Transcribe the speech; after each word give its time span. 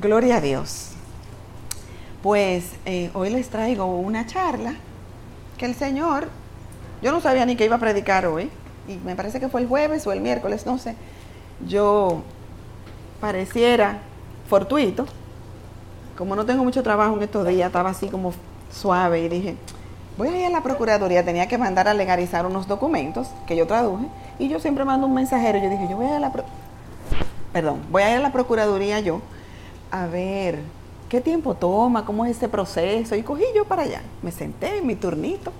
Gloria 0.00 0.36
a 0.36 0.40
Dios. 0.40 0.90
Pues 2.22 2.70
eh, 2.86 3.10
hoy 3.14 3.30
les 3.30 3.48
traigo 3.48 3.84
una 3.86 4.26
charla 4.26 4.74
que 5.56 5.66
el 5.66 5.74
Señor, 5.74 6.28
yo 7.02 7.10
no 7.10 7.20
sabía 7.20 7.44
ni 7.46 7.56
que 7.56 7.64
iba 7.64 7.74
a 7.74 7.80
predicar 7.80 8.24
hoy, 8.26 8.48
y 8.86 8.94
me 9.04 9.16
parece 9.16 9.40
que 9.40 9.48
fue 9.48 9.60
el 9.60 9.66
jueves 9.66 10.06
o 10.06 10.12
el 10.12 10.20
miércoles, 10.20 10.66
no 10.66 10.78
sé. 10.78 10.94
Yo 11.66 12.22
pareciera 13.20 13.98
fortuito, 14.48 15.04
como 16.16 16.36
no 16.36 16.46
tengo 16.46 16.62
mucho 16.62 16.84
trabajo 16.84 17.16
en 17.16 17.22
estos 17.24 17.48
días, 17.48 17.66
estaba 17.66 17.90
así 17.90 18.06
como 18.06 18.32
suave 18.70 19.22
y 19.24 19.28
dije, 19.28 19.56
voy 20.16 20.28
a 20.28 20.38
ir 20.38 20.46
a 20.46 20.50
la 20.50 20.62
Procuraduría, 20.62 21.24
tenía 21.24 21.48
que 21.48 21.58
mandar 21.58 21.88
a 21.88 21.94
legalizar 21.94 22.46
unos 22.46 22.68
documentos 22.68 23.30
que 23.48 23.56
yo 23.56 23.66
traduje, 23.66 24.06
y 24.38 24.48
yo 24.48 24.60
siempre 24.60 24.84
mando 24.84 25.08
un 25.08 25.14
mensajero, 25.14 25.58
yo 25.58 25.68
dije, 25.68 25.88
yo 25.90 25.96
voy 25.96 26.06
a 26.06 26.10
ir 26.10 26.14
a 26.14 26.20
la... 26.20 26.32
Perdón, 27.52 27.80
voy 27.90 28.02
a 28.02 28.10
ir 28.12 28.18
a 28.18 28.20
la 28.20 28.30
Procuraduría 28.30 29.00
yo 29.00 29.22
a 29.90 30.06
ver 30.06 30.60
qué 31.08 31.20
tiempo 31.20 31.54
toma, 31.54 32.04
cómo 32.04 32.24
es 32.24 32.36
ese 32.36 32.48
proceso. 32.48 33.14
Y 33.14 33.22
cogí 33.22 33.44
yo 33.54 33.64
para 33.64 33.82
allá. 33.82 34.02
Me 34.22 34.30
senté 34.32 34.78
en 34.78 34.86
mi 34.86 34.94
turnito. 34.94 35.52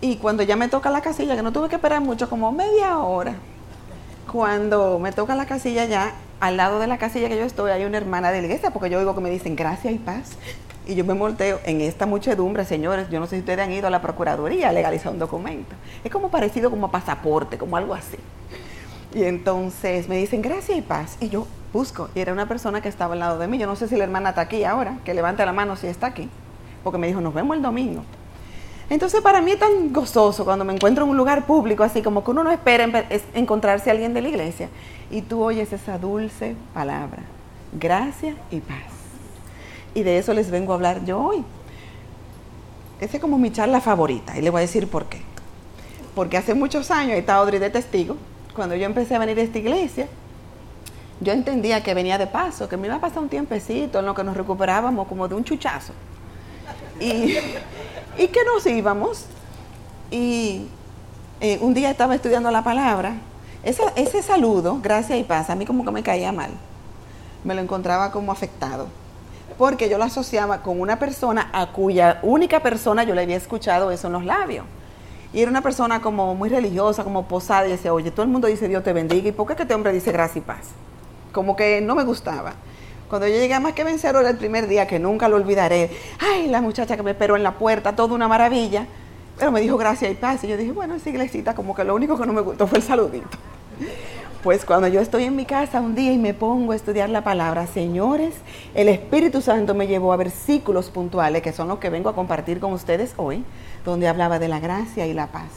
Y 0.00 0.16
cuando 0.16 0.42
ya 0.42 0.56
me 0.56 0.68
toca 0.68 0.90
la 0.90 1.00
casilla, 1.00 1.36
que 1.36 1.42
no 1.42 1.52
tuve 1.52 1.68
que 1.68 1.76
esperar 1.76 2.00
mucho, 2.00 2.28
como 2.28 2.52
media 2.52 2.98
hora, 2.98 3.36
cuando 4.30 4.98
me 4.98 5.12
toca 5.12 5.34
la 5.34 5.46
casilla 5.46 5.86
ya, 5.86 6.14
al 6.40 6.58
lado 6.58 6.78
de 6.78 6.86
la 6.86 6.98
casilla 6.98 7.28
que 7.28 7.36
yo 7.36 7.44
estoy, 7.44 7.70
hay 7.70 7.84
una 7.84 7.96
hermana 7.96 8.30
de 8.30 8.40
la 8.40 8.46
iglesia, 8.46 8.70
porque 8.70 8.90
yo 8.90 8.98
oigo 8.98 9.14
que 9.14 9.22
me 9.22 9.30
dicen 9.30 9.56
gracias 9.56 9.94
y 9.94 9.98
paz. 9.98 10.32
Y 10.86 10.94
yo 10.94 11.04
me 11.06 11.14
volteo 11.14 11.58
en 11.64 11.80
esta 11.80 12.04
muchedumbre, 12.04 12.66
señores, 12.66 13.08
yo 13.08 13.18
no 13.18 13.26
sé 13.26 13.36
si 13.36 13.40
ustedes 13.40 13.60
han 13.60 13.72
ido 13.72 13.86
a 13.86 13.90
la 13.90 14.02
Procuraduría 14.02 14.68
a 14.68 14.72
legalizar 14.72 15.10
un 15.12 15.18
documento. 15.18 15.74
Es 16.02 16.12
como 16.12 16.28
parecido 16.28 16.70
como 16.70 16.90
pasaporte, 16.90 17.56
como 17.56 17.78
algo 17.78 17.94
así. 17.94 18.18
Y 19.14 19.24
entonces 19.24 20.08
me 20.08 20.18
dicen 20.18 20.42
gracias 20.42 20.76
y 20.76 20.82
paz. 20.82 21.16
Y 21.20 21.30
yo, 21.30 21.46
busco. 21.74 22.08
Y 22.14 22.20
era 22.20 22.32
una 22.32 22.48
persona 22.48 22.80
que 22.80 22.88
estaba 22.88 23.12
al 23.12 23.20
lado 23.20 23.38
de 23.38 23.46
mí. 23.48 23.58
Yo 23.58 23.66
no 23.66 23.76
sé 23.76 23.88
si 23.88 23.96
la 23.96 24.04
hermana 24.04 24.30
está 24.30 24.40
aquí 24.42 24.64
ahora, 24.64 24.96
que 25.04 25.12
levante 25.12 25.44
la 25.44 25.52
mano 25.52 25.76
si 25.76 25.88
está 25.88 26.06
aquí. 26.06 26.30
Porque 26.82 26.98
me 26.98 27.08
dijo, 27.08 27.20
nos 27.20 27.34
vemos 27.34 27.54
el 27.54 27.62
domingo. 27.62 28.02
Entonces 28.88 29.20
para 29.22 29.40
mí 29.40 29.52
es 29.52 29.58
tan 29.58 29.92
gozoso 29.92 30.44
cuando 30.44 30.64
me 30.64 30.72
encuentro 30.72 31.04
en 31.04 31.10
un 31.10 31.16
lugar 31.16 31.46
público, 31.46 31.82
así 31.82 32.02
como 32.02 32.22
que 32.22 32.30
uno 32.30 32.44
no 32.44 32.50
espera 32.50 32.86
encontrarse 33.34 33.90
a 33.90 33.92
alguien 33.92 34.14
de 34.14 34.22
la 34.22 34.28
iglesia. 34.28 34.68
Y 35.10 35.22
tú 35.22 35.42
oyes 35.42 35.72
esa 35.72 35.98
dulce 35.98 36.54
palabra, 36.72 37.22
gracia 37.72 38.36
y 38.50 38.60
paz. 38.60 38.92
Y 39.94 40.02
de 40.02 40.18
eso 40.18 40.32
les 40.34 40.50
vengo 40.50 40.72
a 40.72 40.76
hablar 40.76 41.04
yo 41.04 41.18
hoy. 41.18 41.44
Esa 43.00 43.16
es 43.16 43.20
como 43.20 43.38
mi 43.38 43.50
charla 43.52 43.80
favorita 43.80 44.38
y 44.38 44.42
le 44.42 44.50
voy 44.50 44.58
a 44.58 44.62
decir 44.62 44.88
por 44.88 45.06
qué. 45.06 45.22
Porque 46.14 46.36
hace 46.36 46.54
muchos 46.54 46.90
años, 46.90 47.16
está 47.16 47.36
Audrey 47.36 47.58
de 47.58 47.70
testigo, 47.70 48.16
cuando 48.54 48.76
yo 48.76 48.84
empecé 48.84 49.16
a 49.16 49.18
venir 49.18 49.38
a 49.38 49.42
esta 49.42 49.58
iglesia, 49.58 50.08
yo 51.24 51.32
entendía 51.32 51.82
que 51.82 51.94
venía 51.94 52.18
de 52.18 52.26
paso, 52.26 52.68
que 52.68 52.76
me 52.76 52.86
iba 52.86 52.96
a 52.96 53.00
pasar 53.00 53.22
un 53.22 53.28
tiempecito 53.28 53.98
en 53.98 54.06
lo 54.06 54.14
que 54.14 54.22
nos 54.22 54.36
recuperábamos 54.36 55.08
como 55.08 55.26
de 55.26 55.34
un 55.34 55.42
chuchazo. 55.42 55.92
Y, 57.00 57.34
que 58.16 58.44
nos 58.44 58.64
íbamos. 58.66 59.24
Y 60.10 60.68
eh, 61.40 61.58
un 61.60 61.74
día 61.74 61.90
estaba 61.90 62.14
estudiando 62.14 62.50
la 62.50 62.62
palabra. 62.62 63.14
Ese, 63.62 63.82
ese 63.96 64.22
saludo, 64.22 64.78
gracias 64.82 65.18
y 65.18 65.24
paz, 65.24 65.48
a 65.50 65.54
mí 65.54 65.64
como 65.64 65.84
que 65.84 65.90
me 65.90 66.02
caía 66.02 66.30
mal. 66.30 66.50
Me 67.42 67.54
lo 67.54 67.62
encontraba 67.62 68.12
como 68.12 68.30
afectado. 68.30 68.86
Porque 69.58 69.88
yo 69.88 69.98
lo 69.98 70.04
asociaba 70.04 70.62
con 70.62 70.80
una 70.80 70.98
persona 70.98 71.48
a 71.52 71.72
cuya 71.72 72.18
única 72.22 72.60
persona 72.60 73.04
yo 73.04 73.14
le 73.14 73.22
había 73.22 73.36
escuchado 73.36 73.90
eso 73.90 74.08
en 74.08 74.12
los 74.12 74.24
labios. 74.24 74.66
Y 75.32 75.40
era 75.40 75.50
una 75.50 75.62
persona 75.62 76.00
como 76.00 76.34
muy 76.34 76.48
religiosa, 76.48 77.02
como 77.02 77.26
posada, 77.26 77.66
y 77.66 77.72
decía, 77.72 77.92
oye, 77.92 78.10
todo 78.10 78.22
el 78.22 78.28
mundo 78.30 78.46
dice 78.46 78.68
Dios 78.68 78.84
te 78.84 78.92
bendiga, 78.92 79.28
¿y 79.28 79.32
por 79.32 79.46
qué 79.46 79.60
este 79.60 79.74
hombre 79.74 79.92
dice 79.92 80.12
gracia 80.12 80.38
y 80.38 80.42
paz? 80.42 80.68
Como 81.34 81.56
que 81.56 81.82
no 81.82 81.94
me 81.94 82.04
gustaba. 82.04 82.54
Cuando 83.10 83.28
yo 83.28 83.34
llegué 83.34 83.52
a 83.52 83.60
más 83.60 83.74
que 83.74 83.84
vencedor 83.84 84.24
el 84.24 84.38
primer 84.38 84.66
día, 84.66 84.86
que 84.86 84.98
nunca 84.98 85.28
lo 85.28 85.36
olvidaré, 85.36 85.90
ay, 86.20 86.46
la 86.46 86.62
muchacha 86.62 86.96
que 86.96 87.02
me 87.02 87.10
esperó 87.10 87.36
en 87.36 87.42
la 87.42 87.52
puerta, 87.52 87.94
toda 87.94 88.14
una 88.14 88.28
maravilla, 88.28 88.86
pero 89.36 89.52
me 89.52 89.60
dijo 89.60 89.76
gracias 89.76 90.10
y 90.10 90.14
paz. 90.14 90.42
Y 90.44 90.48
yo 90.48 90.56
dije, 90.56 90.72
bueno, 90.72 90.94
esa 90.94 91.10
iglesita, 91.10 91.54
como 91.54 91.74
que 91.74 91.84
lo 91.84 91.94
único 91.94 92.18
que 92.18 92.26
no 92.26 92.32
me 92.32 92.40
gustó 92.40 92.66
fue 92.66 92.78
el 92.78 92.84
saludito. 92.84 93.36
Pues 94.42 94.64
cuando 94.64 94.88
yo 94.88 95.00
estoy 95.00 95.24
en 95.24 95.36
mi 95.36 95.46
casa 95.46 95.80
un 95.80 95.94
día 95.94 96.12
y 96.12 96.18
me 96.18 96.34
pongo 96.34 96.72
a 96.72 96.76
estudiar 96.76 97.08
la 97.08 97.24
palabra, 97.24 97.66
señores, 97.66 98.34
el 98.74 98.88
Espíritu 98.88 99.40
Santo 99.40 99.74
me 99.74 99.86
llevó 99.86 100.12
a 100.12 100.16
versículos 100.16 100.90
puntuales, 100.90 101.42
que 101.42 101.52
son 101.52 101.68
los 101.68 101.78
que 101.78 101.90
vengo 101.90 102.10
a 102.10 102.14
compartir 102.14 102.60
con 102.60 102.72
ustedes 102.72 103.14
hoy, 103.16 103.42
donde 103.84 104.06
hablaba 104.06 104.38
de 104.38 104.48
la 104.48 104.60
gracia 104.60 105.06
y 105.06 105.14
la 105.14 105.28
paz. 105.28 105.50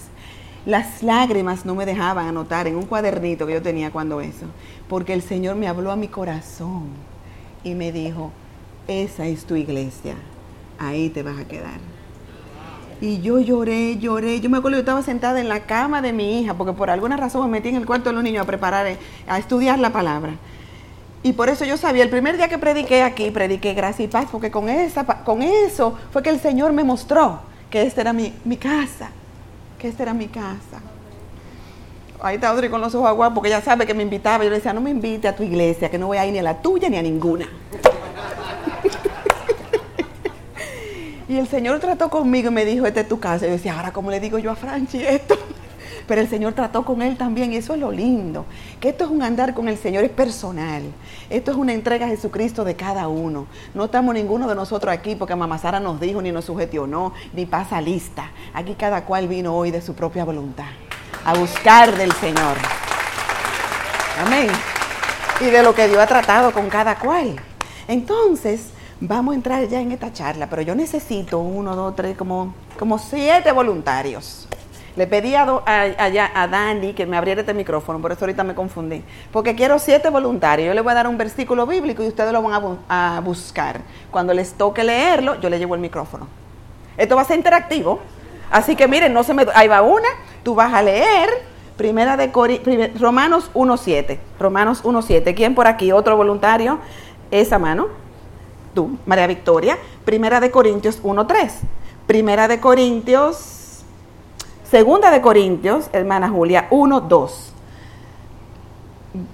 Las 0.66 1.02
lágrimas 1.02 1.66
no 1.66 1.76
me 1.76 1.86
dejaban 1.86 2.28
anotar 2.28 2.68
en 2.68 2.76
un 2.76 2.86
cuadernito 2.86 3.48
que 3.48 3.54
yo 3.54 3.62
tenía 3.62 3.90
cuando 3.90 4.20
eso, 4.20 4.46
porque 4.90 5.14
el 5.14 5.22
Señor 5.22 5.56
me 5.56 5.68
habló 5.68 5.92
a 5.92 5.96
mi 5.96 6.08
corazón 6.08 6.90
y 7.64 7.76
me 7.76 7.92
dijo, 7.92 8.32
esa 8.88 9.26
es 9.26 9.46
tu 9.46 9.56
iglesia, 9.56 10.16
ahí 10.80 11.10
te 11.10 11.24
vas 11.24 11.40
a 11.40 11.46
quedar. 11.46 11.80
Y 13.00 13.22
yo 13.22 13.40
lloré, 13.40 13.98
lloré. 13.98 14.40
Yo 14.40 14.50
me 14.50 14.58
acuerdo 14.58 14.78
que 14.78 14.82
estaba 14.82 15.04
sentada 15.04 15.40
en 15.40 15.48
la 15.48 15.68
cama 15.68 16.02
de 16.02 16.14
mi 16.14 16.40
hija, 16.40 16.56
porque 16.56 16.74
por 16.74 16.90
alguna 16.90 17.16
razón 17.16 17.44
me 17.44 17.58
metí 17.58 17.70
en 17.70 17.76
el 17.76 17.86
cuarto 17.86 18.10
de 18.10 18.16
los 18.16 18.24
niños 18.24 18.42
a 18.42 18.48
preparar, 18.48 18.88
a 19.28 19.38
estudiar 19.38 19.78
la 19.78 19.92
palabra. 19.92 20.34
Y 21.22 21.34
por 21.34 21.50
eso 21.50 21.64
yo 21.64 21.78
sabía, 21.78 22.04
el 22.04 22.10
primer 22.10 22.38
día 22.38 22.48
que 22.48 22.58
prediqué 22.58 23.04
aquí, 23.04 23.30
prediqué 23.30 23.76
gracia 23.76 24.06
y 24.06 24.08
paz, 24.08 24.28
porque 24.32 24.50
con, 24.50 24.68
esa, 24.68 25.06
con 25.24 25.44
eso 25.44 25.96
fue 26.12 26.24
que 26.24 26.32
el 26.32 26.40
Señor 26.40 26.74
me 26.74 26.84
mostró 26.84 27.42
que 27.70 27.84
esta 27.84 28.02
era 28.02 28.14
mi 28.14 28.58
casa 28.58 29.12
que 29.78 29.88
esta 29.88 30.04
era 30.04 30.14
mi 30.14 30.28
casa. 30.28 30.82
Ahí 32.20 32.36
está 32.36 32.50
Audrey 32.50 32.70
con 32.70 32.82
los 32.82 32.94
ojos 32.96 33.08
aguados 33.08 33.36
porque 33.36 33.50
ella 33.50 33.62
sabe 33.62 33.86
que 33.86 33.94
me 33.94 34.02
invitaba. 34.02 34.44
Yo 34.44 34.50
le 34.50 34.56
decía, 34.56 34.74
no 34.74 34.82
me 34.82 34.90
invite 34.90 35.28
a 35.28 35.36
tu 35.36 35.44
iglesia, 35.44 35.92
que 35.92 36.00
no 36.00 36.08
voy 36.08 36.18
a 36.18 36.26
ir 36.26 36.34
ni 36.34 36.40
a 36.40 36.44
la 36.44 36.62
tuya 36.62 36.90
ni 36.90 36.98
a 36.98 37.02
ninguna. 37.02 37.48
y 41.30 41.38
el 41.38 41.48
Señor 41.48 41.80
trató 41.80 42.10
conmigo 42.10 42.50
y 42.50 42.54
me 42.54 42.66
dijo, 42.66 42.88
esta 42.88 43.02
es 43.02 43.08
tu 43.08 43.20
casa. 43.20 43.46
Yo 43.46 43.52
decía, 43.52 43.76
ahora 43.76 43.94
cómo 43.94 44.10
le 44.10 44.20
digo 44.20 44.40
yo 44.40 44.50
a 44.50 44.56
Franchi 44.56 45.04
esto. 45.04 45.38
Pero 46.08 46.22
el 46.22 46.30
Señor 46.30 46.54
trató 46.54 46.86
con 46.86 47.02
él 47.02 47.18
también, 47.18 47.52
y 47.52 47.58
eso 47.58 47.74
es 47.74 47.80
lo 47.80 47.92
lindo. 47.92 48.46
Que 48.80 48.90
esto 48.90 49.04
es 49.04 49.12
un 49.12 49.22
andar 49.22 49.54
con 49.54 49.68
el 49.68 49.78
Señor, 49.78 50.06
es 50.06 50.10
personal. 50.10 50.84
Esto 51.30 51.52
es 51.52 51.58
una 51.58 51.74
entrega 51.74 52.06
a 52.06 52.10
Jesucristo 52.10 52.64
de 52.64 52.76
cada 52.76 53.10
uno. 53.10 53.46
No 53.76 53.86
estamos 53.86 54.16
ninguno 54.16 54.48
de 54.48 54.56
nosotros 54.56 54.92
aquí 54.92 55.16
porque 55.16 55.36
Mamá 55.36 55.60
Sara 55.60 55.82
nos 55.82 56.00
dijo, 56.00 56.22
ni 56.22 56.32
nos 56.32 56.46
sugestionó, 56.46 57.14
ni 57.34 57.46
pasa 57.46 57.82
lista. 57.82 58.32
Aquí 58.54 58.76
cada 58.76 59.04
cual 59.04 59.28
vino 59.28 59.56
hoy 59.56 59.70
de 59.70 59.82
su 59.82 59.94
propia 59.94 60.24
voluntad, 60.24 60.66
a 61.28 61.34
buscar 61.34 61.94
del 61.98 62.14
Señor. 62.14 62.56
Amén. 64.26 64.48
Y 65.42 65.46
de 65.48 65.62
lo 65.62 65.76
que 65.76 65.90
Dios 65.90 66.00
ha 66.00 66.08
tratado 66.08 66.54
con 66.54 66.70
cada 66.70 66.96
cual. 66.96 67.36
Entonces, 67.90 68.70
vamos 69.02 69.34
a 69.34 69.36
entrar 69.36 69.68
ya 69.68 69.82
en 69.82 69.92
esta 69.92 70.14
charla, 70.14 70.48
pero 70.50 70.62
yo 70.62 70.74
necesito 70.74 71.40
uno, 71.40 71.76
dos, 71.76 71.98
tres, 71.98 72.16
como, 72.16 72.56
como 72.80 72.98
siete 72.98 73.52
voluntarios. 73.52 74.48
Le 74.96 75.06
pedí 75.06 75.36
a, 75.36 75.62
a, 75.66 76.48
Dani 76.48 76.94
que 76.94 77.06
me 77.06 77.18
abriera 77.18 77.42
este 77.42 77.54
micrófono, 77.54 78.00
por 78.00 78.14
eso 78.14 78.24
ahorita 78.24 78.46
me 78.46 78.56
confundí. 78.56 79.04
Porque 79.30 79.54
quiero 79.54 79.80
siete 79.80 80.10
voluntarios. 80.10 80.70
Yo 80.70 80.74
les 80.74 80.82
voy 80.82 80.92
a 80.92 80.96
dar 80.96 81.08
un 81.10 81.18
versículo 81.18 81.68
bíblico 81.68 82.04
y 82.04 82.08
ustedes 82.08 82.32
lo 82.32 82.42
van 82.42 82.80
a, 82.88 83.20
buscar. 83.20 83.82
Cuando 84.12 84.34
les 84.34 84.54
toque 84.54 84.82
leerlo, 84.82 85.42
yo 85.42 85.50
le 85.50 85.60
llevo 85.60 85.76
el 85.76 85.82
micrófono. 85.82 86.30
Esto 86.96 87.18
va 87.18 87.24
a 87.24 87.26
ser 87.26 87.36
interactivo. 87.36 88.00
Así 88.50 88.78
que 88.78 88.88
miren, 88.88 89.14
no 89.14 89.24
se 89.24 89.34
me. 89.34 89.46
Ahí 89.54 89.68
va 89.68 89.82
una. 89.82 90.08
Tú 90.48 90.56
vas 90.56 90.74
a 90.74 90.82
leer. 90.82 91.30
Primera 91.76 92.16
de 92.16 92.32
Cori, 92.32 92.62
Romanos 92.98 93.52
1.7. 93.54 94.18
Romanos 94.40 94.82
1.7. 94.82 95.36
¿Quién 95.36 95.54
por 95.54 95.68
aquí? 95.68 95.92
Otro 95.92 96.16
voluntario. 96.16 96.80
Esa 97.32 97.60
mano. 97.60 97.88
Tú, 98.74 98.98
María 99.06 99.28
Victoria. 99.28 99.78
Primera 100.06 100.40
de 100.40 100.50
Corintios 100.50 101.04
1.3. 101.04 101.52
Primera 102.08 102.48
de 102.48 102.62
Corintios 102.62 103.84
Segunda 104.72 105.12
de 105.12 105.20
Corintios, 105.20 105.90
hermana 105.92 106.30
Julia, 106.30 106.68
1, 106.70 107.02
2. 107.02 107.54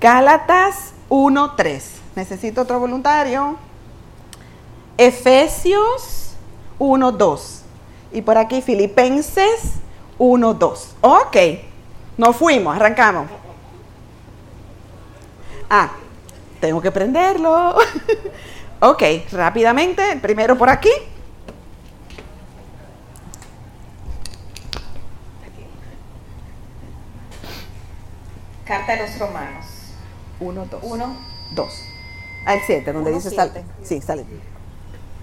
Gálatas 0.01 0.93
1, 1.09 1.53
3. 1.55 1.91
Necesito 2.15 2.61
otro 2.61 2.79
voluntario. 2.79 3.57
Efesios 4.97 6.33
1, 6.79 7.11
2. 7.11 7.61
Y 8.13 8.23
por 8.23 8.39
aquí 8.39 8.63
Filipenses 8.63 9.82
1, 10.17 10.53
2. 10.53 10.95
Ok, 11.01 11.37
nos 12.17 12.35
fuimos, 12.35 12.75
arrancamos. 12.75 13.27
Ah, 15.69 15.91
tengo 16.59 16.81
que 16.81 16.91
prenderlo. 16.91 17.75
ok, 18.79 19.03
rápidamente, 19.31 20.17
primero 20.21 20.57
por 20.57 20.69
aquí. 20.69 20.91
Carta 28.65 28.95
de 28.95 29.01
los 29.01 29.19
Romanos. 29.19 29.65
1, 30.39 30.65
2. 30.65 30.83
1, 30.83 31.17
2. 31.55 31.73
Al 32.45 32.59
7, 32.65 32.93
donde 32.93 33.11
dice 33.13 33.29
sale. 33.29 33.63
Sí, 33.83 34.01
sale. 34.01 34.25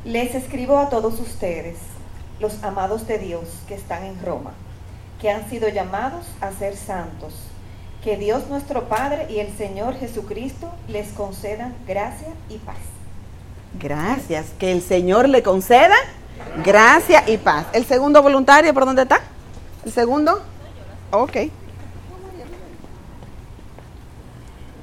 Les 0.04 0.34
escribo 0.34 0.78
a 0.78 0.88
todos 0.88 1.20
ustedes, 1.20 1.78
los 2.38 2.62
amados 2.62 3.06
de 3.06 3.18
Dios 3.18 3.44
que 3.68 3.74
están 3.74 4.04
en 4.04 4.20
Roma, 4.24 4.52
que 5.20 5.30
han 5.30 5.48
sido 5.48 5.68
llamados 5.68 6.24
a 6.40 6.50
ser 6.52 6.76
santos, 6.76 7.34
Que 8.02 8.16
Dios 8.16 8.48
nuestro 8.48 8.88
Padre 8.88 9.26
y 9.28 9.40
el 9.40 9.54
Señor 9.54 9.94
Jesucristo 9.94 10.72
les 10.88 11.08
concedan 11.08 11.74
gracia 11.86 12.28
y 12.48 12.56
paz. 12.56 12.78
Gracias. 13.78 14.46
Que 14.58 14.72
el 14.72 14.80
Señor 14.80 15.28
le 15.28 15.42
conceda 15.42 15.96
gracia 16.64 17.22
y 17.28 17.36
paz. 17.36 17.66
¿El 17.74 17.84
segundo 17.84 18.22
voluntario 18.22 18.72
por 18.72 18.86
dónde 18.86 19.02
está? 19.02 19.20
¿El 19.84 19.92
segundo? 19.92 20.42
Ok. 21.10 21.36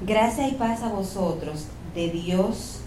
Gracia 0.02 0.46
y 0.46 0.52
paz 0.52 0.84
a 0.84 0.88
vosotros, 0.88 1.66
de 1.96 2.10
Dios 2.10 2.82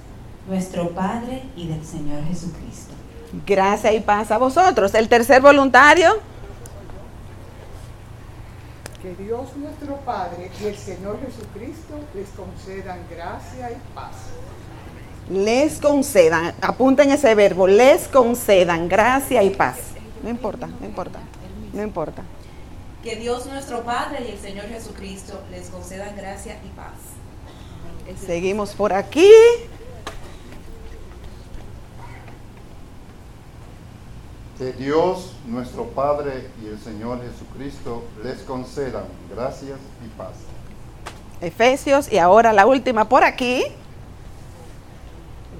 nuestro 0.47 0.91
Padre 0.91 1.43
y 1.57 1.67
del 1.67 1.85
Señor 1.85 2.23
Jesucristo. 2.23 2.93
Gracia 3.45 3.91
y 3.91 3.99
paz 3.99 4.31
a 4.31 4.37
vosotros. 4.37 4.93
¿El 4.93 5.09
tercer 5.09 5.41
voluntario? 5.41 6.30
Que 9.01 9.15
Dios 9.15 9.55
nuestro 9.57 9.95
Padre 10.01 10.51
y 10.61 10.65
el 10.65 10.77
Señor 10.77 11.19
Jesucristo 11.25 11.95
les 12.13 12.29
concedan 12.29 12.99
gracia 13.09 13.71
y 13.71 13.95
paz. 13.95 14.15
Les 15.27 15.79
concedan, 15.79 16.53
apunten 16.61 17.09
ese 17.09 17.33
verbo, 17.33 17.65
les 17.65 18.07
concedan 18.07 18.87
gracia 18.87 19.41
y 19.41 19.49
paz. 19.49 19.77
No 20.21 20.29
importa, 20.29 20.67
no 20.67 20.85
importa, 20.85 21.19
no 21.73 21.81
importa. 21.81 22.21
Que 23.01 23.15
Dios 23.15 23.47
nuestro 23.47 23.81
Padre 23.83 24.23
y 24.27 24.31
el 24.33 24.37
Señor 24.37 24.65
Jesucristo 24.67 25.41
les 25.49 25.69
concedan 25.69 26.15
gracia 26.15 26.59
y 26.63 26.69
paz. 26.69 26.93
Seguimos 28.23 28.75
por 28.75 28.93
aquí. 28.93 29.31
Que 34.61 34.73
Dios, 34.73 35.33
nuestro 35.47 35.85
Padre 35.85 36.47
y 36.63 36.67
el 36.67 36.79
Señor 36.79 37.19
Jesucristo 37.23 38.03
les 38.23 38.43
concedan 38.43 39.05
gracias 39.35 39.79
y 40.05 40.07
paz. 40.15 40.33
Efesios 41.41 42.13
y 42.13 42.19
ahora 42.19 42.53
la 42.53 42.67
última 42.67 43.09
por 43.09 43.23
aquí. 43.23 43.63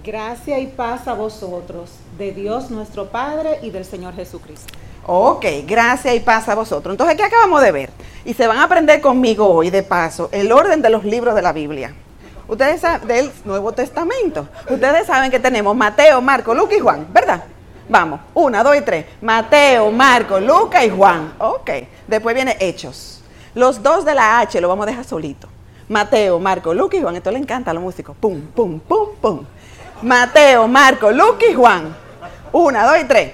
Gracia 0.03 0.59
y 0.59 0.67
paz 0.67 1.07
a 1.07 1.15
vosotros, 1.15 1.89
de 2.19 2.31
Dios 2.31 2.69
nuestro 2.69 3.09
Padre 3.09 3.57
y 3.63 3.71
del 3.71 3.85
Señor 3.85 4.13
Jesucristo. 4.13 4.71
Ok, 5.07 5.45
gracia 5.65 6.13
y 6.13 6.19
paz 6.19 6.47
a 6.47 6.53
vosotros. 6.53 6.93
Entonces, 6.93 7.17
¿qué 7.17 7.23
acabamos 7.23 7.63
de 7.63 7.71
ver? 7.71 7.89
Y 8.23 8.35
se 8.35 8.45
van 8.45 8.57
a 8.57 8.65
aprender 8.65 9.01
conmigo 9.01 9.47
hoy, 9.47 9.71
de 9.71 9.81
paso, 9.81 10.29
el 10.31 10.51
orden 10.51 10.83
de 10.83 10.91
los 10.91 11.03
libros 11.03 11.33
de 11.33 11.41
la 11.41 11.53
Biblia. 11.53 11.95
Ustedes 12.47 12.81
saben, 12.81 13.07
del 13.07 13.31
Nuevo 13.45 13.71
Testamento. 13.71 14.47
Ustedes 14.69 15.07
saben 15.07 15.31
que 15.31 15.39
tenemos 15.39 15.75
Mateo, 15.75 16.21
Marco, 16.21 16.53
Lucas 16.53 16.77
y 16.77 16.81
Juan, 16.81 17.07
¿verdad? 17.11 17.45
Vamos, 17.91 18.21
una, 18.35 18.63
dos 18.63 18.77
y 18.77 18.81
tres. 18.81 19.05
Mateo, 19.21 19.91
Marco, 19.91 20.39
Lucas 20.39 20.85
y 20.85 20.89
Juan. 20.89 21.33
Ok. 21.39 21.69
Después 22.07 22.33
viene 22.33 22.55
Hechos. 22.57 23.21
Los 23.53 23.83
dos 23.83 24.05
de 24.05 24.15
la 24.15 24.39
H 24.39 24.61
lo 24.61 24.69
vamos 24.69 24.87
a 24.87 24.91
dejar 24.91 25.03
solito. 25.03 25.49
Mateo, 25.89 26.39
Marco, 26.39 26.73
Lucas 26.73 27.01
y 27.01 27.03
Juan. 27.03 27.17
Esto 27.17 27.31
le 27.31 27.39
encanta 27.39 27.71
a 27.71 27.73
los 27.73 27.83
músicos. 27.83 28.15
Pum, 28.17 28.43
pum, 28.55 28.79
pum, 28.79 29.09
pum. 29.19 29.45
Mateo, 30.03 30.69
Marco, 30.69 31.11
Lucas 31.11 31.49
y 31.51 31.53
Juan. 31.53 31.93
Una, 32.53 32.87
dos 32.87 32.97
y 33.01 33.03
tres. 33.03 33.33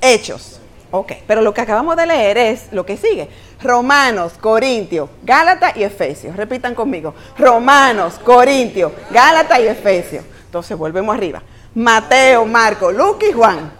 Hechos. 0.00 0.58
Ok, 0.90 1.12
pero 1.26 1.42
lo 1.42 1.52
que 1.52 1.60
acabamos 1.60 1.94
de 1.96 2.06
leer 2.06 2.38
es 2.38 2.72
lo 2.72 2.86
que 2.86 2.96
sigue. 2.96 3.28
Romanos, 3.62 4.32
Corintios, 4.40 5.10
Gálatas 5.22 5.76
y 5.76 5.82
Efesios. 5.82 6.36
Repitan 6.36 6.74
conmigo. 6.74 7.12
Romanos, 7.36 8.18
Corintios, 8.24 8.92
Gálatas 9.10 9.60
y 9.60 9.66
Efesios. 9.66 10.24
Entonces 10.46 10.78
volvemos 10.78 11.14
arriba. 11.14 11.42
Mateo, 11.76 12.46
Marco, 12.46 12.90
Lucas 12.90 13.28
y 13.28 13.32
Juan. 13.32 13.70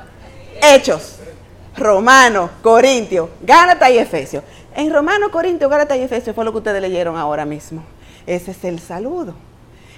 Hechos. 0.62 1.19
Romanos, 1.75 2.50
Corintios, 2.62 3.31
Gálatas 3.40 3.90
y 3.90 3.96
Efesios. 3.96 4.44
En 4.75 4.93
Romanos, 4.93 5.31
Corintios, 5.31 5.70
Gálatas 5.70 5.96
y 5.96 6.02
Efesios 6.02 6.34
fue 6.34 6.44
lo 6.44 6.52
que 6.52 6.58
ustedes 6.58 6.82
leyeron 6.82 7.16
ahora 7.16 7.46
mismo. 7.46 7.82
Ese 8.26 8.50
es 8.50 8.64
el 8.64 8.81
saludo. 8.81 9.34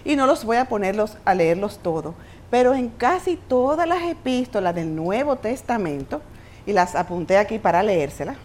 Y 0.04 0.14
no 0.14 0.26
los 0.26 0.44
voy 0.44 0.58
a 0.58 0.66
ponerlos 0.66 1.16
a 1.24 1.34
leerlos 1.34 1.78
todos, 1.78 2.14
pero 2.50 2.72
en 2.72 2.88
casi 2.88 3.34
todas 3.34 3.88
las 3.88 4.02
epístolas 4.04 4.76
del 4.76 4.94
Nuevo 4.94 5.34
Testamento, 5.34 6.22
y 6.66 6.72
las 6.72 6.94
apunté 6.94 7.36
aquí 7.36 7.58
para 7.58 7.82
leérselas, 7.82 8.36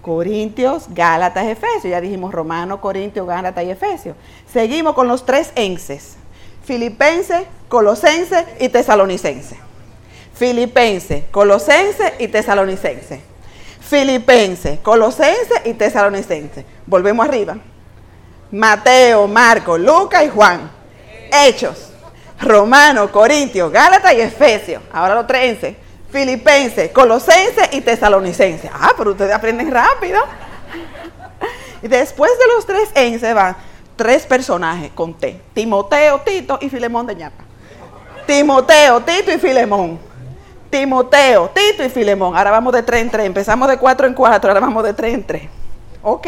Corintios, 0.00 0.86
Gálatas, 0.90 1.46
Efesios. 1.46 1.90
Ya 1.90 2.00
dijimos 2.00 2.32
Romano, 2.32 2.80
Corintios, 2.80 3.26
Gálatas 3.26 3.64
y 3.64 3.70
Efesios. 3.70 4.16
Seguimos 4.52 4.94
con 4.94 5.08
los 5.08 5.26
tres 5.26 5.52
enses. 5.56 6.18
Filipense, 6.64 7.46
Colosense 7.68 8.46
y 8.60 8.68
Tesalonicense. 8.68 9.56
Filipense, 10.34 11.26
Colosense 11.30 12.14
y 12.18 12.28
Tesalonicense. 12.28 13.20
Filipense, 13.80 14.80
Colosense 14.82 15.62
y 15.64 15.74
Tesalonicense. 15.74 16.64
Volvemos 16.86 17.26
arriba. 17.26 17.56
Mateo, 18.50 19.26
Marco, 19.26 19.76
Lucas 19.76 20.24
y 20.24 20.28
Juan. 20.28 20.70
Hechos. 21.32 21.90
Romano, 22.40 23.10
Corintios, 23.10 23.70
Gálatas 23.70 24.14
y 24.14 24.20
Efesios. 24.20 24.82
Ahora 24.92 25.14
los 25.14 25.26
tres 25.26 25.50
enses. 25.50 25.76
Filipenses, 26.10 26.90
Colosenses 26.90 27.68
y 27.72 27.80
Tesalonicenses. 27.80 28.70
Ah, 28.72 28.92
pero 28.96 29.12
ustedes 29.12 29.32
aprenden 29.32 29.70
rápido. 29.70 30.20
Y 31.82 31.88
después 31.88 32.30
de 32.38 32.46
los 32.54 32.66
tres 32.66 32.90
en 32.94 33.34
van 33.34 33.56
tres 34.02 34.26
personajes 34.26 34.90
con 34.96 35.14
T. 35.14 35.40
Timoteo, 35.54 36.20
Tito 36.22 36.58
y 36.60 36.68
Filemón 36.68 37.06
de 37.06 37.14
ñapa. 37.14 37.44
Timoteo, 38.26 39.00
Tito 39.00 39.30
y 39.30 39.38
Filemón. 39.38 39.96
Timoteo, 40.68 41.48
Tito 41.54 41.84
y 41.84 41.88
Filemón. 41.88 42.36
Ahora 42.36 42.50
vamos 42.50 42.72
de 42.72 42.82
tres 42.82 43.00
en 43.00 43.10
tres. 43.10 43.26
Empezamos 43.26 43.68
de 43.68 43.78
cuatro 43.78 44.08
en 44.08 44.14
cuatro, 44.14 44.50
ahora 44.50 44.60
vamos 44.60 44.82
de 44.82 44.92
tres 44.92 45.14
en 45.14 45.24
tres. 45.24 45.42
Ok. 46.02 46.26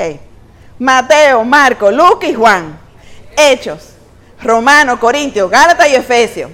Mateo, 0.79 1.43
Marco, 1.43 1.91
Lucas 1.91 2.31
y 2.31 2.35
Juan. 2.35 2.79
Hechos. 3.37 3.95
Romano, 4.41 5.01
Corintios, 5.01 5.51
Gálatas 5.51 5.89
y 5.89 5.97
Efesios. 5.97 6.53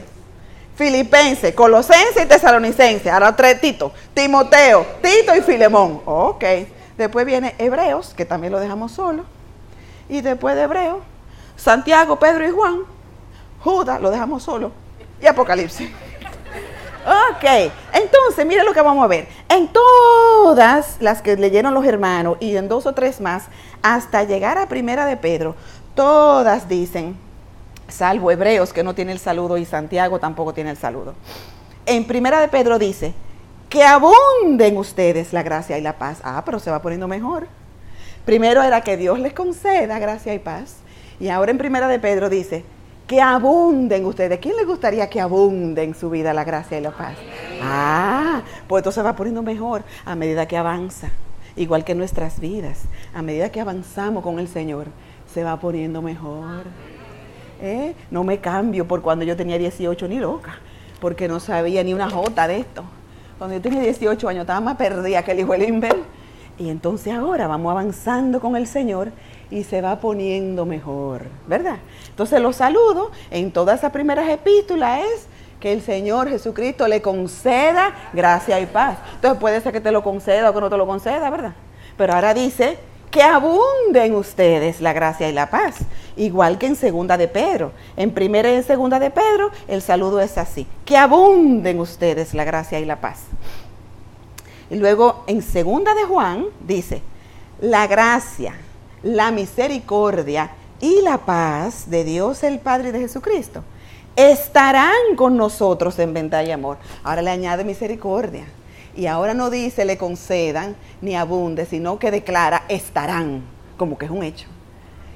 Filipense, 0.74 1.54
Colosense 1.54 2.22
y 2.22 2.26
Tesalonicense. 2.26 3.10
Ahora 3.10 3.36
tres 3.36 3.60
Tito. 3.60 3.92
Timoteo, 4.14 4.86
Tito 5.02 5.36
y 5.36 5.42
Filemón. 5.42 6.00
Ok. 6.06 6.44
Después 6.96 7.26
viene 7.26 7.54
Hebreos, 7.58 8.14
que 8.16 8.24
también 8.24 8.54
lo 8.54 8.58
dejamos 8.58 8.92
solo. 8.92 9.24
Y 10.08 10.22
después 10.22 10.56
de 10.56 10.62
Hebreos, 10.62 10.98
Santiago, 11.60 12.18
Pedro 12.18 12.48
y 12.48 12.50
Juan. 12.50 12.80
Judas, 13.62 14.00
lo 14.00 14.10
dejamos 14.10 14.42
solo. 14.42 14.72
Y 15.20 15.26
Apocalipsis. 15.26 15.90
Ok, 17.04 17.72
entonces 17.92 18.46
mire 18.46 18.64
lo 18.64 18.72
que 18.72 18.80
vamos 18.80 19.04
a 19.04 19.08
ver. 19.08 19.28
En 19.48 19.68
todas 19.68 20.96
las 21.00 21.20
que 21.20 21.36
leyeron 21.36 21.74
los 21.74 21.84
hermanos 21.84 22.38
y 22.40 22.56
en 22.56 22.68
dos 22.68 22.86
o 22.86 22.94
tres 22.94 23.20
más, 23.20 23.44
hasta 23.82 24.24
llegar 24.24 24.56
a 24.56 24.68
Primera 24.68 25.04
de 25.04 25.16
Pedro, 25.16 25.54
todas 25.94 26.68
dicen, 26.68 27.16
salvo 27.88 28.30
Hebreos 28.30 28.72
que 28.72 28.82
no 28.82 28.94
tiene 28.94 29.12
el 29.12 29.18
saludo 29.18 29.58
y 29.58 29.64
Santiago 29.64 30.18
tampoco 30.18 30.54
tiene 30.54 30.70
el 30.70 30.76
saludo. 30.78 31.14
En 31.84 32.06
Primera 32.06 32.40
de 32.40 32.48
Pedro 32.48 32.78
dice, 32.78 33.12
que 33.68 33.84
abunden 33.84 34.76
ustedes 34.78 35.32
la 35.32 35.42
gracia 35.42 35.76
y 35.78 35.82
la 35.82 35.98
paz. 35.98 36.20
Ah, 36.24 36.42
pero 36.44 36.58
se 36.58 36.70
va 36.70 36.82
poniendo 36.82 37.06
mejor. 37.06 37.46
Primero 38.24 38.62
era 38.62 38.80
que 38.82 38.96
Dios 38.96 39.18
les 39.18 39.32
conceda 39.32 39.98
gracia 39.98 40.34
y 40.34 40.38
paz. 40.38 40.76
Y 41.20 41.28
ahora 41.28 41.50
en 41.50 41.58
Primera 41.58 41.86
de 41.86 41.98
Pedro 41.98 42.28
dice, 42.28 42.64
que 43.10 43.20
abunden 43.20 44.06
ustedes. 44.06 44.38
¿Quién 44.38 44.56
les 44.56 44.64
gustaría 44.64 45.10
que 45.10 45.20
abunde 45.20 45.82
en 45.82 45.96
su 45.96 46.10
vida 46.10 46.32
la 46.32 46.44
gracia 46.44 46.78
y 46.78 46.80
la 46.80 46.92
paz? 46.92 47.16
Ah, 47.60 48.42
pues 48.68 48.82
esto 48.82 48.92
se 48.92 49.02
va 49.02 49.16
poniendo 49.16 49.42
mejor 49.42 49.82
a 50.04 50.14
medida 50.14 50.46
que 50.46 50.56
avanza. 50.56 51.10
Igual 51.56 51.84
que 51.84 51.96
nuestras 51.96 52.38
vidas. 52.38 52.84
A 53.12 53.20
medida 53.20 53.50
que 53.50 53.60
avanzamos 53.60 54.22
con 54.22 54.38
el 54.38 54.46
Señor, 54.46 54.86
se 55.26 55.42
va 55.42 55.58
poniendo 55.58 56.00
mejor. 56.02 56.66
¿Eh? 57.60 57.96
No 58.12 58.22
me 58.22 58.38
cambio 58.38 58.86
por 58.86 59.02
cuando 59.02 59.24
yo 59.24 59.36
tenía 59.36 59.58
18 59.58 60.06
ni 60.06 60.20
loca, 60.20 60.60
porque 61.00 61.26
no 61.26 61.40
sabía 61.40 61.82
ni 61.82 61.92
una 61.92 62.08
jota 62.08 62.46
de 62.46 62.58
esto. 62.58 62.84
Cuando 63.38 63.56
yo 63.56 63.60
tenía 63.60 63.80
18 63.80 64.28
años 64.28 64.42
estaba 64.42 64.60
más 64.60 64.76
perdida 64.76 65.24
que 65.24 65.32
el 65.32 65.40
hijo 65.40 65.50
de 65.50 65.58
Limber. 65.58 65.96
Y 66.58 66.68
entonces 66.68 67.12
ahora 67.12 67.48
vamos 67.48 67.72
avanzando 67.72 68.40
con 68.40 68.54
el 68.54 68.68
Señor 68.68 69.10
y 69.50 69.64
se 69.64 69.80
va 69.80 70.00
poniendo 70.00 70.64
mejor, 70.64 71.26
¿verdad? 71.46 71.76
Entonces 72.08 72.40
los 72.40 72.56
saludo 72.56 73.10
en 73.30 73.50
todas 73.50 73.78
esas 73.78 73.92
primeras 73.92 74.28
epístolas 74.28 75.00
es 75.00 75.26
que 75.58 75.72
el 75.72 75.82
Señor 75.82 76.28
Jesucristo 76.28 76.88
le 76.88 77.02
conceda 77.02 77.94
gracia 78.12 78.60
y 78.60 78.66
paz. 78.66 78.98
Entonces 79.14 79.40
puede 79.40 79.60
ser 79.60 79.72
que 79.72 79.80
te 79.80 79.92
lo 79.92 80.02
conceda 80.02 80.50
o 80.50 80.54
que 80.54 80.60
no 80.60 80.70
te 80.70 80.76
lo 80.76 80.86
conceda, 80.86 81.28
¿verdad? 81.28 81.52
Pero 81.96 82.14
ahora 82.14 82.32
dice 82.32 82.78
que 83.10 83.22
abunde 83.22 84.04
en 84.04 84.14
ustedes 84.14 84.80
la 84.80 84.92
gracia 84.92 85.28
y 85.28 85.32
la 85.32 85.50
paz, 85.50 85.78
igual 86.16 86.58
que 86.58 86.66
en 86.66 86.76
segunda 86.76 87.18
de 87.18 87.28
Pedro. 87.28 87.72
En 87.96 88.12
primera 88.12 88.50
y 88.50 88.54
en 88.54 88.62
segunda 88.62 88.98
de 88.98 89.10
Pedro 89.10 89.50
el 89.68 89.82
saludo 89.82 90.20
es 90.20 90.38
así, 90.38 90.66
que 90.84 90.96
abunde 90.96 91.70
en 91.70 91.80
ustedes 91.80 92.34
la 92.34 92.44
gracia 92.44 92.78
y 92.78 92.84
la 92.84 93.00
paz. 93.00 93.24
Y 94.70 94.76
luego 94.76 95.24
en 95.26 95.42
segunda 95.42 95.94
de 95.94 96.04
Juan 96.04 96.46
dice, 96.60 97.02
la 97.60 97.88
gracia, 97.88 98.54
la 99.02 99.30
misericordia 99.30 100.50
y 100.80 101.02
la 101.02 101.18
paz 101.18 101.90
de 101.90 102.04
Dios 102.04 102.42
el 102.42 102.58
Padre 102.58 102.88
y 102.88 102.92
de 102.92 103.00
Jesucristo 103.00 103.62
estarán 104.16 105.16
con 105.16 105.36
nosotros 105.36 105.98
en 105.98 106.12
venta 106.12 106.42
y 106.42 106.50
amor. 106.50 106.78
Ahora 107.02 107.22
le 107.22 107.30
añade 107.30 107.64
misericordia. 107.64 108.44
Y 108.96 109.06
ahora 109.06 109.34
no 109.34 109.50
dice 109.50 109.84
le 109.84 109.96
concedan 109.96 110.76
ni 111.00 111.14
abunde, 111.14 111.64
sino 111.64 111.98
que 111.98 112.10
declara 112.10 112.64
estarán, 112.68 113.42
como 113.76 113.96
que 113.96 114.06
es 114.06 114.10
un 114.10 114.22
hecho. 114.22 114.48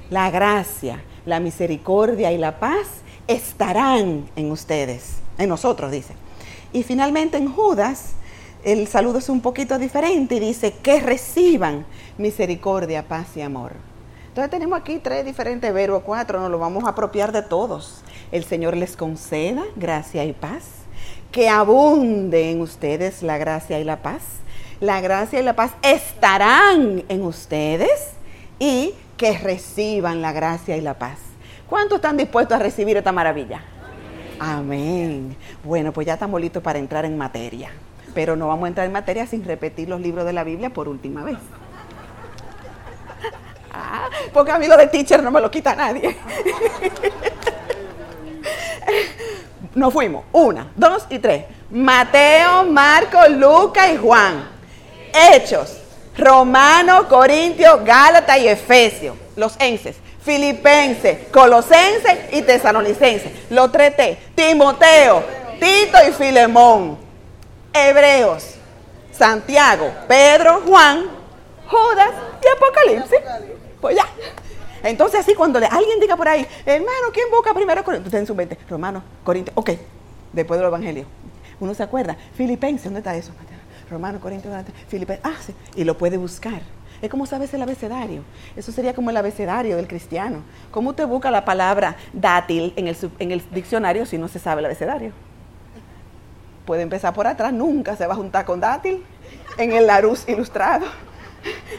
La 0.09 0.31
gracia, 0.31 1.03
la 1.25 1.39
misericordia 1.39 2.31
y 2.31 2.37
la 2.37 2.59
paz 2.59 2.87
estarán 3.27 4.29
en 4.35 4.51
ustedes, 4.51 5.17
en 5.37 5.49
nosotros, 5.49 5.91
dice. 5.91 6.13
Y 6.71 6.83
finalmente 6.83 7.37
en 7.37 7.51
Judas, 7.51 8.13
el 8.65 8.87
saludo 8.87 9.19
es 9.19 9.29
un 9.29 9.41
poquito 9.41 9.77
diferente 9.77 10.35
y 10.35 10.39
dice 10.39 10.73
que 10.73 10.99
reciban 10.99 11.85
misericordia, 12.17 13.07
paz 13.07 13.37
y 13.37 13.41
amor. 13.41 13.73
Entonces 14.27 14.49
tenemos 14.49 14.79
aquí 14.79 14.97
tres 14.97 15.23
diferentes 15.23 15.71
verbos, 15.71 16.01
cuatro, 16.03 16.39
nos 16.41 16.49
lo 16.49 16.57
vamos 16.57 16.83
a 16.83 16.89
apropiar 16.89 17.31
de 17.31 17.43
todos. 17.43 18.01
El 18.31 18.43
Señor 18.43 18.75
les 18.75 18.97
conceda 18.97 19.63
gracia 19.75 20.25
y 20.25 20.33
paz, 20.33 20.63
que 21.31 21.47
abunde 21.47 22.49
en 22.49 22.59
ustedes 22.59 23.21
la 23.21 23.37
gracia 23.37 23.79
y 23.79 23.83
la 23.83 24.01
paz. 24.01 24.23
La 24.79 24.99
gracia 24.99 25.39
y 25.39 25.43
la 25.43 25.55
paz 25.55 25.71
estarán 25.83 27.03
en 27.07 27.21
ustedes 27.21 28.13
y 28.57 28.93
que 29.15 29.37
reciban 29.37 30.23
la 30.23 30.33
gracia 30.33 30.75
y 30.75 30.81
la 30.81 30.95
paz. 30.95 31.19
¿Cuántos 31.69 31.97
están 31.97 32.17
dispuestos 32.17 32.55
a 32.57 32.59
recibir 32.59 32.97
esta 32.97 33.11
maravilla? 33.11 33.61
Amén. 34.39 35.37
Bueno, 35.63 35.93
pues 35.93 36.07
ya 36.07 36.13
estamos 36.13 36.41
listos 36.41 36.63
para 36.63 36.79
entrar 36.79 37.05
en 37.05 37.15
materia. 37.15 37.71
Pero 38.15 38.35
no 38.35 38.47
vamos 38.47 38.65
a 38.65 38.69
entrar 38.69 38.87
en 38.87 38.93
materia 38.93 39.27
sin 39.27 39.45
repetir 39.45 39.87
los 39.87 40.01
libros 40.01 40.25
de 40.25 40.33
la 40.33 40.43
Biblia 40.43 40.71
por 40.71 40.87
última 40.87 41.23
vez. 41.23 41.37
Ah, 43.77 44.07
porque 44.31 44.53
a 44.53 44.57
mí 44.57 44.67
lo 44.67 44.77
de 44.77 44.87
teacher 44.87 45.21
no 45.21 45.31
me 45.31 45.41
lo 45.41 45.51
quita 45.51 45.75
nadie. 45.75 46.15
Nos 49.75 49.91
fuimos. 49.91 50.23
Una, 50.31 50.71
dos 50.77 51.05
y 51.09 51.19
tres. 51.19 51.43
Mateo, 51.69 52.63
Marco, 52.63 53.27
Lucas 53.27 53.91
y 53.93 53.97
Juan. 53.97 54.47
Hechos. 55.13 55.81
Romano, 56.17 57.09
Corintio, 57.09 57.81
Gálatas 57.83 58.39
y 58.39 58.47
Efesios. 58.47 59.17
Los 59.35 59.57
enses. 59.59 59.97
Filipenses, 60.21 61.27
Colosenses 61.31 62.17
y 62.31 62.41
Tesalonicenses. 62.41 63.31
Los 63.49 63.71
tres 63.71 63.95
T. 63.95 64.17
Timoteo, 64.33 65.23
Tito 65.59 65.97
y 66.07 66.11
Filemón. 66.13 67.04
Hebreos, 67.75 68.55
Santiago, 69.11 69.91
Pedro, 70.07 70.61
Juan, 70.65 71.05
Judas 71.67 72.11
y 72.43 72.47
Apocalipsis. 72.55 73.19
Pues 73.81 73.95
ya. 73.95 74.05
Entonces 74.83 75.19
así 75.19 75.33
cuando 75.35 75.59
le- 75.59 75.65
alguien 75.67 75.99
diga 75.99 76.15
por 76.15 76.27
ahí, 76.27 76.45
hermano, 76.65 77.07
¿quién 77.13 77.29
busca 77.31 77.53
primero 77.53 77.83
Corintios? 77.83 78.07
Usted 78.07 78.19
en 78.19 78.27
su 78.27 78.35
mente, 78.35 78.57
Romano, 78.69 79.03
Corintios, 79.23 79.55
ok, 79.57 79.71
después 80.31 80.59
del 80.59 80.67
Evangelio. 80.67 81.05
Uno 81.59 81.73
se 81.73 81.83
acuerda, 81.83 82.15
Filipenses, 82.35 82.85
¿dónde 82.85 82.99
está 82.99 83.15
eso? 83.15 83.31
Romano, 83.89 84.19
Corintios, 84.19 84.53
Filipenses, 84.87 85.25
ah, 85.25 85.35
sí, 85.45 85.53
y 85.75 85.83
lo 85.83 85.97
puede 85.97 86.17
buscar. 86.17 86.61
Es 87.01 87.09
como 87.09 87.25
sabes 87.25 87.53
el 87.53 87.61
abecedario. 87.61 88.23
Eso 88.55 88.71
sería 88.71 88.93
como 88.93 89.09
el 89.09 89.17
abecedario 89.17 89.75
del 89.75 89.87
cristiano. 89.87 90.43
¿Cómo 90.71 90.91
usted 90.91 91.05
busca 91.07 91.29
la 91.29 91.45
palabra 91.45 91.95
dátil 92.13 92.73
en 92.77 92.87
el, 92.87 92.97
en 93.19 93.31
el 93.31 93.43
diccionario 93.51 94.05
si 94.05 94.17
no 94.17 94.27
se 94.27 94.39
sabe 94.39 94.59
el 94.61 94.65
abecedario? 94.65 95.11
Puede 96.65 96.81
empezar 96.81 97.13
por 97.13 97.27
atrás, 97.27 97.53
nunca 97.53 97.95
se 97.95 98.07
va 98.07 98.13
a 98.13 98.17
juntar 98.17 98.45
con 98.45 98.59
dátil 98.59 99.03
en 99.57 99.71
el 99.71 99.87
Larus 99.87 100.27
ilustrado. 100.27 100.85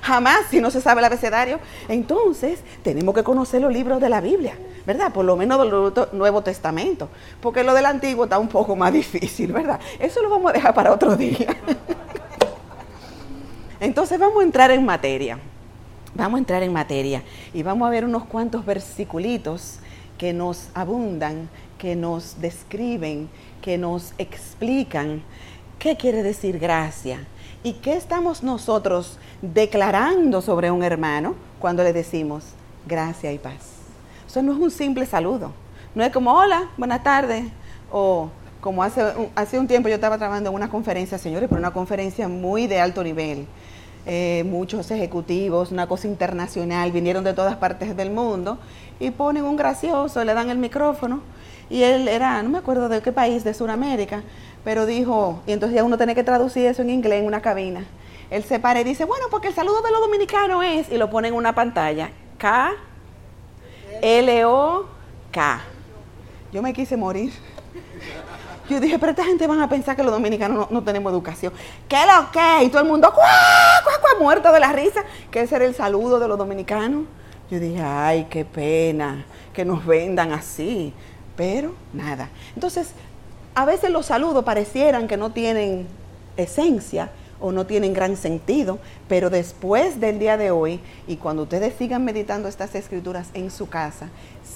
Jamás 0.02 0.42
si 0.48 0.60
no 0.60 0.70
se 0.70 0.80
sabe 0.80 1.00
el 1.00 1.06
abecedario. 1.06 1.58
Entonces, 1.88 2.60
tenemos 2.84 3.14
que 3.14 3.24
conocer 3.24 3.60
los 3.60 3.72
libros 3.72 4.00
de 4.00 4.08
la 4.08 4.20
Biblia, 4.20 4.56
¿verdad? 4.86 5.12
Por 5.12 5.24
lo 5.24 5.36
menos 5.36 5.58
del 5.58 5.70
Nuevo- 6.12 6.42
Testamento. 6.42 7.08
Porque 7.40 7.64
lo 7.64 7.74
del 7.74 7.86
Antiguo 7.86 8.24
está 8.24 8.38
un 8.38 8.46
poco 8.48 8.76
más 8.76 8.92
difícil, 8.92 9.52
¿verdad? 9.52 9.80
Eso 9.98 10.22
lo 10.22 10.30
vamos 10.30 10.50
a 10.50 10.52
dejar 10.52 10.72
para 10.72 10.92
otro 10.92 11.16
día. 11.16 11.56
Entonces, 13.80 14.18
vamos 14.18 14.40
a 14.40 14.44
entrar 14.44 14.70
en 14.70 14.84
materia. 14.84 15.38
Vamos 16.14 16.36
a 16.36 16.38
entrar 16.38 16.62
en 16.62 16.72
materia 16.72 17.22
y 17.52 17.62
vamos 17.62 17.86
a 17.86 17.90
ver 17.90 18.04
unos 18.04 18.24
cuantos 18.24 18.64
versiculitos 18.64 19.80
que 20.16 20.32
nos 20.32 20.68
abundan, 20.72 21.50
que 21.76 21.94
nos 21.94 22.40
describen, 22.40 23.28
que 23.66 23.78
nos 23.78 24.12
explican 24.18 25.22
qué 25.80 25.96
quiere 25.96 26.22
decir 26.22 26.56
gracia 26.60 27.18
y 27.64 27.72
qué 27.72 27.96
estamos 27.96 28.44
nosotros 28.44 29.18
declarando 29.42 30.40
sobre 30.40 30.70
un 30.70 30.84
hermano 30.84 31.34
cuando 31.58 31.82
le 31.82 31.92
decimos 31.92 32.44
gracia 32.86 33.32
y 33.32 33.38
paz. 33.38 33.72
Eso 34.24 34.40
no 34.40 34.52
es 34.52 34.58
un 34.60 34.70
simple 34.70 35.04
saludo, 35.04 35.50
no 35.96 36.04
es 36.04 36.12
como 36.12 36.32
hola, 36.32 36.70
buenas 36.76 37.02
tardes 37.02 37.46
o 37.90 38.28
como 38.60 38.84
hace, 38.84 39.02
un- 39.02 39.30
hace 39.34 39.58
un 39.58 39.66
tiempo 39.66 39.88
yo 39.88 39.96
estaba 39.96 40.16
trabajando 40.16 40.50
en 40.50 40.54
una 40.54 40.68
conferencia, 40.70 41.18
señores, 41.18 41.48
pero 41.48 41.58
una 41.58 41.72
conferencia 41.72 42.28
muy 42.28 42.68
de 42.68 42.78
alto 42.78 43.02
nivel. 43.02 43.46
Eh, 44.06 44.44
muchos 44.48 44.92
ejecutivos, 44.92 45.72
una 45.72 45.88
cosa 45.88 46.06
internacional, 46.06 46.92
vinieron 46.92 47.24
de 47.24 47.32
todas 47.34 47.56
partes 47.56 47.96
del 47.96 48.12
mundo 48.12 48.58
y 49.00 49.10
ponen 49.10 49.42
un 49.42 49.56
gracioso, 49.56 50.22
le 50.22 50.34
dan 50.34 50.50
el 50.50 50.58
micrófono 50.58 51.22
y 51.68 51.82
él 51.82 52.08
era, 52.08 52.42
no 52.42 52.50
me 52.50 52.58
acuerdo 52.58 52.88
de 52.88 53.00
qué 53.02 53.12
país, 53.12 53.44
de 53.44 53.54
Sudamérica, 53.54 54.22
pero 54.64 54.86
dijo, 54.86 55.40
y 55.46 55.52
entonces 55.52 55.76
ya 55.76 55.84
uno 55.84 55.96
tiene 55.96 56.14
que 56.14 56.24
traducir 56.24 56.66
eso 56.66 56.82
en 56.82 56.90
inglés 56.90 57.20
en 57.20 57.26
una 57.26 57.40
cabina. 57.40 57.84
Él 58.30 58.42
se 58.44 58.58
para 58.58 58.80
y 58.80 58.84
dice, 58.84 59.04
bueno, 59.04 59.26
porque 59.30 59.48
el 59.48 59.54
saludo 59.54 59.82
de 59.82 59.90
los 59.90 60.00
dominicanos 60.00 60.64
es, 60.64 60.90
y 60.90 60.98
lo 60.98 61.10
pone 61.10 61.28
en 61.28 61.34
una 61.34 61.54
pantalla, 61.54 62.10
K, 62.38 62.72
L, 64.02 64.44
O, 64.44 64.86
K. 65.30 65.60
Yo 66.52 66.62
me 66.62 66.72
quise 66.72 66.96
morir. 66.96 67.32
Yo 68.68 68.80
dije, 68.80 68.98
pero 68.98 69.10
esta 69.10 69.24
gente 69.24 69.46
van 69.46 69.60
a 69.60 69.68
pensar 69.68 69.94
que 69.94 70.02
los 70.02 70.12
dominicanos 70.12 70.70
no, 70.70 70.82
tenemos 70.82 71.12
educación. 71.12 71.52
¿Qué 71.88 71.98
lo 72.04 72.30
que? 72.32 72.64
Y 72.64 72.68
todo 72.68 72.82
el 72.82 72.88
mundo, 72.88 73.12
¡cuá, 73.14 73.24
cuá, 73.84 73.92
cuá! 74.00 74.06
muerto 74.18 74.50
de 74.52 74.58
la 74.58 74.72
risa, 74.72 75.04
que 75.30 75.42
ese 75.42 75.56
era 75.56 75.64
el 75.64 75.74
saludo 75.74 76.18
de 76.18 76.26
los 76.26 76.36
dominicanos. 76.36 77.04
Yo 77.50 77.60
dije, 77.60 77.80
ay, 77.80 78.26
qué 78.28 78.44
pena 78.44 79.24
que 79.52 79.64
nos 79.64 79.86
vendan 79.86 80.32
así. 80.32 80.92
Pero 81.36 81.74
nada. 81.92 82.30
Entonces, 82.54 82.88
a 83.54 83.64
veces 83.64 83.90
los 83.90 84.06
saludos 84.06 84.44
parecieran 84.44 85.08
que 85.08 85.16
no 85.16 85.32
tienen 85.32 85.86
esencia 86.36 87.10
o 87.40 87.52
no 87.52 87.66
tienen 87.66 87.92
gran 87.92 88.16
sentido, 88.16 88.78
pero 89.08 89.30
después 89.30 90.00
del 90.00 90.18
día 90.18 90.36
de 90.36 90.50
hoy 90.50 90.80
y 91.06 91.16
cuando 91.16 91.42
ustedes 91.42 91.74
sigan 91.76 92.04
meditando 92.04 92.48
estas 92.48 92.74
escrituras 92.74 93.28
en 93.34 93.50
su 93.50 93.68
casa, 93.68 94.08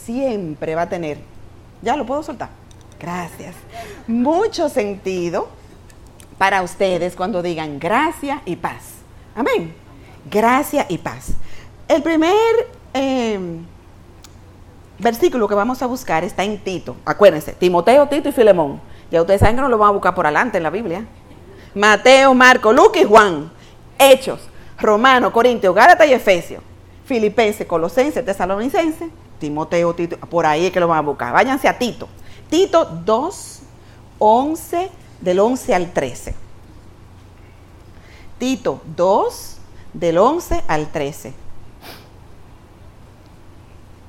siempre 0.05 0.75
va 0.75 0.83
a 0.83 0.89
tener, 0.89 1.19
ya 1.83 1.97
lo 1.97 2.07
puedo 2.07 2.23
soltar, 2.23 2.51
gracias, 2.99 3.55
mucho 4.07 4.69
sentido 4.69 5.49
para 6.39 6.63
ustedes 6.63 7.17
cuando 7.17 7.43
digan 7.43 7.79
gracia 7.79 8.41
y 8.47 8.57
paz. 8.57 8.95
Amén. 9.35 9.75
Gracia 10.31 10.87
y 10.89 10.99
paz. 10.99 11.33
El 11.87 12.03
primer 12.03 12.33
eh, 12.95 13.39
versículo 15.01 15.49
que 15.49 15.55
vamos 15.55 15.83
a 15.83 15.87
buscar 15.87 16.25
está 16.25 16.45
en 16.45 16.59
Tito. 16.59 16.97
Acuérdense, 17.05 17.53
Timoteo, 17.53 18.07
Tito 18.09 18.29
y 18.29 18.33
Filemón. 18.33 18.81
Ya 19.11 19.21
ustedes 19.21 19.41
saben 19.41 19.57
que 19.57 19.63
no 19.63 19.69
lo 19.69 19.79
van 19.79 19.89
a 19.91 19.93
buscar 19.93 20.15
por 20.15 20.27
adelante 20.27 20.59
en 20.59 20.63
la 20.63 20.71
Biblia. 20.71 21.05
Mateo, 21.75 22.35
Marco, 22.35 22.73
Lucas 22.73 23.03
y 23.03 23.05
Juan. 23.05 23.51
Hechos, 23.99 24.41
Romano, 24.79 25.33
Corintio, 25.33 25.75
Gálatas 25.75 26.07
y 26.07 26.13
Efesios. 26.13 26.63
Filipenses, 27.05 27.67
Colosenses, 27.67 28.25
Tesalonicenses, 28.25 29.11
Timoteo, 29.39 29.95
Tito. 29.95 30.17
Por 30.19 30.47
ahí 30.47 30.67
es 30.67 30.73
que 30.73 30.81
lo 30.81 30.89
van 30.89 30.99
a 30.99 31.03
buscar. 31.03 31.33
Váyanse 31.33 31.69
a 31.69 31.77
Tito. 31.77 32.09
Tito 32.49 32.85
2, 32.85 33.61
11, 34.19 34.91
del 35.21 35.41
11 35.41 35.75
al 35.75 35.93
13. 35.93 36.35
Tito 38.39 38.81
2, 38.97 39.57
del 39.93 40.19
11 40.19 40.63
al 40.67 40.89
13. 40.89 41.35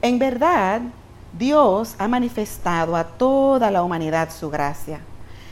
En 0.04 0.18
verdad, 0.18 0.82
Dios 1.38 1.96
ha 2.00 2.08
manifestado 2.08 2.96
a 2.96 3.04
toda 3.04 3.70
la 3.70 3.84
humanidad 3.84 4.30
su 4.32 4.50
gracia, 4.50 5.00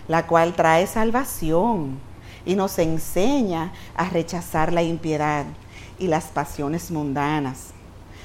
la 0.08 0.26
cual 0.26 0.56
trae 0.56 0.88
salvación 0.88 2.00
y 2.46 2.56
nos 2.56 2.80
enseña 2.80 3.72
a 3.96 4.10
rechazar 4.10 4.74
la 4.74 4.82
impiedad 4.82 5.46
y 6.00 6.08
las 6.08 6.26
pasiones 6.26 6.90
mundanas. 6.90 7.68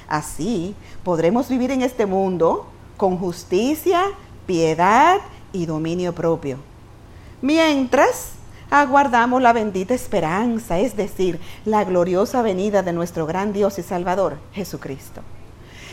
Así 0.07 0.73
podremos 1.03 1.47
vivir 1.47 1.69
en 1.69 1.83
este 1.83 2.07
mundo 2.07 2.65
con 2.97 3.19
justicia, 3.19 4.01
piedad 4.47 5.19
y 5.53 5.67
dominio 5.67 6.15
propio. 6.15 6.57
Mientras 7.43 8.31
aguardamos 8.71 9.43
la 9.43 9.53
bendita 9.53 9.93
esperanza, 9.93 10.79
es 10.79 10.97
decir, 10.97 11.39
la 11.65 11.83
gloriosa 11.83 12.41
venida 12.41 12.81
de 12.81 12.93
nuestro 12.93 13.27
gran 13.27 13.53
Dios 13.53 13.77
y 13.77 13.83
Salvador, 13.83 14.39
Jesucristo. 14.53 15.21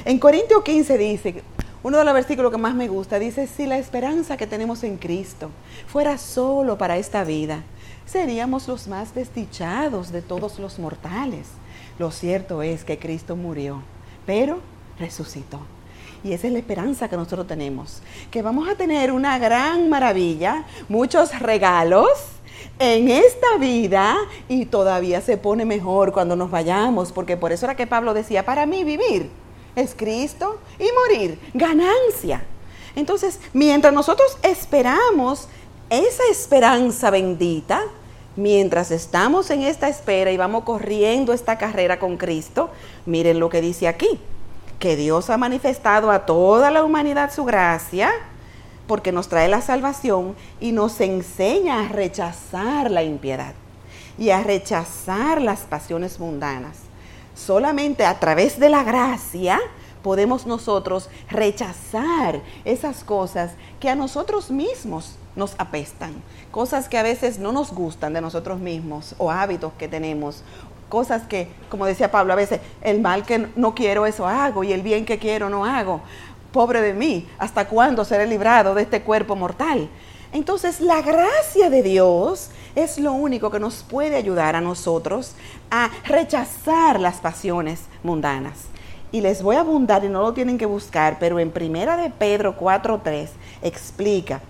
En 0.05 0.19
Corintios 0.19 0.65
15 0.65 0.99
dice, 0.99 1.45
uno 1.85 1.99
de 1.99 2.05
los 2.05 2.13
versículos 2.13 2.51
que 2.51 2.59
más 2.59 2.75
me 2.75 2.89
gusta, 2.89 3.21
dice, 3.21 3.47
si 3.47 3.67
la 3.67 3.79
esperanza 3.79 4.37
que 4.37 4.49
tenemos 4.49 4.83
en 4.83 4.97
Cristo 4.97 5.51
fuera 5.87 6.19
solo 6.19 6.77
para 6.77 6.97
esta 6.97 7.23
vida, 7.23 7.63
seríamos 8.05 8.67
los 8.67 8.89
más 8.89 9.15
desdichados 9.15 10.11
de 10.11 10.21
todos 10.21 10.59
los 10.59 10.81
mortales. 10.81 11.47
Lo 12.01 12.11
cierto 12.11 12.63
es 12.63 12.83
que 12.83 12.99
Cristo 12.99 13.37
murió, 13.37 13.81
pero 14.27 14.59
resucitó. 14.99 15.61
Y 16.25 16.33
esa 16.33 16.49
es 16.49 16.53
la 16.53 16.59
esperanza 16.59 17.09
que 17.09 17.17
nosotros 17.17 17.47
tenemos, 17.47 18.03
que 18.33 18.43
vamos 18.43 18.69
a 18.69 18.75
tener 18.75 19.13
una 19.13 19.39
gran 19.39 19.89
maravilla, 19.89 20.65
muchos 20.89 21.39
regalos, 21.39 22.09
en 22.81 23.09
esta 23.09 23.57
vida 23.61 24.17
y 24.49 24.67
todavía 24.67 25.21
se 25.21 25.37
pone 25.37 25.65
mejor 25.65 26.13
cuando 26.13 26.35
nos 26.35 26.51
vayamos, 26.51 27.13
porque 27.13 27.37
por 27.37 27.53
eso 27.53 27.67
era 27.67 27.77
que 27.77 27.87
Pablo 27.87 28.15
decía, 28.15 28.45
para 28.45 28.67
mí 28.67 28.83
vivir 28.83 29.31
es 29.77 29.95
Cristo 29.95 30.59
y 30.79 30.87
morir, 30.93 31.39
ganancia. 31.55 32.43
Entonces, 32.95 33.41
mientras 33.53 33.93
nosotros 33.93 34.37
esperamos 34.43 35.49
esa 35.89 36.23
esperanza 36.31 37.11
bendita, 37.11 37.83
mientras 38.37 38.91
estamos 38.91 39.51
en 39.51 39.63
esta 39.63 39.89
espera 39.89 40.31
y 40.31 40.37
vamos 40.37 40.65
corriendo 40.65 41.33
esta 41.33 41.59
carrera 41.59 41.99
con 41.99 42.17
Cristo, 42.17 42.71
miren 43.07 43.41
lo 43.41 43.49
que 43.49 43.61
dice 43.61 43.89
aquí, 43.89 44.21
que 44.79 44.97
Dios 44.97 45.31
ha 45.31 45.37
manifestado 45.37 46.11
a 46.11 46.27
toda 46.27 46.71
la 46.71 46.85
humanidad 46.85 47.33
su 47.33 47.45
gracia, 47.45 48.13
porque 48.87 49.13
nos 49.13 49.29
trae 49.29 49.49
la 49.49 49.63
salvación 49.63 50.35
y 50.61 50.73
nos 50.73 51.01
enseña 51.01 51.85
a 51.85 51.89
rechazar 51.89 52.91
la 52.91 53.03
impiedad 53.03 53.55
y 54.19 54.31
a 54.31 54.43
rechazar 54.43 55.41
las 55.41 55.61
pasiones 55.61 56.19
mundanas. 56.19 56.82
Solamente 57.45 58.05
a 58.05 58.21
través 58.21 58.61
de 58.61 58.69
la 58.69 58.85
gracia 58.85 59.59
podemos 60.05 60.47
nosotros 60.47 61.11
rechazar 61.29 62.41
esas 62.65 63.03
cosas 63.03 63.51
que 63.81 63.91
a 63.91 63.97
nosotros 63.97 64.53
mismos 64.53 65.17
nos 65.35 65.57
apestan, 65.59 66.13
cosas 66.53 66.89
que 66.89 66.99
a 66.99 67.03
veces 67.03 67.41
no 67.41 67.51
nos 67.51 67.73
gustan 67.73 68.13
de 68.13 68.21
nosotros 68.21 68.61
mismos 68.61 69.17
o 69.19 69.29
hábitos 69.29 69.73
que 69.73 69.89
tenemos, 69.89 70.45
cosas 70.89 71.23
que, 71.23 71.49
como 71.69 71.85
decía 71.85 72.13
Pablo, 72.13 72.33
a 72.33 72.37
veces 72.37 72.61
el 72.81 73.01
mal 73.01 73.25
que 73.25 73.49
no 73.57 73.75
quiero 73.75 74.07
eso 74.07 74.29
hago 74.29 74.63
y 74.63 74.73
el 74.73 74.83
bien 74.83 75.05
que 75.05 75.19
quiero 75.19 75.51
no 75.51 75.65
hago. 75.65 76.01
Pobre 76.53 76.81
de 76.81 76.95
mí, 76.95 77.27
¿hasta 77.39 77.67
cuándo 77.67 78.05
seré 78.05 78.29
librado 78.29 78.73
de 78.77 78.83
este 78.83 79.03
cuerpo 79.03 79.35
mortal? 79.35 79.89
Entonces 80.33 80.81
la 80.81 81.03
gracia 81.03 81.69
de 81.69 81.83
Dios 81.83 82.51
es 82.75 82.99
lo 82.99 83.13
único 83.13 83.51
que 83.51 83.61
nos 83.61 83.83
puede 83.83 84.17
ayudar 84.17 84.57
a 84.57 84.61
nosotros 84.61 85.35
a 85.71 85.91
rechazar 86.05 86.99
las 86.99 87.17
pasiones 87.17 87.83
mundanas. 88.03 88.65
Y 89.13 89.21
les 89.21 89.43
voy 89.43 89.57
a 89.57 89.61
abundar 89.61 90.05
y 90.05 90.09
no 90.09 90.23
lo 90.23 90.33
tienen 90.33 90.57
que 90.57 90.65
buscar, 90.65 91.19
pero 91.21 91.39
en 91.39 91.51
Primera 91.51 91.99
de 91.99 92.09
Pedro 92.09 92.57
4.3 92.59 93.29
explica 93.61 94.41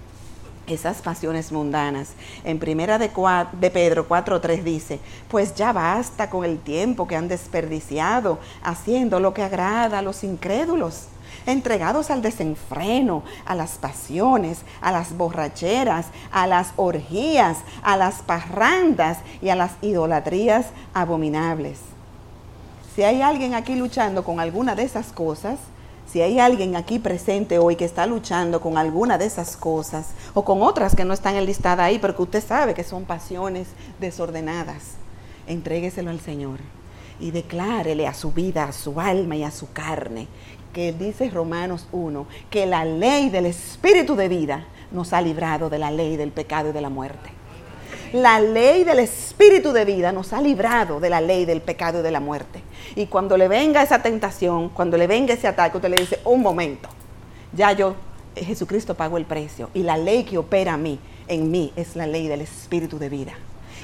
esas 0.67 1.03
pasiones 1.03 1.51
mundanas. 1.51 2.11
En 2.45 2.59
primera 2.59 2.99
de, 2.99 3.11
de 3.59 3.71
Pedro 3.71 4.09
4.3 4.09 4.63
dice, 4.63 5.01
pues 5.29 5.55
ya 5.55 5.73
basta 5.73 6.31
con 6.31 6.45
el 6.45 6.59
tiempo 6.59 7.07
que 7.07 7.17
han 7.17 7.29
desperdiciado 7.29 8.39
haciendo 8.63 9.21
lo 9.21 9.35
que 9.35 9.43
agrada 9.43 9.99
a 9.99 10.03
los 10.03 10.23
incrédulos, 10.25 11.09
entregados 11.47 12.11
al 12.11 12.23
desenfreno, 12.23 13.23
a 13.45 13.55
las 13.55 13.73
pasiones, 13.73 14.63
a 14.81 14.93
las 14.93 15.17
borracheras, 15.17 16.07
a 16.31 16.47
las 16.47 16.73
orgías, 16.77 17.59
a 17.83 17.97
las 17.97 18.23
parrandas 18.23 19.19
y 19.41 19.49
a 19.49 19.57
las 19.57 19.73
idolatrías 19.83 20.67
abominables. 20.95 21.79
Si 22.95 23.03
hay 23.03 23.23
alguien 23.23 23.55
aquí 23.55 23.75
luchando 23.75 24.23
con 24.23 24.39
alguna 24.39 24.75
de 24.75 24.83
esas 24.83 25.13
cosas, 25.13 25.59
si 26.13 26.21
hay 26.21 26.39
alguien 26.39 26.77
aquí 26.77 26.99
presente 26.99 27.59
hoy 27.59 27.75
que 27.75 27.87
está 27.87 28.07
luchando 28.07 28.61
con 28.61 28.77
alguna 28.77 29.17
de 29.17 29.25
esas 29.25 29.57
cosas 29.57 30.09
o 30.35 30.45
con 30.45 30.61
otras 30.61 30.95
que 30.95 31.07
no 31.07 31.15
están 31.15 31.37
enlistadas 31.37 31.87
ahí, 31.87 31.99
pero 31.99 32.15
que 32.15 32.23
usted 32.23 32.45
sabe 32.47 32.75
que 32.75 32.85
son 32.85 33.07
pasiones 33.07 33.69
desordenadas, 33.99 34.97
entrégueselo 35.47 36.11
al 36.11 36.21
Señor 36.21 36.59
y 37.19 37.31
declárele 37.31 38.07
a 38.07 38.13
su 38.13 38.31
vida, 38.33 38.65
a 38.65 38.73
su 38.73 39.01
alma 39.01 39.37
y 39.37 39.45
a 39.45 39.51
su 39.51 39.73
carne, 39.73 40.29
que 40.73 40.93
dice 40.93 41.29
Romanos 41.31 41.87
1, 41.93 42.27
que 42.51 42.67
la 42.67 42.85
ley 42.85 43.31
del 43.31 43.47
Espíritu 43.47 44.17
de 44.17 44.29
vida 44.29 44.67
nos 44.91 45.13
ha 45.13 45.21
librado 45.21 45.71
de 45.71 45.79
la 45.79 45.91
ley 45.91 46.17
del 46.17 46.33
pecado 46.33 46.71
y 46.71 46.73
de 46.73 46.81
la 46.81 46.91
muerte. 46.91 47.31
La 48.13 48.41
ley 48.41 48.85
del 48.85 48.99
Espíritu 48.99 49.73
de 49.73 49.87
vida 49.87 50.13
nos 50.13 50.33
ha 50.33 50.43
librado 50.43 51.01
de 51.01 51.09
la 51.09 51.21
ley 51.21 51.47
del 51.47 51.63
pecado 51.63 52.01
y 52.01 52.03
de 52.03 52.11
la 52.11 52.21
muerte. 52.21 52.63
Y 52.95 53.07
cuando 53.07 53.39
le 53.39 53.49
venga 53.49 53.83
esa 53.83 54.03
tentación, 54.03 54.69
cuando 54.69 54.99
le 54.99 55.07
venga 55.07 55.33
ese 55.33 55.49
ataque, 55.49 55.79
usted 55.79 55.89
le 55.89 55.97
dice, 55.97 56.21
un 56.25 56.43
momento, 56.43 56.91
ya 57.55 57.73
yo, 57.73 57.95
eh, 58.37 58.45
Jesucristo 58.45 58.95
pagó 58.95 59.17
el 59.17 59.25
precio. 59.25 59.71
Y 59.73 59.83
la 59.83 59.97
ley 59.97 60.25
que 60.25 60.37
opera 60.37 60.75
a 60.75 60.77
mí, 60.77 60.99
en 61.27 61.51
mí, 61.51 61.73
es 61.75 61.97
la 61.97 62.07
ley 62.07 62.29
del 62.29 62.43
Espíritu 62.43 62.99
de 62.99 63.09
vida. 63.09 63.33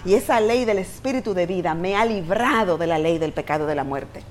Y 0.05 0.15
esa 0.15 0.41
ley 0.41 0.67
del 0.67 0.79
Espíritu 0.79 1.33
de 1.33 1.47
vida 1.47 1.75
me 1.75 1.97
ha 1.97 2.05
librado 2.05 2.77
de 2.77 2.87
la 2.87 2.99
ley 2.99 3.19
del 3.19 3.33
pecado 3.33 3.65
y 3.65 3.69
de 3.69 3.75
la 3.75 3.85
muerte. 3.85 4.23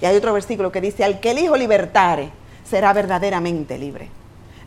Y 0.00 0.06
hay 0.06 0.16
otro 0.16 0.32
versículo 0.32 0.72
que 0.72 0.80
dice, 0.80 1.04
al 1.04 1.20
que 1.20 1.32
el 1.32 1.38
Hijo 1.38 1.56
libertare, 1.56 2.30
será 2.64 2.92
verdaderamente 2.92 3.78
libre. 3.78 4.10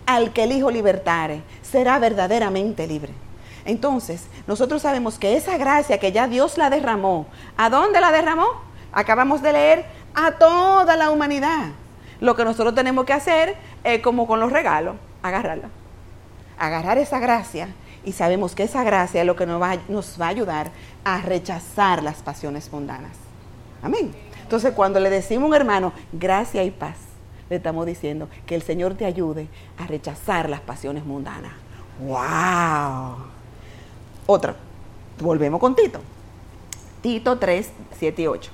Al 0.05 0.33
que 0.33 0.43
el 0.43 0.51
Hijo 0.51 0.71
libertare, 0.71 1.41
será 1.61 1.99
verdaderamente 1.99 2.87
libre. 2.87 3.13
Entonces, 3.65 4.25
nosotros 4.47 4.81
sabemos 4.81 5.19
que 5.19 5.37
esa 5.37 5.57
gracia 5.57 5.99
que 5.99 6.11
ya 6.11 6.27
Dios 6.27 6.57
la 6.57 6.69
derramó, 6.69 7.27
¿a 7.57 7.69
dónde 7.69 8.01
la 8.01 8.11
derramó? 8.11 8.47
Acabamos 8.91 9.41
de 9.41 9.53
leer 9.53 9.85
a 10.15 10.31
toda 10.33 10.95
la 10.95 11.11
humanidad. 11.11 11.67
Lo 12.19 12.35
que 12.35 12.43
nosotros 12.43 12.75
tenemos 12.75 13.05
que 13.05 13.13
hacer 13.13 13.55
es 13.83 14.01
como 14.01 14.27
con 14.27 14.39
los 14.39 14.51
regalos, 14.51 14.95
agarrarla. 15.23 15.69
Agarrar 16.57 16.97
esa 16.97 17.19
gracia 17.19 17.69
y 18.03 18.13
sabemos 18.13 18.55
que 18.55 18.63
esa 18.63 18.83
gracia 18.83 19.21
es 19.21 19.27
lo 19.27 19.35
que 19.35 19.45
nos 19.45 19.61
va, 19.61 19.77
nos 19.87 20.19
va 20.19 20.25
a 20.27 20.29
ayudar 20.29 20.71
a 21.03 21.21
rechazar 21.21 22.03
las 22.03 22.17
pasiones 22.17 22.71
mundanas. 22.71 23.13
Amén. 23.81 24.11
Entonces, 24.51 24.73
cuando 24.73 24.99
le 24.99 25.09
decimos 25.09 25.45
a 25.45 25.47
un 25.47 25.53
hermano, 25.53 25.93
gracia 26.11 26.61
y 26.65 26.71
paz, 26.71 26.97
le 27.49 27.55
estamos 27.55 27.85
diciendo 27.85 28.27
que 28.45 28.53
el 28.53 28.61
Señor 28.63 28.95
te 28.95 29.05
ayude 29.05 29.47
a 29.77 29.87
rechazar 29.87 30.49
las 30.49 30.59
pasiones 30.59 31.05
mundanas. 31.05 31.53
¡Wow! 32.01 33.27
Otra. 34.25 34.57
Volvemos 35.21 35.57
con 35.57 35.73
Tito. 35.73 36.01
Tito 37.01 37.39
3, 37.39 37.69
7 37.97 38.21
y 38.23 38.27
8. 38.27 38.51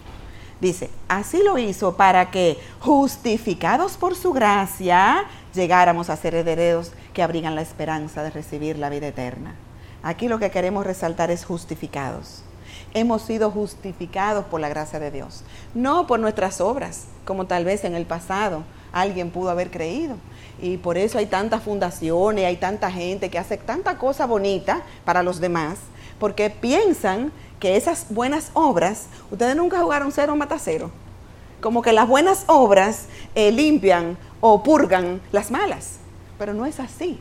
Dice, 0.61 0.91
así 1.07 1.41
lo 1.41 1.57
hizo 1.57 1.97
para 1.97 2.29
que, 2.29 2.59
justificados 2.79 3.97
por 3.97 4.15
su 4.15 4.33
gracia, 4.33 5.25
llegáramos 5.55 6.11
a 6.11 6.15
ser 6.15 6.35
herederos 6.35 6.91
que 7.15 7.23
abrigan 7.23 7.55
la 7.55 7.63
esperanza 7.63 8.21
de 8.21 8.29
recibir 8.29 8.77
la 8.77 8.91
vida 8.91 9.07
eterna. 9.07 9.55
Aquí 10.03 10.27
lo 10.27 10.37
que 10.37 10.51
queremos 10.51 10.85
resaltar 10.85 11.31
es 11.31 11.43
justificados. 11.43 12.43
Hemos 12.93 13.21
sido 13.21 13.51
justificados 13.51 14.45
por 14.45 14.59
la 14.59 14.69
gracia 14.69 14.99
de 14.99 15.11
Dios, 15.11 15.43
no 15.73 16.07
por 16.07 16.19
nuestras 16.19 16.61
obras, 16.61 17.05
como 17.25 17.45
tal 17.45 17.65
vez 17.65 17.83
en 17.83 17.95
el 17.95 18.05
pasado 18.05 18.63
alguien 18.91 19.29
pudo 19.29 19.49
haber 19.49 19.71
creído. 19.71 20.15
Y 20.59 20.77
por 20.77 20.97
eso 20.97 21.17
hay 21.17 21.27
tantas 21.27 21.63
fundaciones, 21.63 22.45
hay 22.45 22.57
tanta 22.57 22.91
gente 22.91 23.29
que 23.29 23.37
hace 23.37 23.57
tanta 23.57 23.97
cosa 23.97 24.25
bonita 24.25 24.81
para 25.05 25.23
los 25.23 25.39
demás, 25.39 25.77
porque 26.19 26.49
piensan 26.49 27.31
que 27.59 27.75
esas 27.75 28.07
buenas 28.09 28.51
obras, 28.53 29.07
ustedes 29.31 29.55
nunca 29.55 29.81
jugaron 29.81 30.11
cero 30.11 30.35
mata 30.35 30.57
cero, 30.59 30.91
como 31.61 31.81
que 31.81 31.93
las 31.93 32.07
buenas 32.07 32.43
obras 32.47 33.05
eh, 33.35 33.51
limpian 33.51 34.17
o 34.41 34.63
purgan 34.63 35.21
las 35.31 35.51
malas, 35.51 35.97
pero 36.37 36.53
no 36.53 36.65
es 36.65 36.79
así. 36.79 37.19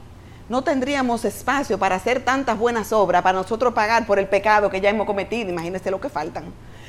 No 0.49 0.63
tendríamos 0.63 1.25
espacio 1.25 1.79
para 1.79 1.97
hacer 1.97 2.25
tantas 2.25 2.59
buenas 2.59 2.93
obras, 2.93 3.23
para 3.23 3.39
nosotros 3.39 3.75
pagar 3.75 4.07
por 4.07 4.19
el 4.19 4.29
pecado 4.29 4.71
que 4.71 4.81
ya 4.81 4.91
hemos 4.91 5.07
cometido, 5.07 5.51
imagínense 5.51 5.91
lo 5.91 6.01
que 6.01 6.09
faltan. 6.09 6.45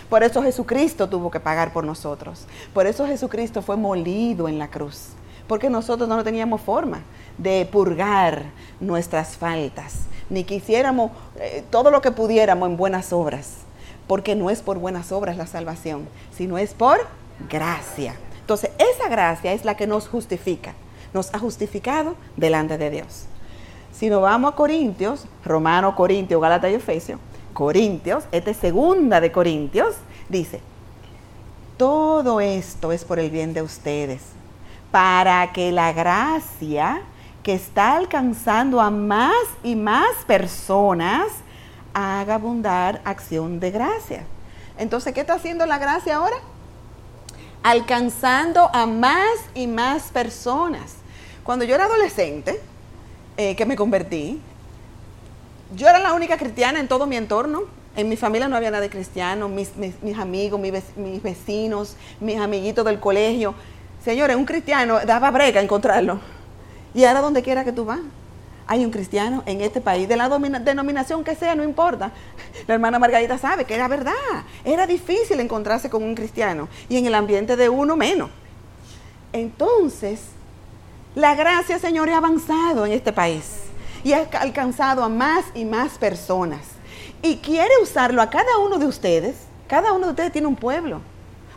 Por 0.10 0.24
eso 0.24 0.42
Jesucristo 0.44 1.10
tuvo 1.10 1.32
que 1.32 1.40
pagar 1.40 1.74
por 1.74 1.84
nosotros. 1.84 2.46
Por 2.74 2.88
eso 2.88 3.08
Jesucristo 3.08 3.62
fue 3.62 3.76
molido 3.76 4.48
en 4.48 4.60
la 4.60 4.70
cruz 4.70 5.10
porque 5.48 5.70
nosotros 5.70 6.08
no 6.08 6.24
teníamos 6.24 6.62
forma 6.62 7.02
de 7.38 7.68
purgar 7.72 8.46
nuestras 8.80 9.38
faltas, 9.38 10.02
ni 10.30 10.44
quisiéramos 10.44 11.12
eh, 11.40 11.64
todo 11.70 11.90
lo 11.90 12.02
que 12.02 12.12
pudiéramos 12.12 12.70
en 12.70 12.78
buenas 12.78 13.14
obras, 13.14 13.60
porque 14.08 14.36
no 14.36 14.50
es 14.50 14.62
por 14.62 14.78
buenas 14.78 15.12
obras 15.12 15.38
la 15.38 15.48
salvación, 15.48 16.08
sino 16.36 16.58
es 16.58 16.74
por 16.74 17.00
gracia. 17.50 18.16
Entonces, 18.42 18.72
esa 18.78 19.10
gracia 19.10 19.54
es 19.54 19.66
la 19.66 19.76
que 19.76 19.88
nos 19.88 20.08
justifica, 20.08 20.74
nos 21.14 21.34
ha 21.34 21.40
justificado 21.40 22.16
delante 22.36 22.78
de 22.78 22.90
Dios. 22.90 23.26
Si 23.98 24.12
nos 24.12 24.22
vamos 24.22 24.54
a 24.54 24.56
Corintios, 24.56 25.26
Romano, 25.44 25.96
Corintios, 25.96 26.40
Gálatas 26.40 26.70
y 26.70 26.76
Efesios, 26.76 27.20
Corintios, 27.54 28.26
esta 28.32 28.52
es 28.52 28.58
segunda 28.58 29.20
de 29.20 29.32
Corintios, 29.32 29.96
dice, 30.30 30.62
todo 31.78 32.40
esto 32.40 32.92
es 32.92 33.04
por 33.04 33.18
el 33.18 33.32
bien 33.32 33.56
de 33.56 33.64
ustedes 33.64 34.22
para 34.92 35.52
que 35.52 35.72
la 35.72 35.94
gracia 35.94 37.02
que 37.42 37.56
está 37.56 37.96
alcanzando 37.98 38.82
a 38.82 38.92
más 38.92 39.34
y 39.64 39.76
más 39.76 40.14
personas 40.28 41.30
haga 41.96 42.36
abundar 42.36 43.02
acción 43.04 43.60
de 43.60 43.72
gracia. 43.72 44.26
Entonces, 44.78 45.12
¿qué 45.14 45.22
está 45.22 45.34
haciendo 45.34 45.66
la 45.66 45.80
gracia 45.80 46.18
ahora? 46.18 46.38
Alcanzando 47.64 48.70
a 48.76 48.86
más 48.86 49.40
y 49.56 49.66
más 49.66 50.12
personas. 50.12 50.98
Cuando 51.44 51.66
yo 51.66 51.74
era 51.74 51.86
adolescente, 51.86 52.62
eh, 53.38 53.56
que 53.56 53.66
me 53.66 53.76
convertí, 53.76 54.40
yo 55.76 55.88
era 55.88 56.00
la 56.00 56.14
única 56.14 56.38
cristiana 56.38 56.80
en 56.80 56.88
todo 56.88 57.08
mi 57.08 57.16
entorno. 57.16 57.64
En 57.96 58.10
mi 58.10 58.16
familia 58.16 58.48
no 58.48 58.56
había 58.56 58.70
nada 58.70 58.82
de 58.82 58.90
cristiano, 58.90 59.50
mis, 59.50 59.72
amigos, 60.18 60.60
mis 60.60 61.24
vecinos, 61.24 61.96
mis 62.20 62.38
amiguitos 62.38 62.86
del 62.86 63.00
colegio 63.00 63.56
Señores, 64.08 64.38
un 64.38 64.46
cristiano 64.46 65.00
daba 65.06 65.32
brega 65.32 65.60
encontrarlo. 65.60 66.22
Y 66.94 67.04
ahora 67.04 67.20
donde 67.20 67.44
quiera 67.44 67.66
que 67.66 67.74
tú 67.74 67.84
vas, 67.84 68.00
hay 68.66 68.86
un 68.86 68.90
cristiano 68.90 69.44
en 69.46 69.60
este 69.60 69.82
país, 69.82 70.08
de 70.08 70.16
la 70.16 70.30
denominación 70.30 71.26
que 71.26 71.36
sea, 71.36 71.56
no 71.56 71.64
importa. 71.66 72.12
La 72.68 72.76
hermana 72.76 73.00
Margarita 73.00 73.38
sabe 73.38 73.66
que 73.66 73.76
era 73.76 73.90
verdad. 73.90 74.14
Era 74.64 74.88
difícil 74.88 75.42
encontrarse 75.42 75.90
con 75.90 76.04
un 76.04 76.16
cristiano 76.16 76.70
y 76.88 76.96
en 76.96 77.06
el 77.06 77.16
ambiente 77.16 77.58
de 77.58 77.68
uno 77.68 77.98
menos. 77.98 78.30
Entonces, 79.34 80.22
la 81.18 81.34
gracia, 81.34 81.80
Señor, 81.80 82.12
ha 82.12 82.18
avanzado 82.18 82.86
en 82.86 82.92
este 82.92 83.12
país 83.12 83.64
y 84.04 84.14
ha 84.14 84.30
alcanzado 84.40 85.04
a 85.04 85.10
más 85.10 85.46
y 85.56 85.66
más 85.66 85.98
personas. 85.98 86.62
Y 87.24 87.38
quiere 87.38 87.72
usarlo 87.82 88.22
a 88.22 88.30
cada 88.30 88.60
uno 88.60 88.78
de 88.78 88.86
ustedes. 88.86 89.36
Cada 89.68 89.94
uno 89.94 90.06
de 90.06 90.12
ustedes 90.12 90.32
tiene 90.32 90.48
un 90.48 90.56
pueblo. 90.56 91.02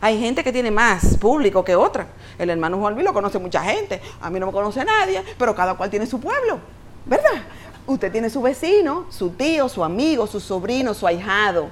Hay 0.01 0.19
gente 0.19 0.43
que 0.43 0.51
tiene 0.51 0.71
más 0.71 1.15
público 1.17 1.63
que 1.63 1.75
otra. 1.75 2.07
El 2.39 2.49
hermano 2.49 2.79
Juan 2.79 2.95
Luis 2.95 3.05
lo 3.05 3.13
conoce 3.13 3.37
mucha 3.37 3.61
gente. 3.63 4.01
A 4.19 4.31
mí 4.31 4.39
no 4.39 4.47
me 4.47 4.51
conoce 4.51 4.83
nadie, 4.83 5.21
pero 5.37 5.53
cada 5.53 5.75
cual 5.75 5.91
tiene 5.91 6.07
su 6.07 6.19
pueblo. 6.19 6.57
¿Verdad? 7.05 7.43
Usted 7.85 8.11
tiene 8.11 8.31
su 8.31 8.41
vecino, 8.41 9.05
su 9.11 9.29
tío, 9.29 9.69
su 9.69 9.83
amigo, 9.83 10.25
su 10.25 10.39
sobrino, 10.39 10.95
su 10.95 11.05
ahijado, 11.05 11.69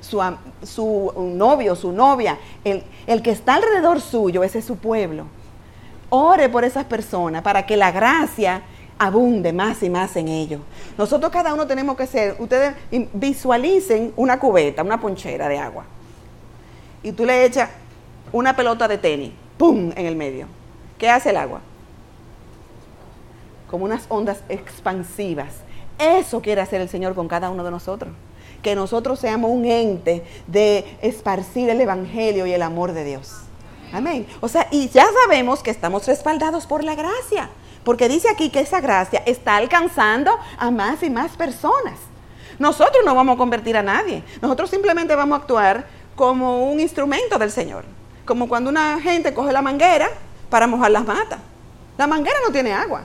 su, 0.00 0.22
su 0.62 1.12
novio, 1.34 1.76
su 1.76 1.92
novia. 1.92 2.38
El, 2.64 2.82
el 3.06 3.20
que 3.20 3.32
está 3.32 3.56
alrededor 3.56 4.00
suyo, 4.00 4.42
ese 4.42 4.60
es 4.60 4.64
su 4.64 4.78
pueblo. 4.78 5.26
Ore 6.08 6.48
por 6.48 6.64
esas 6.64 6.84
personas 6.84 7.42
para 7.42 7.66
que 7.66 7.76
la 7.76 7.90
gracia 7.90 8.62
abunde 8.98 9.52
más 9.52 9.82
y 9.82 9.90
más 9.90 10.16
en 10.16 10.28
ellos. 10.28 10.60
Nosotros 10.96 11.30
cada 11.30 11.52
uno 11.52 11.66
tenemos 11.66 11.96
que 11.96 12.06
ser, 12.06 12.36
ustedes 12.38 12.74
visualicen 13.12 14.12
una 14.16 14.38
cubeta, 14.38 14.82
una 14.82 15.00
ponchera 15.00 15.48
de 15.48 15.58
agua. 15.58 15.84
Y 17.02 17.12
tú 17.12 17.24
le 17.24 17.44
echas 17.44 17.70
una 18.32 18.56
pelota 18.56 18.88
de 18.88 18.98
tenis, 18.98 19.32
¡pum!, 19.58 19.92
en 19.94 20.06
el 20.06 20.16
medio. 20.16 20.46
¿Qué 20.98 21.08
hace 21.10 21.30
el 21.30 21.36
agua? 21.36 21.60
Como 23.70 23.84
unas 23.84 24.06
ondas 24.08 24.40
expansivas. 24.48 25.54
Eso 25.98 26.40
quiere 26.40 26.60
hacer 26.60 26.80
el 26.80 26.88
Señor 26.88 27.14
con 27.14 27.28
cada 27.28 27.50
uno 27.50 27.64
de 27.64 27.70
nosotros. 27.70 28.12
Que 28.62 28.74
nosotros 28.74 29.18
seamos 29.18 29.50
un 29.50 29.64
ente 29.66 30.24
de 30.46 30.98
esparcir 31.02 31.68
el 31.68 31.80
Evangelio 31.80 32.46
y 32.46 32.52
el 32.52 32.62
amor 32.62 32.92
de 32.92 33.04
Dios. 33.04 33.45
Amén. 33.92 34.26
O 34.40 34.48
sea, 34.48 34.68
y 34.70 34.88
ya 34.88 35.06
sabemos 35.22 35.62
que 35.62 35.70
estamos 35.70 36.06
respaldados 36.06 36.66
por 36.66 36.84
la 36.84 36.94
gracia. 36.94 37.48
Porque 37.84 38.08
dice 38.08 38.28
aquí 38.28 38.50
que 38.50 38.60
esa 38.60 38.80
gracia 38.80 39.22
está 39.26 39.56
alcanzando 39.56 40.36
a 40.58 40.70
más 40.70 41.02
y 41.02 41.10
más 41.10 41.36
personas. 41.36 41.94
Nosotros 42.58 43.04
no 43.04 43.14
vamos 43.14 43.34
a 43.34 43.38
convertir 43.38 43.76
a 43.76 43.82
nadie. 43.82 44.24
Nosotros 44.42 44.70
simplemente 44.70 45.14
vamos 45.14 45.38
a 45.38 45.42
actuar 45.42 45.86
como 46.16 46.70
un 46.70 46.80
instrumento 46.80 47.38
del 47.38 47.50
Señor. 47.52 47.84
Como 48.24 48.48
cuando 48.48 48.70
una 48.70 49.00
gente 49.00 49.32
coge 49.32 49.52
la 49.52 49.62
manguera 49.62 50.08
para 50.50 50.66
mojar 50.66 50.90
las 50.90 51.06
matas. 51.06 51.38
La 51.96 52.06
manguera 52.06 52.36
no 52.44 52.52
tiene 52.52 52.72
agua, 52.72 53.04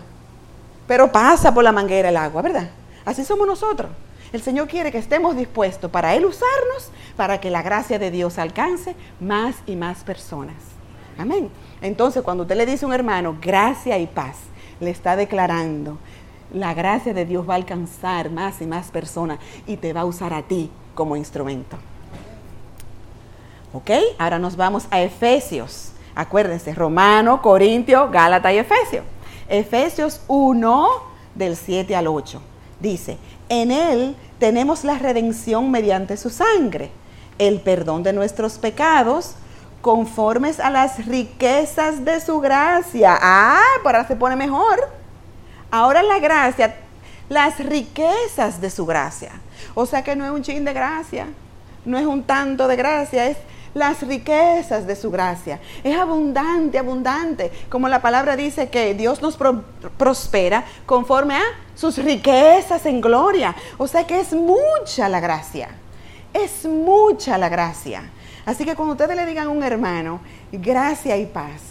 pero 0.87 1.11
pasa 1.11 1.53
por 1.53 1.63
la 1.63 1.71
manguera 1.71 2.09
el 2.09 2.17
agua, 2.17 2.41
¿verdad? 2.41 2.69
Así 3.05 3.23
somos 3.23 3.47
nosotros. 3.47 3.89
El 4.33 4.41
Señor 4.41 4.67
quiere 4.67 4.91
que 4.91 4.97
estemos 4.97 5.35
dispuestos 5.35 5.91
para 5.91 6.15
Él 6.15 6.25
usarnos, 6.25 6.89
para 7.17 7.41
que 7.41 7.49
la 7.49 7.61
gracia 7.61 7.99
de 7.99 8.11
Dios 8.11 8.37
alcance 8.37 8.95
más 9.19 9.55
y 9.65 9.75
más 9.75 10.03
personas. 10.03 10.55
Amén. 11.17 11.49
Entonces, 11.81 12.23
cuando 12.23 12.43
usted 12.43 12.55
le 12.55 12.65
dice 12.65 12.85
a 12.85 12.87
un 12.87 12.93
hermano, 12.93 13.37
gracia 13.41 13.97
y 13.97 14.07
paz, 14.07 14.37
le 14.79 14.89
está 14.89 15.15
declarando, 15.15 15.97
la 16.53 16.73
gracia 16.73 17.13
de 17.13 17.25
Dios 17.25 17.47
va 17.47 17.53
a 17.53 17.57
alcanzar 17.57 18.29
más 18.29 18.61
y 18.61 18.65
más 18.65 18.89
personas 18.89 19.39
y 19.67 19.77
te 19.77 19.93
va 19.93 20.01
a 20.01 20.05
usar 20.05 20.33
a 20.33 20.43
ti 20.43 20.69
como 20.95 21.15
instrumento. 21.15 21.77
¿Ok? 23.73 23.89
Ahora 24.17 24.39
nos 24.39 24.55
vamos 24.55 24.87
a 24.91 25.01
Efesios. 25.01 25.91
Acuérdense, 26.15 26.73
Romano, 26.73 27.41
Corintio, 27.41 28.09
Gálatas 28.09 28.53
y 28.53 28.57
Efesios. 28.57 29.05
Efesios 29.47 30.21
1, 30.27 30.87
del 31.35 31.55
7 31.55 31.95
al 31.95 32.07
8. 32.07 32.41
Dice, 32.79 33.17
en 33.51 33.69
Él 33.69 34.15
tenemos 34.39 34.85
la 34.85 34.97
redención 34.97 35.69
mediante 35.71 36.15
su 36.15 36.29
sangre, 36.29 36.89
el 37.37 37.59
perdón 37.59 38.01
de 38.01 38.13
nuestros 38.13 38.57
pecados, 38.57 39.35
conformes 39.81 40.61
a 40.61 40.69
las 40.69 41.05
riquezas 41.05 42.05
de 42.05 42.21
su 42.21 42.39
gracia. 42.39 43.17
Ah, 43.21 43.61
ahora 43.83 44.07
se 44.07 44.15
pone 44.15 44.37
mejor. 44.37 44.79
Ahora 45.69 46.01
la 46.01 46.19
gracia, 46.19 46.75
las 47.27 47.59
riquezas 47.59 48.61
de 48.61 48.69
su 48.69 48.85
gracia. 48.85 49.31
O 49.73 49.85
sea 49.85 50.01
que 50.01 50.15
no 50.15 50.23
es 50.23 50.31
un 50.31 50.43
chin 50.43 50.63
de 50.63 50.71
gracia, 50.71 51.27
no 51.83 51.97
es 51.97 52.05
un 52.05 52.23
tanto 52.23 52.69
de 52.69 52.77
gracia, 52.77 53.27
es 53.27 53.37
las 53.73 54.01
riquezas 54.01 54.86
de 54.86 54.95
su 54.95 55.12
gracia. 55.12 55.60
Es 55.84 55.97
abundante, 55.97 56.77
abundante. 56.77 57.51
Como 57.69 57.88
la 57.88 58.01
palabra 58.01 58.36
dice 58.36 58.69
que 58.69 58.93
Dios 58.93 59.21
nos 59.21 59.38
pro- 59.38 59.63
prospera 59.97 60.65
conforme 60.86 61.36
a 61.36 61.43
sus 61.75 61.97
riquezas 61.97 62.86
en 62.86 63.01
gloria. 63.01 63.55
O 63.77 63.88
sea 63.88 64.05
que 64.05 64.19
es 64.19 64.34
mucha 64.34 65.07
la 65.10 65.19
gracia. 65.19 65.69
Es 66.34 66.65
mucha 66.65 67.38
la 67.38 67.49
gracia. 67.49 68.03
Así 68.45 68.65
que 68.65 68.75
cuando 68.75 68.93
ustedes 68.93 69.15
le 69.15 69.25
digan 69.25 69.47
a 69.47 69.51
un 69.51 69.63
hermano, 69.63 70.19
gracia 70.51 71.15
y 71.17 71.25
paz, 71.25 71.62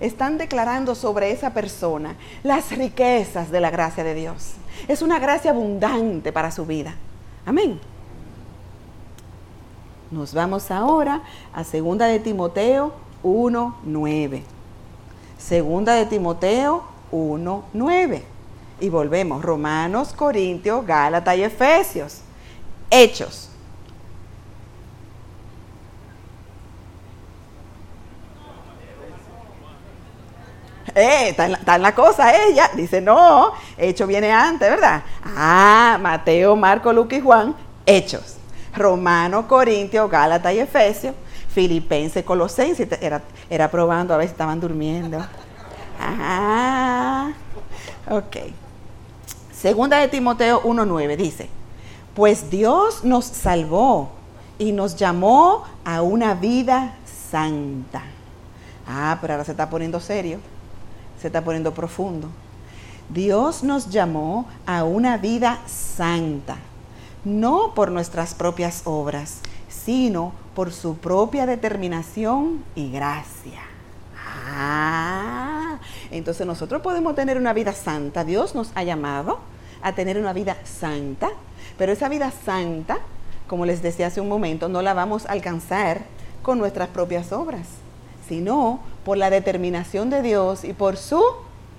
están 0.00 0.38
declarando 0.38 0.94
sobre 0.94 1.30
esa 1.30 1.52
persona 1.52 2.16
las 2.42 2.70
riquezas 2.70 3.50
de 3.50 3.60
la 3.60 3.70
gracia 3.70 4.04
de 4.04 4.14
Dios. 4.14 4.52
Es 4.88 5.02
una 5.02 5.18
gracia 5.18 5.50
abundante 5.52 6.32
para 6.32 6.50
su 6.50 6.66
vida. 6.66 6.94
Amén. 7.46 7.78
Nos 10.12 10.34
vamos 10.34 10.70
ahora 10.70 11.22
a 11.54 11.64
segunda 11.64 12.06
de 12.06 12.18
Timoteo 12.20 12.92
1:9. 13.22 14.42
Segunda 15.38 15.94
de 15.94 16.04
Timoteo 16.04 16.84
1:9. 17.10 18.22
Y 18.78 18.90
volvemos 18.90 19.42
Romanos, 19.42 20.12
Corintios, 20.12 20.84
Gálatas 20.86 21.34
y 21.38 21.44
Efesios. 21.44 22.20
Hechos. 22.90 23.48
Eh, 30.94 31.30
está 31.30 31.46
en, 31.46 31.82
la, 31.82 31.94
cosa 31.94 32.36
ella. 32.36 32.68
Dice, 32.76 33.00
no, 33.00 33.54
hecho 33.78 34.06
viene 34.06 34.30
antes, 34.30 34.68
¿verdad? 34.68 35.02
Ah, 35.24 35.96
Mateo, 35.98 36.54
Marco, 36.54 36.92
Lucas 36.92 37.18
y 37.18 37.22
Juan, 37.22 37.54
hechos. 37.86 38.41
Romano, 38.74 39.46
Corintio, 39.46 40.08
Gálatas 40.08 40.54
y 40.54 40.60
Efesios. 40.60 41.14
Filipenses, 41.52 42.24
Colosenses. 42.24 42.88
Era, 43.00 43.22
era 43.50 43.70
probando 43.70 44.14
a 44.14 44.16
ver 44.16 44.26
si 44.26 44.32
estaban 44.32 44.58
durmiendo. 44.58 45.18
Ah, 46.00 47.32
ok. 48.10 48.36
Segunda 49.52 49.98
de 49.98 50.08
Timoteo 50.08 50.62
1.9 50.62 51.16
dice, 51.16 51.48
pues 52.14 52.50
Dios 52.50 53.04
nos 53.04 53.24
salvó 53.26 54.10
y 54.58 54.72
nos 54.72 54.96
llamó 54.96 55.64
a 55.84 56.02
una 56.02 56.34
vida 56.34 56.96
santa. 57.30 58.02
Ah, 58.88 59.18
pero 59.20 59.34
ahora 59.34 59.44
se 59.44 59.52
está 59.52 59.70
poniendo 59.70 60.00
serio, 60.00 60.40
se 61.20 61.28
está 61.28 61.44
poniendo 61.44 61.72
profundo. 61.72 62.28
Dios 63.08 63.62
nos 63.62 63.88
llamó 63.90 64.46
a 64.66 64.84
una 64.84 65.16
vida 65.18 65.60
santa, 65.66 66.56
no 67.24 67.74
por 67.74 67.90
nuestras 67.90 68.34
propias 68.34 68.82
obras, 68.84 69.40
sino 69.68 70.32
por 70.54 70.72
su 70.72 70.96
propia 70.96 71.46
determinación 71.46 72.64
y 72.74 72.90
gracia. 72.90 73.60
Ah, 74.54 75.78
entonces 76.10 76.46
nosotros 76.46 76.82
podemos 76.82 77.14
tener 77.14 77.36
una 77.36 77.52
vida 77.52 77.72
santa. 77.72 78.24
Dios 78.24 78.54
nos 78.54 78.70
ha 78.74 78.82
llamado 78.82 79.38
a 79.82 79.94
tener 79.94 80.18
una 80.18 80.32
vida 80.32 80.56
santa, 80.64 81.30
pero 81.78 81.92
esa 81.92 82.08
vida 82.08 82.32
santa, 82.44 82.98
como 83.46 83.66
les 83.66 83.82
decía 83.82 84.08
hace 84.08 84.20
un 84.20 84.28
momento, 84.28 84.68
no 84.68 84.82
la 84.82 84.94
vamos 84.94 85.26
a 85.26 85.32
alcanzar 85.32 86.02
con 86.42 86.58
nuestras 86.58 86.88
propias 86.88 87.32
obras, 87.32 87.66
sino 88.28 88.80
por 89.04 89.16
la 89.16 89.30
determinación 89.30 90.10
de 90.10 90.22
Dios 90.22 90.64
y 90.64 90.72
por 90.72 90.96
su 90.96 91.22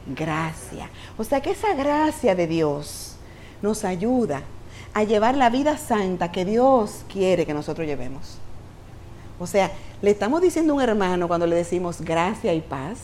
gracia. 0.07 0.89
O 1.17 1.23
sea 1.23 1.41
que 1.41 1.51
esa 1.51 1.73
gracia 1.73 2.35
de 2.35 2.47
Dios 2.47 3.15
nos 3.61 3.85
ayuda 3.85 4.41
a 4.93 5.03
llevar 5.03 5.35
la 5.35 5.49
vida 5.49 5.77
santa 5.77 6.31
que 6.31 6.45
Dios 6.45 7.03
quiere 7.11 7.45
que 7.45 7.53
nosotros 7.53 7.87
llevemos. 7.87 8.37
O 9.39 9.47
sea, 9.47 9.71
le 10.01 10.11
estamos 10.11 10.41
diciendo 10.41 10.73
a 10.73 10.75
un 10.77 10.81
hermano 10.81 11.27
cuando 11.27 11.47
le 11.47 11.55
decimos 11.55 12.01
gracia 12.01 12.53
y 12.53 12.61
paz, 12.61 12.99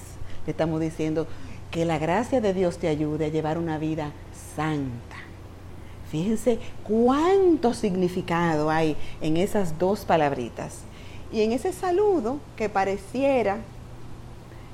le 0.46 0.52
estamos 0.52 0.80
diciendo 0.80 1.28
que 1.72 1.86
la 1.86 1.98
gracia 1.98 2.42
de 2.42 2.54
Dios 2.54 2.78
te 2.78 2.88
ayude 2.88 3.26
a 3.26 3.30
llevar 3.30 3.58
una 3.58 3.78
vida 3.78 4.12
santa. 4.56 5.18
Fíjense 6.10 6.60
cuánto 6.84 7.74
significado 7.74 8.70
hay 8.70 8.96
en 9.22 9.38
esas 9.38 9.78
dos 9.78 10.06
palabritas. 10.06 10.80
Y 11.32 11.42
en 11.42 11.52
ese 11.52 11.72
saludo 11.72 12.40
que 12.56 12.70
pareciera 12.70 13.60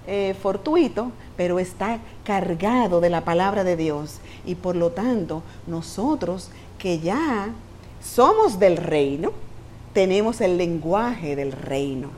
eh, 0.07 0.35
fortuito, 0.41 1.11
pero 1.37 1.59
está 1.59 1.99
cargado 2.23 3.01
de 3.01 3.09
la 3.09 3.21
palabra 3.21 3.63
de 3.63 3.75
Dios. 3.75 4.19
Y 4.45 4.55
por 4.55 4.75
lo 4.75 4.91
tanto, 4.91 5.43
nosotros 5.67 6.49
que 6.77 6.99
ya 6.99 7.49
somos 8.01 8.59
del 8.59 8.77
reino, 8.77 9.31
tenemos 9.93 10.41
el 10.41 10.57
lenguaje 10.57 11.35
del 11.35 11.51
reino. 11.51 12.09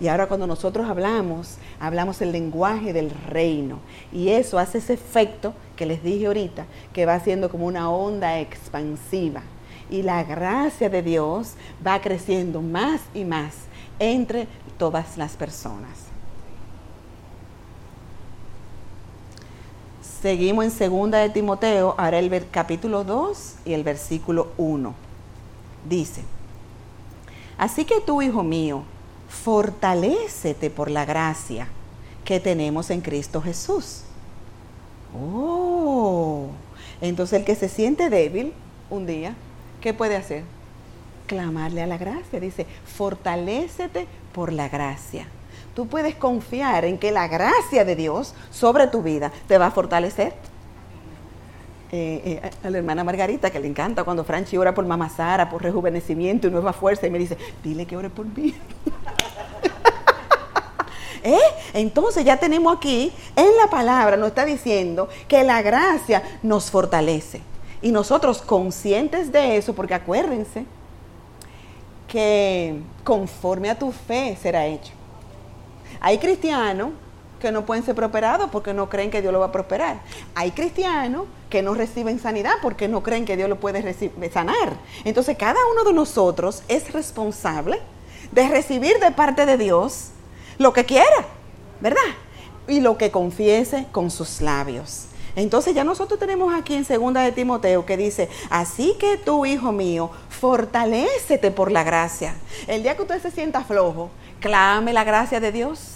Y 0.00 0.08
ahora 0.08 0.26
cuando 0.26 0.46
nosotros 0.46 0.88
hablamos, 0.88 1.56
hablamos 1.80 2.20
el 2.20 2.32
lenguaje 2.32 2.92
del 2.92 3.10
reino. 3.10 3.78
Y 4.12 4.28
eso 4.28 4.58
hace 4.58 4.78
ese 4.78 4.94
efecto 4.94 5.54
que 5.74 5.86
les 5.86 6.02
dije 6.02 6.26
ahorita, 6.26 6.66
que 6.92 7.06
va 7.06 7.18
siendo 7.20 7.50
como 7.50 7.66
una 7.66 7.90
onda 7.90 8.38
expansiva. 8.40 9.42
Y 9.90 10.02
la 10.02 10.22
gracia 10.24 10.90
de 10.90 11.02
Dios 11.02 11.54
va 11.86 12.00
creciendo 12.00 12.60
más 12.60 13.00
y 13.14 13.24
más 13.24 13.54
entre 13.98 14.46
todas 14.78 15.16
las 15.16 15.36
personas. 15.36 16.15
Seguimos 20.26 20.64
en 20.64 20.70
segunda 20.72 21.18
de 21.18 21.30
Timoteo, 21.30 21.94
ahora 21.96 22.18
el 22.18 22.50
capítulo 22.50 23.04
2 23.04 23.58
y 23.64 23.74
el 23.74 23.84
versículo 23.84 24.48
1. 24.56 24.92
Dice, 25.88 26.22
así 27.56 27.84
que 27.84 28.00
tú, 28.00 28.20
hijo 28.22 28.42
mío, 28.42 28.82
fortalécete 29.28 30.68
por 30.68 30.90
la 30.90 31.04
gracia 31.04 31.68
que 32.24 32.40
tenemos 32.40 32.90
en 32.90 33.02
Cristo 33.02 33.40
Jesús. 33.40 34.00
Oh, 35.16 36.48
entonces 37.00 37.38
el 37.38 37.44
que 37.44 37.54
se 37.54 37.68
siente 37.68 38.10
débil 38.10 38.52
un 38.90 39.06
día, 39.06 39.36
¿qué 39.80 39.94
puede 39.94 40.16
hacer? 40.16 40.42
Clamarle 41.28 41.82
a 41.82 41.86
la 41.86 41.98
gracia. 41.98 42.40
Dice, 42.40 42.66
fortalécete 42.84 44.08
por 44.32 44.52
la 44.52 44.68
gracia. 44.68 45.28
Tú 45.76 45.86
puedes 45.86 46.14
confiar 46.14 46.86
en 46.86 46.96
que 46.96 47.10
la 47.10 47.28
gracia 47.28 47.84
de 47.84 47.94
Dios 47.94 48.32
sobre 48.50 48.86
tu 48.86 49.02
vida 49.02 49.30
te 49.46 49.58
va 49.58 49.66
a 49.66 49.70
fortalecer. 49.70 50.32
Eh, 51.92 52.40
eh, 52.42 52.50
a 52.64 52.70
la 52.70 52.78
hermana 52.78 53.04
Margarita, 53.04 53.50
que 53.50 53.60
le 53.60 53.68
encanta 53.68 54.02
cuando 54.02 54.24
Franchi 54.24 54.56
ora 54.56 54.72
por 54.72 54.86
Mamá 54.86 55.10
Sara, 55.10 55.50
por 55.50 55.62
rejuvenecimiento 55.62 56.46
y 56.46 56.50
nueva 56.50 56.72
fuerza, 56.72 57.06
y 57.06 57.10
me 57.10 57.18
dice, 57.18 57.36
dile 57.62 57.84
que 57.84 57.94
ore 57.94 58.08
por 58.08 58.24
mí. 58.24 58.54
¿Eh? 61.22 61.38
Entonces 61.74 62.24
ya 62.24 62.38
tenemos 62.38 62.74
aquí, 62.74 63.12
en 63.36 63.54
la 63.58 63.68
palabra 63.68 64.16
nos 64.16 64.28
está 64.28 64.46
diciendo 64.46 65.10
que 65.28 65.44
la 65.44 65.60
gracia 65.60 66.22
nos 66.42 66.70
fortalece. 66.70 67.42
Y 67.82 67.92
nosotros 67.92 68.40
conscientes 68.40 69.30
de 69.30 69.58
eso, 69.58 69.74
porque 69.74 69.92
acuérdense 69.92 70.64
que 72.08 72.80
conforme 73.04 73.68
a 73.68 73.78
tu 73.78 73.92
fe 73.92 74.38
será 74.40 74.64
hecho. 74.64 74.95
Hay 76.00 76.18
cristianos 76.18 76.90
que 77.40 77.52
no 77.52 77.66
pueden 77.66 77.84
ser 77.84 77.94
prosperados 77.94 78.50
porque 78.50 78.72
no 78.72 78.88
creen 78.88 79.10
que 79.10 79.20
Dios 79.20 79.32
lo 79.32 79.40
va 79.40 79.46
a 79.46 79.52
prosperar. 79.52 80.00
Hay 80.34 80.52
cristianos 80.52 81.26
que 81.50 81.62
no 81.62 81.74
reciben 81.74 82.18
sanidad 82.18 82.54
porque 82.62 82.88
no 82.88 83.02
creen 83.02 83.24
que 83.24 83.36
Dios 83.36 83.48
lo 83.48 83.60
puede 83.60 83.82
sanar. 84.32 84.76
Entonces 85.04 85.36
cada 85.36 85.58
uno 85.72 85.84
de 85.84 85.92
nosotros 85.92 86.62
es 86.68 86.92
responsable 86.92 87.78
de 88.32 88.48
recibir 88.48 88.98
de 88.98 89.10
parte 89.10 89.46
de 89.46 89.56
Dios 89.56 90.10
lo 90.58 90.72
que 90.72 90.84
quiera, 90.84 91.26
¿verdad? 91.80 92.00
Y 92.66 92.80
lo 92.80 92.96
que 92.96 93.10
confiese 93.10 93.86
con 93.92 94.10
sus 94.10 94.40
labios. 94.40 95.06
Entonces 95.36 95.74
ya 95.74 95.84
nosotros 95.84 96.18
tenemos 96.18 96.54
aquí 96.54 96.74
en 96.74 96.86
segunda 96.86 97.20
de 97.20 97.30
Timoteo 97.30 97.84
que 97.84 97.98
dice, 97.98 98.30
así 98.48 98.96
que 98.98 99.18
tú, 99.18 99.44
hijo 99.44 99.70
mío, 99.70 100.10
fortalécete 100.30 101.50
por 101.50 101.70
la 101.70 101.84
gracia. 101.84 102.34
El 102.66 102.82
día 102.82 102.96
que 102.96 103.02
usted 103.02 103.20
se 103.20 103.30
sienta 103.30 103.62
flojo, 103.62 104.08
clame 104.40 104.92
la 104.92 105.04
gracia 105.04 105.40
de 105.40 105.52
Dios. 105.52 105.92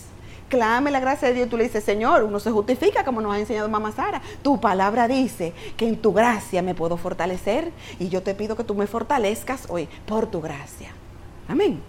Clame 0.49 0.91
la 0.91 0.99
gracia 0.99 1.29
de 1.29 1.35
Dios, 1.35 1.49
tú 1.49 1.57
le 1.57 1.63
dices, 1.63 1.85
Señor, 1.85 2.25
uno 2.25 2.41
se 2.41 2.51
justifica 2.51 3.05
como 3.05 3.21
nos 3.21 3.33
ha 3.33 3.39
enseñado 3.39 3.69
mamá 3.69 3.93
Sara. 3.93 4.21
Tu 4.43 4.61
palabra 4.61 5.07
dice 5.07 5.53
que 5.77 5.87
en 5.87 5.97
tu 5.97 6.13
gracia 6.13 6.61
me 6.61 6.75
puedo 6.75 6.97
fortalecer 6.97 7.71
y 8.01 8.09
yo 8.09 8.25
te 8.25 8.35
pido 8.35 8.57
que 8.57 8.65
tú 8.65 8.75
me 8.75 8.89
fortalezcas 8.89 9.67
hoy 9.69 9.89
por 10.07 10.27
tu 10.27 10.41
gracia. 10.41 10.91
Amén. 11.47 11.81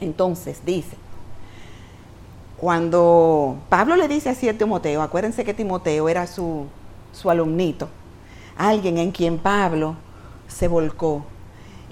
Entonces 0.00 0.62
dice, 0.64 0.96
cuando 2.56 3.58
Pablo 3.68 3.96
le 3.96 4.08
dice 4.08 4.30
así 4.30 4.48
a 4.48 4.56
Timoteo, 4.56 5.02
acuérdense 5.02 5.44
que 5.44 5.52
Timoteo 5.52 6.08
era 6.08 6.26
su, 6.26 6.66
su 7.12 7.28
alumnito, 7.28 7.88
alguien 8.56 8.96
en 8.96 9.12
quien 9.12 9.38
Pablo 9.38 9.96
se 10.48 10.68
volcó 10.68 11.24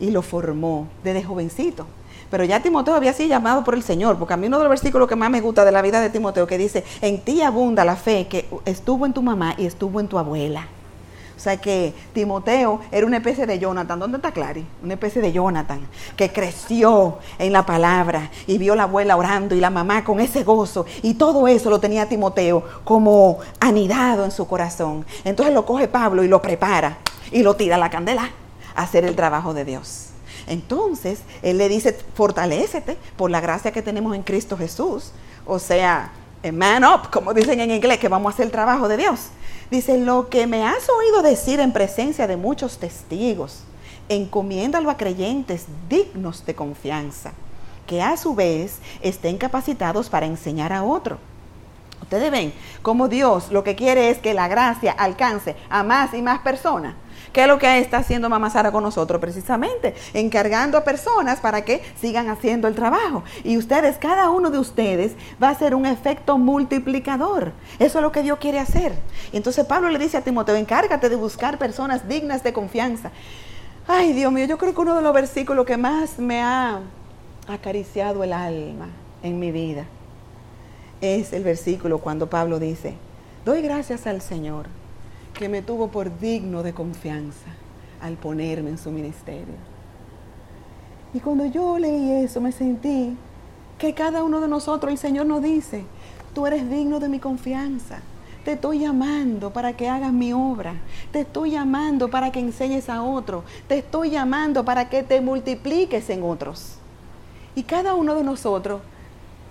y 0.01 0.11
lo 0.11 0.23
formó 0.23 0.89
desde 1.05 1.23
jovencito. 1.23 1.87
Pero 2.33 2.45
ya 2.45 2.63
Timoteo 2.63 2.95
había 2.95 3.13
sido 3.13 3.29
llamado 3.29 3.63
por 3.63 3.75
el 3.75 3.83
Señor, 3.83 4.17
porque 4.17 4.33
a 4.33 4.39
mí 4.39 4.47
uno 4.47 4.57
de 4.57 4.65
los 4.65 4.71
versículos 4.71 5.07
que 5.07 5.17
más 5.17 5.29
me 5.29 5.43
gusta 5.43 5.67
de 5.67 5.71
la 5.71 5.83
vida 5.83 6.01
de 6.01 6.09
Timoteo 6.09 6.47
que 6.47 6.57
dice, 6.57 6.83
en 7.03 7.21
ti 7.21 7.43
abunda 7.43 7.85
la 7.85 7.95
fe 7.95 8.27
que 8.27 8.49
estuvo 8.65 9.05
en 9.05 9.13
tu 9.13 9.21
mamá 9.21 9.55
y 9.59 9.67
estuvo 9.67 10.01
en 10.01 10.09
tu 10.09 10.19
abuela. 10.19 10.67
O 11.37 11.39
sea 11.39 11.59
que 11.59 11.93
Timoteo 12.15 12.81
era 12.91 13.07
una 13.07 13.19
especie 13.19 13.45
de 13.45 13.59
Jonathan. 13.59 13.99
¿Dónde 13.99 14.17
está 14.17 14.33
Clary? 14.33 14.65
Una 14.83 14.95
especie 14.95 15.21
de 15.21 15.31
Jonathan 15.31 15.87
que 16.17 16.33
creció 16.33 17.19
en 17.39 17.53
la 17.53 17.67
palabra 17.67 18.31
y 18.47 18.57
vio 18.57 18.75
la 18.77 18.85
abuela 18.85 19.19
orando 19.19 19.55
y 19.55 19.61
la 19.61 19.69
mamá 19.69 20.03
con 20.03 20.19
ese 20.19 20.43
gozo. 20.43 20.87
Y 21.03 21.15
todo 21.15 21.47
eso 21.49 21.69
lo 21.69 21.81
tenía 21.81 22.09
Timoteo 22.09 22.65
como 22.85 23.41
anidado 23.61 24.25
en 24.25 24.31
su 24.31 24.49
corazón. 24.49 25.05
Entonces 25.25 25.53
lo 25.53 25.67
coge 25.67 25.87
Pablo 25.87 26.25
y 26.25 26.29
lo 26.29 26.41
prepara 26.41 26.97
y 27.31 27.43
lo 27.43 27.57
tira 27.57 27.77
a 27.77 27.79
la 27.79 27.91
candela 27.91 28.31
a 28.75 28.85
hacer 28.85 29.05
el 29.05 29.17
trabajo 29.17 29.53
de 29.53 29.67
Dios. 29.67 30.12
Entonces, 30.53 31.21
él 31.41 31.57
le 31.57 31.69
dice, 31.71 31.97
fortalécete 32.15 32.99
por 33.17 33.31
la 33.31 33.41
gracia 33.41 33.73
que 33.73 33.81
tenemos 33.81 34.15
en 34.15 34.23
Cristo 34.23 34.57
Jesús. 34.57 35.13
O 35.47 35.59
sea, 35.59 36.13
eh, 36.43 36.53
man 36.53 36.85
up, 36.85 37.11
como 37.11 37.33
dicen 37.33 37.59
en 37.61 37.71
inglés, 37.71 37.99
que 37.99 38.09
vamos 38.09 38.31
a 38.31 38.35
hacer 38.35 38.47
el 38.47 38.53
trabajo 38.53 38.87
de 38.87 38.99
Dios. 38.99 39.29
Dice, 39.71 39.97
lo 39.97 40.29
que 40.29 40.47
me 40.47 40.63
has 40.63 40.89
oído 40.91 41.23
decir 41.23 41.59
en 41.59 41.73
presencia 41.73 42.27
de 42.27 42.37
muchos 42.37 42.77
testigos, 42.77 43.65
encomiéndalo 44.11 44.91
a 44.91 44.99
creyentes 44.99 45.65
dignos 45.89 46.45
de 46.45 46.55
confianza, 46.55 47.33
que 47.87 48.03
a 48.03 48.19
su 48.19 48.35
vez 48.35 48.81
estén 49.01 49.39
capacitados 49.39 50.11
para 50.11 50.27
enseñar 50.27 50.75
a 50.75 50.83
otro. 50.83 51.17
Ustedes 52.13 52.31
ven 52.31 52.53
cómo 52.83 53.09
Dios 53.09 53.51
lo 53.51 53.65
que 53.65 53.75
quiere 53.75 54.11
es 54.11 54.19
que 54.19 54.35
la 54.35 54.47
gracia 54.47 54.93
alcance 54.93 55.57
a 55.71 55.83
más 55.83 56.13
y 56.13 56.21
más 56.21 56.41
personas. 56.41 56.95
¿Qué 57.33 57.41
es 57.41 57.49
lo 57.49 57.59
que 57.59 57.79
está 57.79 57.97
haciendo 57.97 58.29
Mamá 58.29 58.51
Sara 58.51 58.71
con 58.71 58.83
nosotros? 58.83 59.19
Precisamente, 59.19 59.95
encargando 60.13 60.77
a 60.77 60.85
personas 60.85 61.41
para 61.41 61.65
que 61.65 61.81
sigan 61.99 62.29
haciendo 62.29 62.69
el 62.69 62.75
trabajo. 62.75 63.25
Y 63.45 63.57
ustedes, 63.57 63.97
cada 63.97 64.29
uno 64.29 64.51
de 64.51 64.59
ustedes 64.59 65.13
va 65.43 65.49
a 65.49 65.55
ser 65.55 65.75
un 65.75 65.87
efecto 65.87 66.37
multiplicador. 66.37 67.53
Eso 67.79 67.99
es 67.99 68.03
lo 68.03 68.13
que 68.13 68.23
Dios 68.23 68.39
quiere 68.39 68.59
hacer. 68.59 68.93
Y 69.33 69.39
entonces 69.39 69.65
Pablo 69.65 69.89
le 69.89 69.99
dice 69.99 70.19
a 70.19 70.21
Timoteo, 70.21 70.57
encárgate 70.57 71.09
de 71.09 71.17
buscar 71.17 71.57
personas 71.57 72.07
dignas 72.07 72.43
de 72.43 72.53
confianza. 72.53 73.11
Ay, 73.89 74.13
Dios 74.13 74.31
mío, 74.31 74.45
yo 74.45 74.59
creo 74.59 74.75
que 74.75 74.81
uno 74.83 74.95
de 74.95 75.01
los 75.01 75.15
versículos 75.15 75.65
que 75.65 75.79
más 75.79 76.19
me 76.19 76.43
ha 76.43 76.81
acariciado 77.49 78.23
el 78.23 78.35
alma 78.35 78.89
en 79.23 79.39
mi 79.39 79.51
vida 79.51 79.87
es 81.03 81.33
el 81.33 81.43
versículo 81.43 81.99
cuando 81.99 82.31
Pablo 82.31 82.59
dice, 82.59 82.95
doy 83.45 83.61
gracias 83.61 84.07
al 84.07 84.23
Señor 84.23 84.67
que 85.35 85.49
me 85.49 85.61
tuvo 85.61 85.89
por 85.89 86.19
digno 86.21 86.63
de 86.63 86.73
confianza 86.73 87.51
al 88.01 88.15
ponerme 88.15 88.71
en 88.71 88.79
su 88.79 88.91
ministerio. 88.91 89.55
Y 91.13 91.21
cuando 91.21 91.45
yo 91.45 91.79
leí 91.79 92.25
eso 92.25 92.41
me 92.41 92.53
sentí 92.53 93.17
que 93.79 93.95
cada 93.95 94.23
uno 94.23 94.41
de 94.41 94.47
nosotros, 94.47 94.93
el 94.93 94.99
Señor 94.99 95.27
nos 95.27 95.43
dice, 95.43 95.85
tú 96.35 96.47
eres 96.47 96.71
digno 96.71 97.01
de 97.01 97.09
mi 97.09 97.19
confianza. 97.19 98.01
Te 98.45 98.53
estoy 98.53 98.79
llamando 98.79 99.53
para 99.53 99.73
que 99.77 99.89
hagas 99.89 100.13
mi 100.13 100.33
obra. 100.33 100.75
Te 101.11 101.21
estoy 101.21 101.51
llamando 101.53 102.11
para 102.11 102.31
que 102.31 102.41
enseñes 102.41 102.89
a 102.89 103.03
otro. 103.03 103.45
Te 103.69 103.79
estoy 103.79 104.11
llamando 104.11 104.65
para 104.65 104.89
que 104.89 105.03
te 105.03 105.21
multipliques 105.21 106.11
en 106.11 106.23
otros. 106.23 106.77
Y 107.55 107.65
cada 107.65 107.95
uno 107.95 108.15
de 108.15 108.25
nosotros 108.25 108.83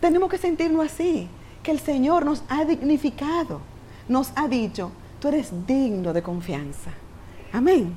tenemos 0.01 0.29
que 0.29 0.37
sentirnos 0.37 0.85
así, 0.85 1.29
que 1.63 1.71
el 1.71 1.80
Señor 1.80 2.26
nos 2.26 2.43
ha 2.50 2.65
dignificado, 2.65 3.62
nos 4.08 4.32
ha 4.36 4.47
dicho, 4.47 4.91
tú 5.19 5.28
eres 5.28 5.52
digno 5.67 6.13
de 6.13 6.24
confianza. 6.24 6.91
Amén. 7.54 7.95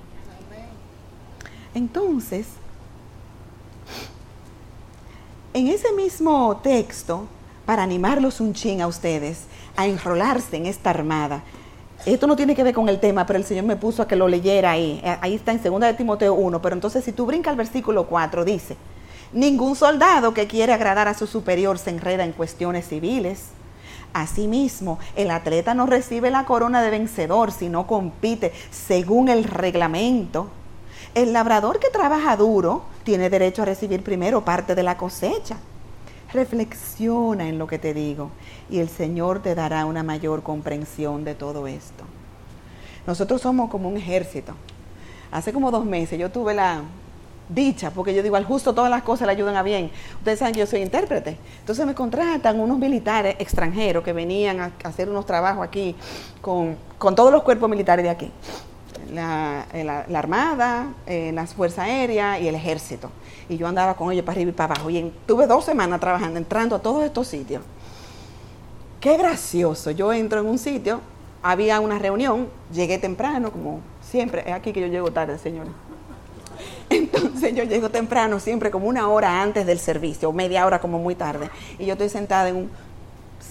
Entonces, 1.75 2.47
en 5.53 5.69
ese 5.69 5.93
mismo 5.93 6.57
texto, 6.63 7.27
para 7.67 7.83
animarlos 7.83 8.41
un 8.41 8.53
chin 8.53 8.83
a 8.83 8.87
ustedes 8.87 9.45
a 9.77 9.87
enrolarse 9.87 10.57
en 10.57 10.67
esta 10.67 10.91
armada, 10.91 11.43
esto 12.07 12.27
no 12.27 12.37
tiene 12.37 12.55
que 12.55 12.63
ver 12.63 12.75
con 12.75 12.89
el 12.89 13.01
tema, 13.01 13.25
pero 13.25 13.39
el 13.39 13.47
Señor 13.47 13.65
me 13.65 13.77
puso 13.77 14.03
a 14.03 14.09
que 14.09 14.15
lo 14.15 14.29
leyera 14.29 14.73
ahí. 14.73 15.01
Eh, 15.03 15.17
Ahí 15.23 15.35
está 15.35 15.53
en 15.53 15.63
2 15.63 15.81
de 15.81 15.95
Timoteo 15.95 16.35
1, 16.35 16.61
pero 16.61 16.75
entonces 16.75 17.03
si 17.03 17.13
tú 17.13 17.25
brincas 17.25 17.53
al 17.53 17.57
versículo 17.57 18.07
4, 18.07 18.45
dice, 18.45 18.77
ningún 19.33 19.75
soldado 19.75 20.35
que 20.35 20.47
quiere 20.47 20.75
agradar 20.75 21.09
a 21.09 21.15
su 21.15 21.27
superior 21.27 21.79
se 21.79 21.91
enreda 21.91 22.25
en 22.25 22.33
cuestiones 22.33 22.87
civiles. 22.87 23.54
Asimismo, 24.15 25.01
el 25.17 25.33
atleta 25.33 25.75
no 25.75 25.87
recibe 25.87 26.31
la 26.31 26.45
corona 26.45 26.81
de 26.83 26.91
vencedor, 26.91 27.51
sino 27.51 27.89
compite 27.89 28.53
según 28.71 29.29
el 29.29 29.43
reglamento. 29.43 30.47
El 31.17 31.33
labrador 31.33 31.81
que 31.81 31.91
trabaja 31.91 32.37
duro 32.37 32.85
tiene 33.03 33.29
derecho 33.29 33.63
a 33.63 33.65
recibir 33.67 34.05
primero 34.05 34.45
parte 34.45 34.77
de 34.77 34.85
la 34.85 34.97
cosecha. 34.97 35.57
Reflexiona 36.33 37.49
en 37.49 37.59
lo 37.59 37.67
que 37.67 37.81
te 37.81 37.93
digo 37.93 38.31
y 38.71 38.79
el 38.79 38.89
Señor 38.89 39.43
te 39.43 39.57
dará 39.57 39.85
una 39.85 40.05
mayor 40.05 40.45
comprensión 40.45 41.25
de 41.25 41.35
todo 41.35 41.67
esto. 41.67 42.05
Nosotros 43.09 43.43
somos 43.43 43.69
como 43.69 43.89
un 43.89 43.97
ejército. 43.97 44.55
Hace 45.33 45.53
como 45.53 45.73
dos 45.73 45.85
meses 45.85 46.21
yo 46.21 46.31
tuve 46.31 46.55
la, 46.55 46.83
dicha, 47.49 47.91
porque 47.91 48.15
yo 48.15 48.23
digo, 48.23 48.37
al 48.37 48.45
justo 48.45 48.75
todas 48.75 48.91
las 48.91 49.03
cosas 49.03 49.27
le 49.27 49.33
ayudan 49.33 49.57
a 49.57 49.63
bien. 49.63 49.91
Ustedes 50.19 50.39
saben 50.39 50.55
que 50.55 50.61
yo 50.61 50.67
soy 50.67 50.81
intérprete. 50.81 51.37
Entonces 51.61 51.85
me 51.87 51.95
contratan 51.95 52.59
unos 52.61 52.79
militares 52.79 53.37
extranjeros 53.39 54.03
que 54.03 54.13
venían 54.13 54.61
a 54.61 54.73
hacer 54.85 55.09
unos 55.09 55.27
trabajos 55.27 55.65
aquí 55.67 55.95
con, 56.41 56.77
con 56.99 57.15
todos 57.15 57.31
los 57.33 57.43
cuerpos 57.43 57.69
militares 57.69 58.03
de 58.05 58.11
aquí. 58.11 58.31
La, 59.13 59.67
eh, 59.73 59.85
la- 59.85 60.07
Armada, 60.19 60.87
eh, 61.07 61.31
las 61.35 61.53
Fuerzas 61.55 61.81
Aéreas 61.87 62.41
y 62.41 62.49
el 62.49 62.55
Ejército. 62.55 63.11
Y 63.49 63.59
yo 63.59 63.67
andaba 63.69 63.95
con 63.95 64.11
ellos 64.11 64.25
para 64.25 64.37
arriba 64.37 64.51
y 64.51 64.55
para 64.55 64.75
abajo. 64.75 64.89
Y 64.89 65.13
tuve 65.27 65.47
dos 65.47 65.65
semanas 65.65 66.01
trabajando, 66.01 66.39
entrando 66.39 66.77
a 66.77 66.79
todos 66.79 67.05
estos 67.05 67.27
sitios. 67.29 67.63
Qué 69.01 69.19
gracioso. 69.19 69.91
Yo 69.91 70.13
entro 70.15 70.41
en 70.41 70.47
un 70.47 70.57
sitio, 70.59 71.01
había 71.43 71.79
una 71.81 71.99
reunión, 71.99 72.49
llegué 72.73 72.97
temprano, 72.97 73.53
como 73.53 73.81
siempre. 74.01 74.43
Es 74.47 74.55
aquí 74.55 74.73
que 74.73 74.81
yo 74.81 74.87
llego 74.87 75.13
tarde, 75.13 75.37
señora. 75.39 75.71
Entonces 76.91 77.55
yo 77.55 77.65
llego 77.65 77.91
temprano, 77.91 78.39
siempre 78.41 78.71
como 78.71 78.87
una 78.87 79.09
hora 79.09 79.43
antes 79.43 79.67
del 79.67 79.79
servicio, 79.79 80.29
o 80.29 80.33
media 80.33 80.67
hora 80.67 80.81
como 80.81 80.99
muy 80.99 81.15
tarde. 81.15 81.51
Y 81.79 81.87
yo 81.87 81.93
estoy 81.93 82.09
sentada 82.09 82.49
en 82.49 82.57
un 82.57 82.71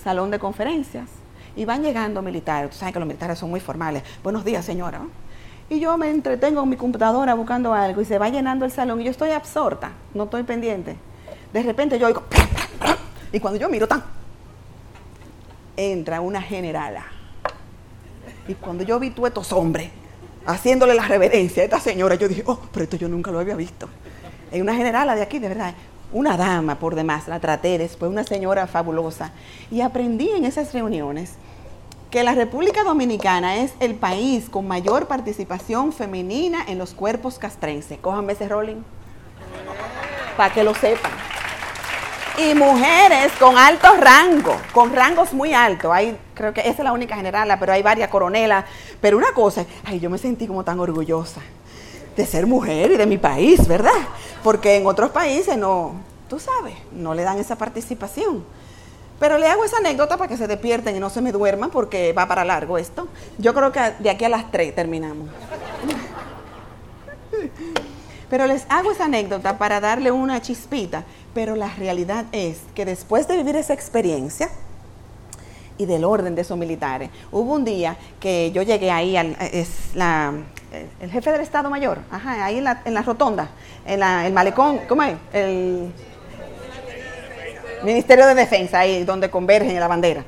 salón 0.04 0.32
de 0.32 0.40
conferencias 0.40 1.10
y 1.56 1.66
van 1.66 1.84
llegando 1.84 2.22
militares. 2.22 2.72
Tú 2.72 2.78
sabes 2.78 2.94
que 2.94 3.00
los 3.00 3.08
militares 3.08 3.40
son 3.40 3.50
muy 3.50 3.60
formales. 3.60 4.04
Buenos 4.24 4.44
días, 4.44 4.66
señora. 4.66 5.02
Y 5.70 5.80
yo 5.80 5.98
me 5.98 6.10
entretengo 6.10 6.62
en 6.64 6.70
mi 6.70 6.76
computadora 6.76 7.34
buscando 7.34 7.74
algo 7.74 8.02
y 8.02 8.06
se 8.06 8.18
va 8.18 8.30
llenando 8.30 8.66
el 8.66 8.72
salón 8.72 9.02
y 9.02 9.06
yo 9.06 9.12
estoy 9.12 9.32
absorta, 9.32 9.92
no 10.14 10.26
estoy 10.26 10.44
pendiente. 10.44 10.98
De 11.52 11.64
repente 11.64 11.98
yo 11.98 12.08
oigo, 12.08 12.24
y 13.32 13.40
cuando 13.40 13.60
yo 13.60 13.70
miro, 13.70 13.88
tan, 13.88 14.04
entra 15.78 16.22
una 16.22 16.42
generala. 16.42 17.06
Y 18.48 18.56
cuando 18.56 18.84
yo 18.84 19.00
vi 19.00 19.10
todos 19.10 19.30
estos 19.30 19.54
hombres 19.54 19.90
haciéndole 20.46 20.94
la 20.94 21.08
reverencia 21.08 21.64
a 21.64 21.66
esta 21.66 21.80
señora, 21.80 22.16
yo 22.16 22.28
dije, 22.28 22.44
oh, 22.46 22.60
pero 22.72 22.84
esto 22.84 22.98
yo 22.98 23.08
nunca 23.08 23.32
lo 23.32 23.40
había 23.40 23.56
visto. 23.56 23.88
Es 24.52 24.62
una 24.62 24.76
generala 24.76 25.16
de 25.16 25.22
aquí, 25.22 25.40
de 25.40 25.50
verdad. 25.50 25.74
Una 26.12 26.38
dama 26.38 26.78
por 26.78 26.94
demás, 26.94 27.28
la 27.28 27.40
traté 27.40 27.78
después, 27.78 28.12
una 28.12 28.24
señora 28.24 28.68
fabulosa. 28.68 29.32
Y 29.72 29.82
aprendí 29.82 30.30
en 30.30 30.46
esas 30.46 30.74
reuniones 30.74 31.34
que 32.12 32.24
la 32.24 32.36
República 32.36 32.84
Dominicana 32.84 33.56
es 33.56 33.74
el 33.80 33.96
país 33.96 34.48
con 34.48 34.68
mayor 34.68 35.08
participación 35.08 35.92
femenina 35.92 36.64
en 36.68 36.78
los 36.78 36.94
cuerpos 36.94 37.40
castrenses. 37.40 37.98
Cójanme 37.98 38.34
ese 38.34 38.48
rolling. 38.48 38.84
Para 40.38 40.54
que 40.54 40.64
lo 40.64 40.76
sepan. 40.76 41.12
Y 42.38 42.54
mujeres 42.54 43.32
con 43.40 43.58
alto 43.58 43.88
rango, 44.00 44.56
con 44.72 44.94
rangos 44.94 45.34
muy 45.34 45.54
altos. 45.54 45.92
Hay, 45.92 46.16
creo 46.44 46.54
que 46.54 46.62
esa 46.62 46.82
es 46.82 46.84
la 46.84 46.92
única 46.92 47.16
generala, 47.16 47.60
pero 47.60 47.74
hay 47.74 47.82
varias 47.82 48.10
coronelas. 48.10 48.66
Pero 49.00 49.18
una 49.18 49.32
cosa, 49.34 49.66
ay, 49.86 50.00
yo 50.00 50.10
me 50.10 50.18
sentí 50.18 50.48
como 50.48 50.64
tan 50.64 50.80
orgullosa 50.80 51.42
de 52.16 52.26
ser 52.26 52.46
mujer 52.46 52.92
y 52.92 52.98
de 52.98 53.06
mi 53.06 53.18
país, 53.18 53.68
¿verdad? 53.68 53.92
Porque 54.44 54.76
en 54.76 54.86
otros 54.86 55.12
países 55.12 55.58
no, 55.58 55.94
tú 56.30 56.40
sabes, 56.40 56.76
no 56.92 57.14
le 57.14 57.24
dan 57.24 57.40
esa 57.40 57.58
participación. 57.58 58.44
Pero 59.20 59.38
le 59.38 59.48
hago 59.48 59.64
esa 59.64 59.78
anécdota 59.78 60.18
para 60.18 60.28
que 60.28 60.38
se 60.38 60.48
despierten 60.48 60.96
y 60.96 61.00
no 61.00 61.10
se 61.10 61.22
me 61.22 61.32
duerman 61.32 61.70
porque 61.70 62.12
va 62.14 62.28
para 62.28 62.44
largo 62.44 62.78
esto. 62.78 63.08
Yo 63.38 63.54
creo 63.54 63.72
que 63.72 63.80
de 64.00 64.10
aquí 64.10 64.26
a 64.26 64.30
las 64.30 64.52
3 64.52 64.76
terminamos. 64.76 65.30
Pero 68.30 68.48
les 68.48 68.66
hago 68.68 68.92
esa 68.92 69.06
anécdota 69.06 69.58
para 69.58 69.80
darle 69.80 70.12
una 70.12 70.42
chispita. 70.42 71.06
Pero 71.34 71.56
la 71.56 71.70
realidad 71.70 72.26
es 72.32 72.60
que 72.76 72.84
después 72.86 73.28
de 73.28 73.38
vivir 73.38 73.56
esa 73.56 73.74
experiencia 73.74 74.50
y 75.78 75.86
del 75.86 76.04
orden 76.04 76.36
de 76.36 76.42
esos 76.42 76.58
militares, 76.58 77.10
hubo 77.32 77.54
un 77.54 77.66
día 77.66 77.98
que 78.20 78.52
yo 78.52 78.62
llegué 78.62 78.92
ahí, 78.92 79.18
al, 79.18 79.36
es 79.52 79.96
la, 79.96 80.34
el 81.00 81.12
jefe 81.12 81.32
del 81.32 81.42
Estado 81.42 81.70
Mayor, 81.70 82.00
ajá, 82.12 82.46
ahí 82.46 82.58
en 82.58 82.64
la, 82.64 82.82
en 82.86 82.94
la 82.94 83.02
rotonda, 83.02 83.50
en 83.86 84.00
la, 84.00 84.26
el 84.28 84.34
malecón, 84.34 84.82
¿cómo 84.88 85.04
es? 85.04 85.16
El 85.34 85.92
Ministerio 87.84 88.26
de 88.28 88.36
Defensa, 88.36 88.80
ahí 88.80 89.04
donde 89.04 89.30
convergen 89.30 89.80
la 89.80 89.88
bandera. 89.88 90.24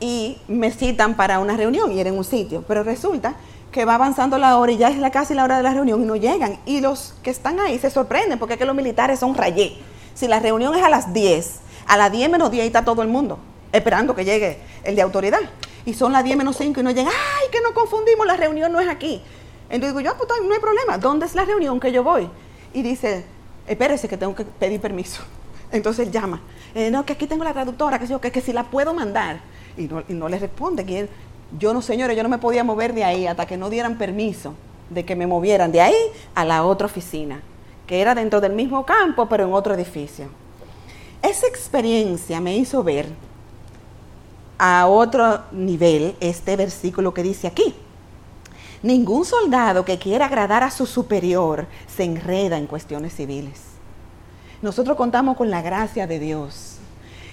Y 0.00 0.38
me 0.48 0.70
citan 0.70 1.14
para 1.14 1.38
una 1.38 1.56
reunión 1.56 1.92
y 1.92 2.00
era 2.00 2.10
en 2.10 2.18
un 2.18 2.24
sitio, 2.24 2.64
pero 2.66 2.82
resulta 2.82 3.34
que 3.70 3.84
va 3.84 3.94
avanzando 3.94 4.38
la 4.38 4.58
hora 4.58 4.72
y 4.72 4.76
ya 4.76 4.88
es 4.88 5.10
casi 5.10 5.34
la 5.34 5.44
hora 5.44 5.56
de 5.56 5.62
la 5.62 5.72
reunión 5.72 6.02
y 6.02 6.04
no 6.04 6.16
llegan. 6.16 6.58
Y 6.66 6.80
los 6.80 7.14
que 7.22 7.30
están 7.30 7.58
ahí 7.60 7.78
se 7.78 7.90
sorprenden 7.90 8.38
porque 8.38 8.54
es 8.54 8.58
que 8.58 8.66
los 8.66 8.74
militares 8.74 9.20
son 9.20 9.34
rayé. 9.34 9.76
Si 10.14 10.28
la 10.28 10.40
reunión 10.40 10.74
es 10.74 10.82
a 10.82 10.88
las 10.88 11.12
10, 11.12 11.60
a 11.86 11.96
las 11.96 12.12
10 12.12 12.30
menos 12.30 12.50
10 12.50 12.62
ahí 12.62 12.66
está 12.66 12.84
todo 12.84 13.02
el 13.02 13.08
mundo 13.08 13.38
esperando 13.74 14.14
que 14.14 14.24
llegue 14.24 14.58
el 14.84 14.96
de 14.96 15.02
autoridad. 15.02 15.40
Y 15.84 15.92
son 15.92 16.12
las 16.12 16.24
10 16.24 16.38
menos 16.38 16.56
5 16.56 16.80
y 16.80 16.82
no 16.82 16.90
llegan. 16.92 17.12
¡Ay, 17.12 17.48
que 17.50 17.60
nos 17.60 17.72
confundimos! 17.72 18.26
La 18.26 18.36
reunión 18.36 18.72
no 18.72 18.80
es 18.80 18.88
aquí. 18.88 19.20
Entonces 19.68 19.96
digo 19.96 20.00
yo, 20.00 20.16
pues 20.16 20.30
no 20.46 20.54
hay 20.54 20.60
problema. 20.60 20.96
¿Dónde 20.96 21.26
es 21.26 21.34
la 21.34 21.44
reunión 21.44 21.80
que 21.80 21.92
yo 21.92 22.02
voy? 22.02 22.30
Y 22.72 22.82
dice, 22.82 23.24
espérese 23.66 24.08
que 24.08 24.16
tengo 24.16 24.34
que 24.34 24.44
pedir 24.44 24.80
permiso. 24.80 25.22
Entonces 25.72 26.10
llama. 26.10 26.40
Eh, 26.74 26.90
no, 26.90 27.04
que 27.04 27.12
aquí 27.12 27.26
tengo 27.26 27.44
la 27.44 27.52
traductora, 27.52 27.98
que, 27.98 28.06
que, 28.20 28.32
que 28.32 28.40
si 28.40 28.52
la 28.52 28.64
puedo 28.64 28.94
mandar. 28.94 29.40
Y 29.76 29.82
no, 29.82 30.02
y 30.08 30.14
no 30.14 30.28
le 30.28 30.38
responde. 30.38 30.84
Él, 30.96 31.08
yo 31.58 31.74
no, 31.74 31.82
señores, 31.82 32.16
yo 32.16 32.22
no 32.22 32.28
me 32.28 32.38
podía 32.38 32.62
mover 32.64 32.94
de 32.94 33.04
ahí 33.04 33.26
hasta 33.26 33.44
que 33.46 33.56
no 33.56 33.68
dieran 33.68 33.98
permiso 33.98 34.54
de 34.88 35.04
que 35.04 35.16
me 35.16 35.26
movieran 35.26 35.72
de 35.72 35.80
ahí 35.80 35.96
a 36.34 36.44
la 36.44 36.64
otra 36.64 36.86
oficina, 36.86 37.42
que 37.86 38.00
era 38.00 38.14
dentro 38.14 38.40
del 38.40 38.52
mismo 38.52 38.86
campo, 38.86 39.28
pero 39.28 39.44
en 39.44 39.52
otro 39.52 39.74
edificio. 39.74 40.26
Esa 41.22 41.46
experiencia 41.46 42.40
me 42.40 42.56
hizo 42.56 42.84
ver 42.84 43.08
a 44.58 44.86
otro 44.86 45.42
nivel 45.52 46.16
este 46.20 46.56
versículo 46.56 47.12
que 47.12 47.22
dice 47.22 47.46
aquí. 47.46 47.74
Ningún 48.82 49.24
soldado 49.24 49.84
que 49.84 49.98
quiera 49.98 50.26
agradar 50.26 50.62
a 50.62 50.70
su 50.70 50.86
superior 50.86 51.66
se 51.86 52.04
enreda 52.04 52.58
en 52.58 52.66
cuestiones 52.66 53.14
civiles. 53.14 53.62
Nosotros 54.60 54.96
contamos 54.96 55.36
con 55.36 55.50
la 55.50 55.62
gracia 55.62 56.06
de 56.06 56.18
Dios. 56.18 56.76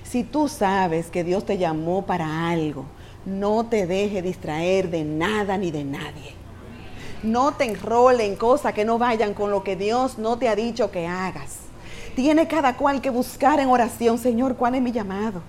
Si 0.03 0.23
tú 0.23 0.47
sabes 0.47 1.07
que 1.07 1.23
Dios 1.23 1.45
te 1.45 1.57
llamó 1.57 2.05
para 2.05 2.49
algo, 2.49 2.85
no 3.25 3.65
te 3.65 3.85
deje 3.85 4.21
distraer 4.21 4.89
de 4.89 5.03
nada 5.03 5.57
ni 5.57 5.71
de 5.71 5.83
nadie. 5.83 6.35
No 7.23 7.53
te 7.53 7.65
enrole 7.65 8.25
en 8.25 8.35
cosas 8.35 8.73
que 8.73 8.83
no 8.83 8.97
vayan 8.97 9.33
con 9.33 9.51
lo 9.51 9.63
que 9.63 9.75
Dios 9.75 10.17
no 10.17 10.37
te 10.37 10.49
ha 10.49 10.55
dicho 10.55 10.89
que 10.89 11.05
hagas. 11.05 11.57
Tiene 12.15 12.47
cada 12.47 12.75
cual 12.75 12.99
que 13.01 13.09
buscar 13.09 13.59
en 13.59 13.69
oración, 13.69 14.17
Señor, 14.17 14.55
¿cuál 14.55 14.75
es 14.75 14.81
mi 14.81 14.91
llamado? 14.91 15.41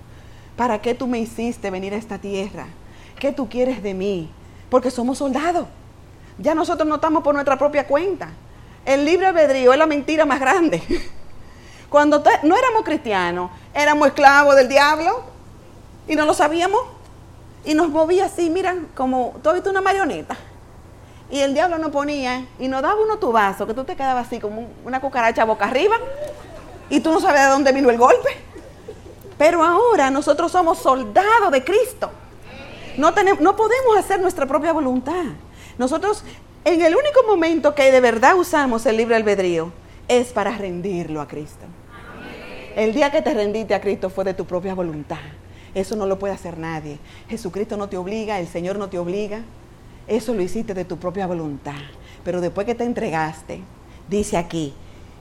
¿Para 0.56 0.80
qué 0.80 0.94
tú 0.94 1.06
me 1.06 1.18
hiciste 1.18 1.70
venir 1.70 1.94
a 1.94 1.96
esta 1.96 2.18
tierra? 2.18 2.66
¿Qué 3.18 3.32
tú 3.32 3.48
quieres 3.48 3.82
de 3.82 3.94
mí? 3.94 4.30
Porque 4.68 4.90
somos 4.90 5.18
soldados. 5.18 5.66
Ya 6.38 6.54
nosotros 6.54 6.88
no 6.88 6.96
estamos 6.96 7.22
por 7.22 7.34
nuestra 7.34 7.56
propia 7.56 7.86
cuenta. 7.86 8.30
El 8.84 9.04
libre 9.04 9.26
albedrío 9.26 9.72
es 9.72 9.78
la 9.78 9.86
mentira 9.86 10.24
más 10.24 10.40
grande. 10.40 10.82
Cuando 11.88 12.22
no 12.42 12.56
éramos 12.56 12.82
cristianos, 12.84 13.50
éramos 13.74 14.08
esclavos 14.08 14.56
del 14.56 14.68
diablo 14.68 15.22
y 16.08 16.16
no 16.16 16.26
lo 16.26 16.34
sabíamos. 16.34 16.80
Y 17.64 17.74
nos 17.74 17.90
movía 17.90 18.24
así, 18.26 18.50
mira, 18.50 18.76
como 18.94 19.34
tú 19.42 19.50
has 19.50 19.54
visto 19.54 19.70
una 19.70 19.80
marioneta. 19.80 20.36
Y 21.30 21.40
el 21.40 21.54
diablo 21.54 21.78
nos 21.78 21.90
ponía 21.90 22.46
y 22.58 22.68
nos 22.68 22.82
daba 22.82 23.00
unos 23.00 23.20
tubazos 23.20 23.66
que 23.66 23.72
tú 23.72 23.84
te 23.84 23.96
quedabas 23.96 24.26
así 24.26 24.38
como 24.38 24.68
una 24.84 25.00
cucaracha 25.00 25.44
boca 25.44 25.66
arriba 25.66 25.96
y 26.90 27.00
tú 27.00 27.10
no 27.10 27.20
sabes 27.20 27.40
de 27.40 27.48
dónde 27.48 27.72
vino 27.72 27.88
el 27.88 27.96
golpe. 27.96 28.28
Pero 29.42 29.64
ahora 29.64 30.08
nosotros 30.08 30.52
somos 30.52 30.78
soldados 30.78 31.50
de 31.50 31.64
Cristo. 31.64 32.12
No, 32.96 33.12
tenemos, 33.12 33.40
no 33.40 33.56
podemos 33.56 33.96
hacer 33.98 34.20
nuestra 34.20 34.46
propia 34.46 34.72
voluntad. 34.72 35.24
Nosotros, 35.78 36.22
en 36.64 36.80
el 36.80 36.94
único 36.94 37.24
momento 37.26 37.74
que 37.74 37.90
de 37.90 38.00
verdad 38.00 38.36
usamos 38.36 38.86
el 38.86 38.98
libre 38.98 39.16
albedrío, 39.16 39.72
es 40.06 40.28
para 40.28 40.56
rendirlo 40.56 41.20
a 41.20 41.26
Cristo. 41.26 41.64
El 42.76 42.94
día 42.94 43.10
que 43.10 43.20
te 43.20 43.34
rendiste 43.34 43.74
a 43.74 43.80
Cristo 43.80 44.10
fue 44.10 44.22
de 44.22 44.34
tu 44.34 44.44
propia 44.44 44.74
voluntad. 44.74 45.18
Eso 45.74 45.96
no 45.96 46.06
lo 46.06 46.20
puede 46.20 46.34
hacer 46.34 46.56
nadie. 46.56 47.00
Jesucristo 47.28 47.76
no 47.76 47.88
te 47.88 47.96
obliga, 47.96 48.38
el 48.38 48.46
Señor 48.46 48.78
no 48.78 48.90
te 48.90 49.00
obliga. 49.00 49.40
Eso 50.06 50.34
lo 50.34 50.42
hiciste 50.42 50.72
de 50.72 50.84
tu 50.84 50.98
propia 50.98 51.26
voluntad. 51.26 51.82
Pero 52.22 52.40
después 52.40 52.64
que 52.64 52.76
te 52.76 52.84
entregaste, 52.84 53.60
dice 54.08 54.36
aquí, 54.36 54.72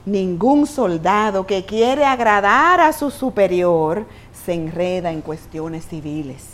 ningún 0.04 0.66
soldado 0.66 1.46
que 1.46 1.64
quiere 1.64 2.04
agradar 2.04 2.80
a 2.80 2.92
su 2.92 3.10
superior 3.10 4.06
se 4.44 4.54
enreda 4.54 5.10
en 5.12 5.20
cuestiones 5.20 5.86
civiles. 5.86 6.44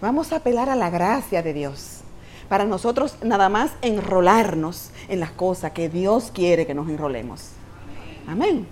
Vamos 0.00 0.32
a 0.32 0.36
apelar 0.36 0.68
a 0.68 0.76
la 0.76 0.90
gracia 0.90 1.42
de 1.42 1.52
Dios 1.52 2.00
para 2.48 2.64
nosotros 2.64 3.16
nada 3.22 3.48
más 3.48 3.72
enrolarnos 3.82 4.90
en 5.08 5.20
las 5.20 5.30
cosas 5.30 5.72
que 5.72 5.88
Dios 5.88 6.30
quiere 6.32 6.66
que 6.66 6.74
nos 6.74 6.88
enrolemos. 6.88 7.50
Amén. 8.26 8.66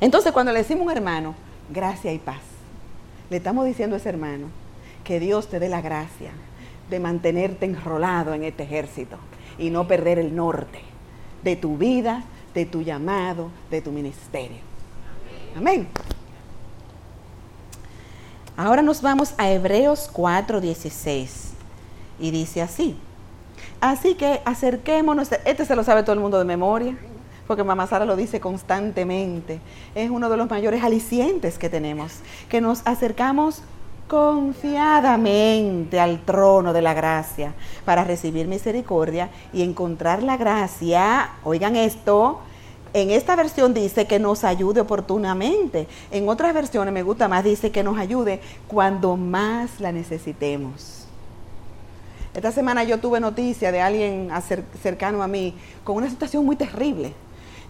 Entonces 0.00 0.32
cuando 0.32 0.52
le 0.52 0.60
decimos 0.60 0.82
a 0.82 0.84
un 0.84 0.96
hermano, 0.96 1.34
gracia 1.70 2.12
y 2.12 2.18
paz, 2.18 2.42
le 3.30 3.38
estamos 3.38 3.66
diciendo 3.66 3.96
a 3.96 3.98
ese 3.98 4.08
hermano 4.08 4.46
que 5.02 5.20
Dios 5.20 5.48
te 5.48 5.58
dé 5.58 5.68
la 5.68 5.80
gracia 5.80 6.30
de 6.90 7.00
mantenerte 7.00 7.66
enrolado 7.66 8.34
en 8.34 8.44
este 8.44 8.62
ejército 8.62 9.16
y 9.58 9.70
no 9.70 9.86
perder 9.86 10.18
el 10.18 10.34
norte 10.34 10.80
de 11.42 11.56
tu 11.56 11.76
vida, 11.76 12.24
de 12.54 12.64
tu 12.64 12.82
llamado, 12.82 13.50
de 13.70 13.80
tu 13.80 13.90
ministerio. 13.90 14.58
Amén. 15.56 15.88
Ahora 18.56 18.82
nos 18.82 19.02
vamos 19.02 19.34
a 19.36 19.50
Hebreos 19.50 20.08
4:16 20.12 21.50
y 22.20 22.30
dice 22.30 22.62
así. 22.62 22.96
Así 23.80 24.14
que 24.14 24.40
acerquémonos, 24.44 25.30
este 25.44 25.64
se 25.64 25.76
lo 25.76 25.82
sabe 25.82 26.02
todo 26.04 26.14
el 26.14 26.20
mundo 26.20 26.38
de 26.38 26.44
memoria, 26.44 26.96
porque 27.46 27.64
mamá 27.64 27.86
Sara 27.86 28.04
lo 28.04 28.16
dice 28.16 28.40
constantemente, 28.40 29.60
es 29.94 30.08
uno 30.10 30.30
de 30.30 30.36
los 30.36 30.48
mayores 30.48 30.82
alicientes 30.82 31.58
que 31.58 31.68
tenemos, 31.68 32.20
que 32.48 32.60
nos 32.60 32.82
acercamos 32.86 33.62
confiadamente 34.08 35.98
al 36.00 36.24
trono 36.24 36.72
de 36.72 36.82
la 36.82 36.94
gracia 36.94 37.54
para 37.84 38.04
recibir 38.04 38.46
misericordia 38.46 39.30
y 39.52 39.62
encontrar 39.62 40.22
la 40.22 40.36
gracia, 40.36 41.30
oigan 41.42 41.76
esto, 41.76 42.40
en 42.92 43.10
esta 43.10 43.34
versión 43.34 43.74
dice 43.74 44.06
que 44.06 44.20
nos 44.20 44.44
ayude 44.44 44.80
oportunamente, 44.80 45.88
en 46.10 46.28
otras 46.28 46.54
versiones 46.54 46.94
me 46.94 47.02
gusta 47.02 47.26
más, 47.28 47.42
dice 47.42 47.72
que 47.72 47.82
nos 47.82 47.98
ayude 47.98 48.40
cuando 48.68 49.16
más 49.16 49.80
la 49.80 49.90
necesitemos. 49.90 51.06
Esta 52.34 52.52
semana 52.52 52.84
yo 52.84 52.98
tuve 52.98 53.20
noticia 53.20 53.72
de 53.72 53.80
alguien 53.80 54.28
cercano 54.82 55.22
a 55.22 55.28
mí 55.28 55.54
con 55.84 55.96
una 55.96 56.10
situación 56.10 56.44
muy 56.44 56.56
terrible. 56.56 57.12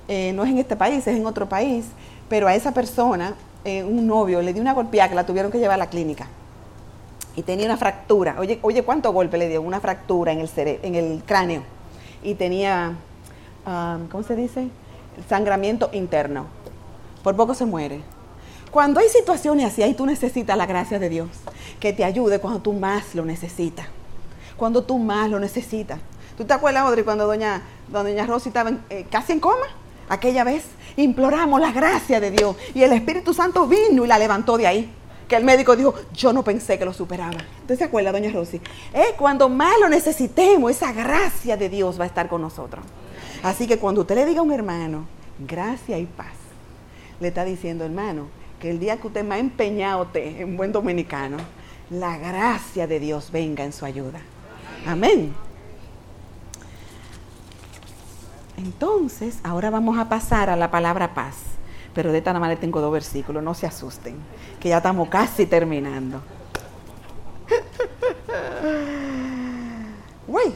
Eh, 0.08 0.32
no 0.34 0.44
es 0.44 0.50
en 0.50 0.58
este 0.58 0.76
país, 0.76 1.06
es 1.06 1.16
en 1.16 1.26
otro 1.26 1.48
país, 1.48 1.86
pero 2.28 2.46
a 2.46 2.54
esa 2.54 2.72
persona, 2.72 3.34
eh, 3.64 3.82
un 3.82 4.06
novio, 4.06 4.42
le 4.42 4.52
dio 4.52 4.62
una 4.62 4.72
golpeada 4.72 5.08
que 5.08 5.14
la 5.14 5.26
tuvieron 5.26 5.50
que 5.50 5.58
llevar 5.58 5.74
a 5.74 5.84
la 5.84 5.90
clínica. 5.90 6.28
Y 7.36 7.42
tenía 7.42 7.66
una 7.66 7.76
fractura. 7.76 8.36
Oye, 8.38 8.58
oye 8.62 8.82
¿cuánto 8.82 9.12
golpe 9.12 9.38
le 9.38 9.48
dio? 9.48 9.60
Una 9.62 9.80
fractura 9.80 10.32
en 10.32 10.40
el, 10.40 10.50
en 10.56 10.94
el 10.94 11.22
cráneo. 11.24 11.62
Y 12.22 12.34
tenía, 12.34 12.94
¿cómo 14.10 14.22
se 14.22 14.36
dice? 14.36 14.68
Sangramiento 15.28 15.90
interno. 15.92 16.46
Por 17.22 17.34
poco 17.34 17.54
se 17.54 17.64
muere. 17.64 18.02
Cuando 18.70 19.00
hay 19.00 19.08
situaciones 19.08 19.66
así, 19.66 19.82
ahí 19.82 19.94
tú 19.94 20.06
necesitas 20.06 20.56
la 20.56 20.66
gracia 20.66 20.98
de 20.98 21.08
Dios, 21.08 21.28
que 21.80 21.92
te 21.92 22.04
ayude 22.04 22.38
cuando 22.38 22.60
tú 22.60 22.72
más 22.72 23.14
lo 23.14 23.24
necesitas 23.24 23.86
cuando 24.56 24.82
tú 24.84 24.98
más 24.98 25.30
lo 25.30 25.38
necesitas. 25.38 25.98
¿Tú 26.36 26.44
te 26.44 26.52
acuerdas, 26.52 26.82
Audrey, 26.84 27.04
cuando 27.04 27.26
doña, 27.26 27.62
doña 27.88 28.26
Rosy 28.26 28.48
estaba 28.48 28.72
eh, 28.90 29.06
casi 29.10 29.32
en 29.32 29.40
coma? 29.40 29.66
Aquella 30.08 30.44
vez 30.44 30.64
imploramos 30.96 31.60
la 31.60 31.72
gracia 31.72 32.20
de 32.20 32.30
Dios 32.30 32.56
y 32.74 32.82
el 32.82 32.92
Espíritu 32.92 33.34
Santo 33.34 33.66
vino 33.66 34.04
y 34.04 34.08
la 34.08 34.18
levantó 34.18 34.56
de 34.56 34.66
ahí. 34.66 34.90
Que 35.28 35.36
el 35.36 35.44
médico 35.44 35.74
dijo, 35.74 35.94
yo 36.12 36.32
no 36.34 36.42
pensé 36.44 36.78
que 36.78 36.84
lo 36.84 36.92
superaba. 36.92 37.38
¿Usted 37.62 37.78
se 37.78 37.84
acuerda, 37.84 38.12
doña 38.12 38.30
Rosy? 38.30 38.60
Eh, 38.92 39.14
cuando 39.16 39.48
más 39.48 39.72
lo 39.80 39.88
necesitemos, 39.88 40.70
esa 40.70 40.92
gracia 40.92 41.56
de 41.56 41.70
Dios 41.70 41.98
va 41.98 42.04
a 42.04 42.06
estar 42.06 42.28
con 42.28 42.42
nosotros. 42.42 42.84
Así 43.42 43.66
que 43.66 43.78
cuando 43.78 44.02
usted 44.02 44.16
le 44.16 44.26
diga 44.26 44.40
a 44.40 44.42
un 44.42 44.52
hermano, 44.52 45.06
gracia 45.38 45.98
y 45.98 46.04
paz, 46.04 46.34
le 47.20 47.28
está 47.28 47.44
diciendo, 47.44 47.84
hermano, 47.84 48.26
que 48.60 48.70
el 48.70 48.78
día 48.78 48.98
que 48.98 49.06
usted 49.06 49.24
más 49.24 49.38
empeñado 49.38 50.08
en 50.14 50.56
buen 50.56 50.72
dominicano, 50.72 51.38
la 51.90 52.18
gracia 52.18 52.86
de 52.86 53.00
Dios 53.00 53.30
venga 53.30 53.64
en 53.64 53.72
su 53.72 53.84
ayuda. 53.84 54.20
Amén. 54.86 55.34
Entonces, 58.56 59.38
ahora 59.42 59.70
vamos 59.70 59.98
a 59.98 60.08
pasar 60.08 60.50
a 60.50 60.56
la 60.56 60.70
palabra 60.70 61.14
paz. 61.14 61.34
Pero 61.94 62.12
de 62.12 62.18
esta 62.18 62.32
nada 62.32 62.40
más 62.40 62.50
le 62.50 62.56
tengo 62.56 62.80
dos 62.80 62.92
versículos, 62.92 63.42
no 63.42 63.54
se 63.54 63.66
asusten, 63.66 64.16
que 64.58 64.68
ya 64.68 64.78
estamos 64.78 65.08
casi 65.08 65.46
terminando. 65.46 66.20
Güey. 70.26 70.54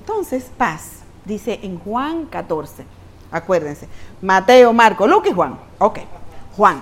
Entonces, 0.00 0.50
paz, 0.56 1.02
dice 1.24 1.60
en 1.62 1.78
Juan 1.78 2.26
14. 2.26 2.84
Acuérdense, 3.30 3.86
Mateo, 4.22 4.72
Marco, 4.72 5.06
Lucas 5.06 5.30
y 5.30 5.34
Juan. 5.34 5.58
Ok, 5.78 6.00
Juan. 6.56 6.80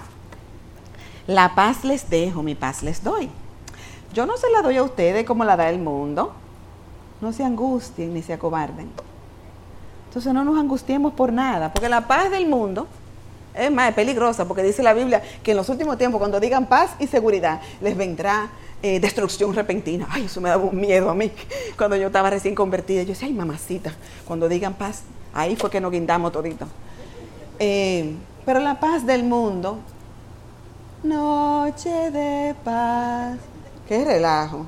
La 1.27 1.57
paz 1.57 1.85
les 1.85 2.09
dejo, 2.09 2.43
mi 2.43 2.55
paz 2.55 2.85
les 2.85 3.03
doy. 3.03 3.29
Yo 4.15 4.27
no 4.27 4.37
se 4.37 4.49
la 4.51 4.63
doy 4.63 4.77
a 4.77 4.85
ustedes 4.85 5.27
como 5.27 5.45
la 5.45 5.57
da 5.57 5.69
el 5.69 5.81
mundo. 5.81 6.35
No 7.21 7.33
se 7.33 7.45
angustien 7.45 8.15
ni 8.15 8.23
se 8.23 8.33
acobarden. 8.33 8.91
Entonces 10.09 10.33
no 10.33 10.45
nos 10.45 10.59
angustiemos 10.59 11.13
por 11.13 11.33
nada, 11.33 11.73
porque 11.73 11.89
la 11.89 12.07
paz 12.07 12.31
del 12.31 12.47
mundo 12.49 12.87
es 13.55 13.71
más 13.71 13.93
peligrosa, 13.95 14.47
porque 14.47 14.63
dice 14.63 14.83
la 14.83 14.93
Biblia 14.93 15.23
que 15.43 15.51
en 15.53 15.57
los 15.57 15.69
últimos 15.69 15.99
tiempos, 15.99 16.19
cuando 16.19 16.41
digan 16.41 16.67
paz 16.67 16.93
y 16.99 17.07
seguridad, 17.07 17.61
les 17.81 17.97
vendrá 17.97 18.49
eh, 18.83 19.01
destrucción 19.01 19.55
repentina. 19.55 20.07
Ay, 20.11 20.25
eso 20.27 20.41
me 20.41 20.49
daba 20.49 20.65
un 20.65 20.79
miedo 20.79 21.11
a 21.11 21.15
mí. 21.15 21.33
Cuando 21.77 21.97
yo 21.97 22.09
estaba 22.09 22.31
recién 22.31 22.55
convertida, 22.55 23.03
yo 23.03 23.09
decía, 23.09 23.29
ay, 23.29 23.35
mamacita, 23.35 23.93
cuando 24.27 24.49
digan 24.49 24.75
paz, 24.75 25.03
ahí 25.33 25.57
fue 25.57 25.71
que 25.71 25.81
nos 25.81 25.91
guindamos 25.91 26.33
todito. 26.33 26.67
Eh, 27.59 28.15
pero 28.45 28.61
la 28.61 28.79
paz 28.79 29.07
del 29.07 29.25
mundo, 29.25 29.79
noche 31.03 32.11
de 32.11 32.55
paz. 32.63 33.39
Qué 33.89 34.05
relajo. 34.05 34.67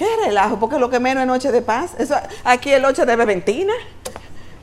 Qué 0.00 0.06
relajo, 0.24 0.58
porque 0.58 0.78
lo 0.78 0.88
que 0.88 0.98
menos 0.98 1.20
es 1.20 1.26
noche 1.26 1.52
de 1.52 1.60
paz. 1.60 1.90
Eso, 1.98 2.14
aquí 2.42 2.72
es 2.72 2.80
noche 2.80 3.04
de 3.04 3.16
beventina, 3.16 3.74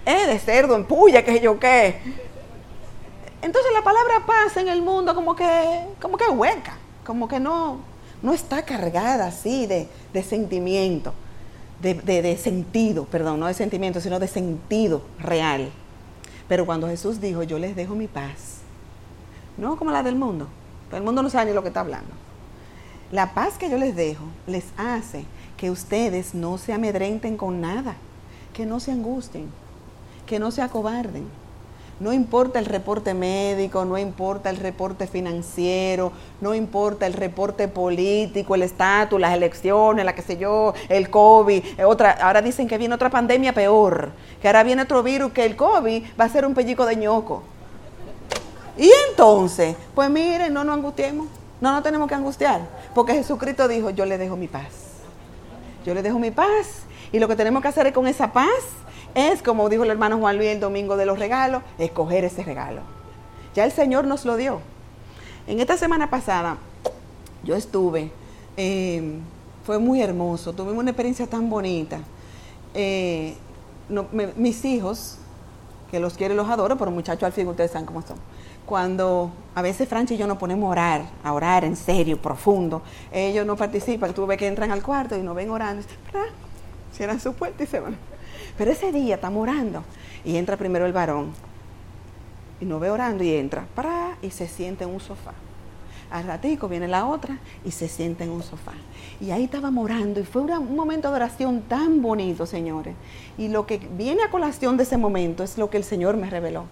eh, 0.03 0.25
de 0.25 0.39
cerdo 0.39 0.75
en 0.75 0.83
puya, 0.83 1.23
qué 1.23 1.33
sé 1.33 1.41
yo 1.41 1.59
qué. 1.59 2.01
Entonces 3.43 3.71
la 3.71 3.83
palabra 3.83 4.25
paz 4.25 4.57
en 4.57 4.67
el 4.67 4.81
mundo 4.81 5.13
como 5.13 5.35
que, 5.35 5.81
como 6.01 6.17
que 6.17 6.27
hueca, 6.27 6.75
como 7.05 7.27
que 7.27 7.39
no, 7.39 7.81
no 8.23 8.33
está 8.33 8.63
cargada 8.65 9.27
así 9.27 9.67
de, 9.67 9.88
de 10.11 10.23
sentimiento, 10.23 11.13
de, 11.83 11.93
de- 11.93 12.23
de 12.23 12.35
sentido, 12.35 13.05
perdón, 13.05 13.39
no 13.39 13.45
de 13.45 13.53
sentimiento, 13.53 14.01
sino 14.01 14.17
de 14.17 14.27
sentido 14.27 15.03
real. 15.19 15.69
Pero 16.47 16.65
cuando 16.65 16.88
Jesús 16.88 17.21
dijo, 17.21 17.43
yo 17.43 17.59
les 17.59 17.75
dejo 17.75 17.93
mi 17.93 18.07
paz, 18.07 18.61
no 19.55 19.77
como 19.77 19.91
la 19.91 20.01
del 20.01 20.15
mundo, 20.15 20.47
el 20.91 21.03
mundo 21.03 21.21
no 21.21 21.29
sabe 21.29 21.51
ni 21.51 21.53
lo 21.53 21.61
que 21.61 21.67
está 21.67 21.81
hablando. 21.81 22.09
La 23.12 23.34
paz 23.34 23.58
que 23.58 23.70
yo 23.70 23.78
les 23.78 23.95
dejo 23.95 24.26
les 24.47 24.66
hace 24.76 25.24
que 25.55 25.72
ustedes 25.72 26.36
no 26.36 26.58
se 26.58 26.74
amedrenten 26.74 27.38
con 27.38 27.62
nada, 27.62 27.95
que 28.53 28.66
no 28.66 28.82
se 28.82 28.91
angustien, 28.91 29.47
que 30.26 30.39
no 30.39 30.51
se 30.51 30.62
acobarden. 30.62 31.26
No 32.01 32.12
importa 32.12 32.60
el 32.60 32.66
reporte 32.66 33.14
médico, 33.14 33.86
no 33.86 33.97
importa 33.97 34.49
el 34.49 34.58
reporte 34.58 35.08
financiero, 35.08 36.12
no 36.41 36.53
importa 36.53 37.08
el 37.08 37.14
reporte 37.14 37.70
político, 37.70 38.55
el 38.55 38.64
estatus, 38.64 39.20
las 39.20 39.34
elecciones, 39.34 40.05
la 40.05 40.14
que 40.14 40.22
sé 40.22 40.38
yo, 40.38 40.74
el 40.89 41.10
COVID, 41.10 41.64
eh, 41.78 41.86
otra, 41.86 42.12
ahora 42.12 42.41
dicen 42.41 42.68
que 42.68 42.78
viene 42.78 42.93
otra 42.93 43.10
pandemia 43.10 43.53
peor, 43.53 44.12
que 44.41 44.47
ahora 44.47 44.64
viene 44.64 44.82
otro 44.82 45.01
virus, 45.01 45.32
que 45.32 45.45
el 45.45 45.55
COVID 45.55 46.03
va 46.20 46.26
a 46.26 46.30
ser 46.30 46.45
un 46.45 46.53
pellico 46.53 46.86
de 46.86 46.97
ñoco. 46.97 47.41
Y 48.78 48.91
entonces, 49.10 49.76
pues 49.95 50.10
miren, 50.10 50.53
no 50.53 50.64
nos 50.64 50.76
angustiemos, 50.76 51.28
no 51.62 51.72
nos 51.72 51.84
tenemos 51.84 52.08
que 52.08 52.16
angustiar, 52.16 52.62
porque 52.93 53.14
Jesucristo 53.14 53.68
dijo, 53.68 53.89
yo 53.89 54.05
le 54.05 54.18
dejo 54.18 54.36
mi 54.36 54.47
paz. 54.47 54.88
Yo 55.86 55.93
le 55.93 56.03
dejo 56.03 56.20
mi 56.20 56.32
paz 56.32 56.84
y 57.12 57.20
lo 57.20 57.28
que 57.28 57.36
tenemos 57.36 57.62
que 57.62 57.70
hacer 57.70 57.88
es 57.88 57.93
con 57.93 58.08
esa 58.08 58.34
paz 58.34 58.51
es, 59.16 59.41
como 59.41 59.70
dijo 59.70 59.84
el 59.84 59.89
hermano 59.89 60.20
Juan 60.20 60.38
Luis 60.38 60.49
el 60.49 60.60
domingo 60.60 60.97
de 60.97 61.05
los 61.05 61.18
regalos, 61.18 61.64
escoger 61.80 62.24
ese 62.24 62.43
regalo. 62.43 62.82
Ya 63.55 63.66
el 63.66 63.72
Señor 63.72 64.05
nos 64.05 64.26
lo 64.26 64.38
dio. 64.38 64.60
En 65.47 65.60
esta 65.60 65.78
semana 65.78 66.10
pasada 66.10 66.58
yo 67.43 67.55
estuve, 67.55 68.12
eh, 68.58 69.20
fue 69.64 69.80
muy 69.80 70.01
hermoso, 70.01 70.53
tuvimos 70.53 70.80
una 70.80 70.91
experiencia 70.91 71.26
tan 71.26 71.49
bonita. 71.49 71.99
Eh, 72.74 73.36
mis 74.36 74.66
hijos, 74.66 75.18
que 75.89 75.99
los 75.99 76.16
quiero 76.16 76.34
y 76.34 76.38
los 76.38 76.49
adoro, 76.49 76.78
pero 76.78 76.91
muchachos 76.91 77.24
al 77.24 77.32
fin 77.32 77.47
ustedes 77.47 77.72
saben 77.72 77.86
cómo 77.88 78.01
son. 78.01 78.18
Cuando 78.66 79.32
a 79.58 79.64
veces 79.64 79.89
Franchi 79.89 80.14
y 80.14 80.18
yo 80.18 80.28
nos 80.28 80.38
ponemos 80.38 80.68
a 80.68 80.70
orar, 80.70 81.01
a 81.24 81.34
orar 81.34 81.64
en 81.64 81.76
serio, 81.76 82.22
profundo, 82.22 82.84
ellos 83.12 83.43
no 83.43 83.55
participan, 83.55 84.14
tú 84.14 84.28
ves 84.28 84.38
que 84.38 84.45
entran 84.45 84.70
al 84.70 84.84
cuarto 84.84 85.18
y 85.18 85.24
nos 85.24 85.36
ven 85.36 85.49
orando, 85.49 85.84
cierran 86.93 87.20
su 87.20 87.34
puerta 87.34 87.64
y 87.64 87.66
se 87.66 87.80
van. 87.80 87.97
Pero 88.55 88.70
ese 88.70 88.91
día 88.91 89.16
estamos 89.16 89.41
orando 89.41 89.84
y 90.24 90.36
entra 90.38 90.58
primero 90.58 90.86
el 90.86 90.93
varón 90.93 91.32
y 92.62 92.66
nos 92.66 92.80
ve 92.80 92.91
orando 92.91 93.24
y 93.24 93.34
entra, 93.34 93.66
¡pra! 93.74 94.16
y 94.22 94.30
se 94.30 94.47
sienta 94.47 94.84
en 94.84 94.91
un 94.91 94.99
sofá. 94.99 95.34
Al 96.12 96.26
ratico 96.26 96.68
viene 96.68 96.88
la 96.88 97.08
otra 97.08 97.39
y 97.66 97.72
se 97.72 97.88
sienta 97.88 98.24
en 98.24 98.30
un 98.30 98.43
sofá. 98.43 98.74
Y 99.20 99.32
ahí 99.32 99.45
estábamos 99.45 99.84
orando 99.84 100.20
y 100.20 100.24
fue 100.24 100.43
un 100.43 100.76
momento 100.76 101.10
de 101.10 101.16
oración 101.16 101.62
tan 101.62 102.03
bonito, 102.03 102.45
señores. 102.45 102.93
Y 103.39 103.47
lo 103.47 103.66
que 103.66 103.80
viene 103.80 104.22
a 104.22 104.30
colación 104.30 104.78
de 104.78 104.84
ese 104.84 104.97
momento 104.97 105.43
es 105.43 105.58
lo 105.58 105.72
que 105.72 105.78
el 105.78 105.84
Señor 105.84 106.16
me 106.16 106.30
reveló. 106.30 106.66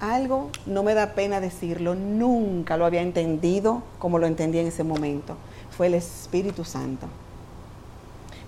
Algo, 0.00 0.50
no 0.66 0.82
me 0.82 0.94
da 0.94 1.14
pena 1.14 1.40
decirlo, 1.40 1.94
nunca 1.94 2.76
lo 2.76 2.86
había 2.86 3.02
entendido 3.02 3.82
como 3.98 4.18
lo 4.18 4.26
entendí 4.26 4.58
en 4.58 4.68
ese 4.68 4.84
momento. 4.84 5.36
Fue 5.76 5.88
el 5.88 5.94
Espíritu 5.94 6.64
Santo. 6.64 7.06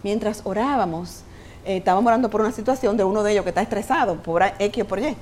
Mientras 0.03 0.42
orábamos, 0.44 1.22
eh, 1.64 1.78
estábamos 1.78 2.07
orando 2.07 2.30
por 2.30 2.40
una 2.40 2.53
situación 2.53 2.96
de 2.96 3.05
uno 3.05 3.22
de 3.22 3.32
ellos 3.32 3.42
que 3.42 3.51
está 3.51 3.62
estresado 3.62 4.16
por 4.16 4.42
X 4.59 4.84
o 4.84 4.86
por 4.86 5.01
Y. 5.01 5.16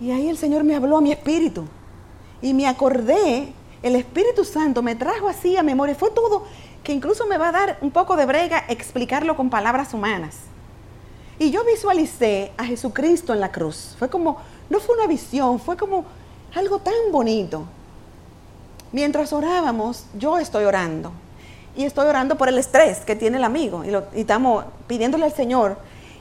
Y 0.00 0.10
ahí 0.10 0.28
el 0.28 0.36
Señor 0.36 0.64
me 0.64 0.74
habló 0.74 0.98
a 0.98 1.00
mi 1.00 1.12
espíritu. 1.12 1.64
Y 2.42 2.54
me 2.54 2.66
acordé, 2.66 3.52
el 3.82 3.96
Espíritu 3.96 4.44
Santo 4.44 4.82
me 4.82 4.94
trajo 4.94 5.28
así 5.28 5.56
a 5.56 5.62
memoria. 5.62 5.94
Fue 5.94 6.10
todo 6.10 6.44
que 6.82 6.92
incluso 6.92 7.26
me 7.26 7.38
va 7.38 7.48
a 7.48 7.52
dar 7.52 7.78
un 7.80 7.90
poco 7.90 8.16
de 8.16 8.26
brega 8.26 8.64
explicarlo 8.68 9.36
con 9.36 9.48
palabras 9.48 9.94
humanas. 9.94 10.36
Y 11.38 11.50
yo 11.50 11.64
visualicé 11.64 12.52
a 12.56 12.64
Jesucristo 12.64 13.32
en 13.32 13.40
la 13.40 13.50
cruz. 13.50 13.96
Fue 13.98 14.08
como, 14.10 14.38
no 14.72 14.80
fue 14.80 14.96
una 14.96 15.06
visión, 15.06 15.60
fue 15.60 15.76
como 15.76 16.04
algo 16.54 16.78
tan 16.80 16.94
bonito. 17.12 17.64
Mientras 18.90 19.32
orábamos, 19.32 20.06
yo 20.18 20.38
estoy 20.38 20.64
orando. 20.64 21.12
Y 21.76 21.84
estoy 21.84 22.06
orando 22.06 22.36
por 22.36 22.48
el 22.48 22.58
estrés 22.58 22.98
que 23.00 23.14
tiene 23.16 23.36
el 23.36 23.44
amigo. 23.44 23.84
Y, 23.84 23.90
lo- 23.90 24.04
y 24.14 24.20
estamos 24.22 24.64
pidiéndole 24.86 25.24
al 25.24 25.32
Señor. 25.34 25.76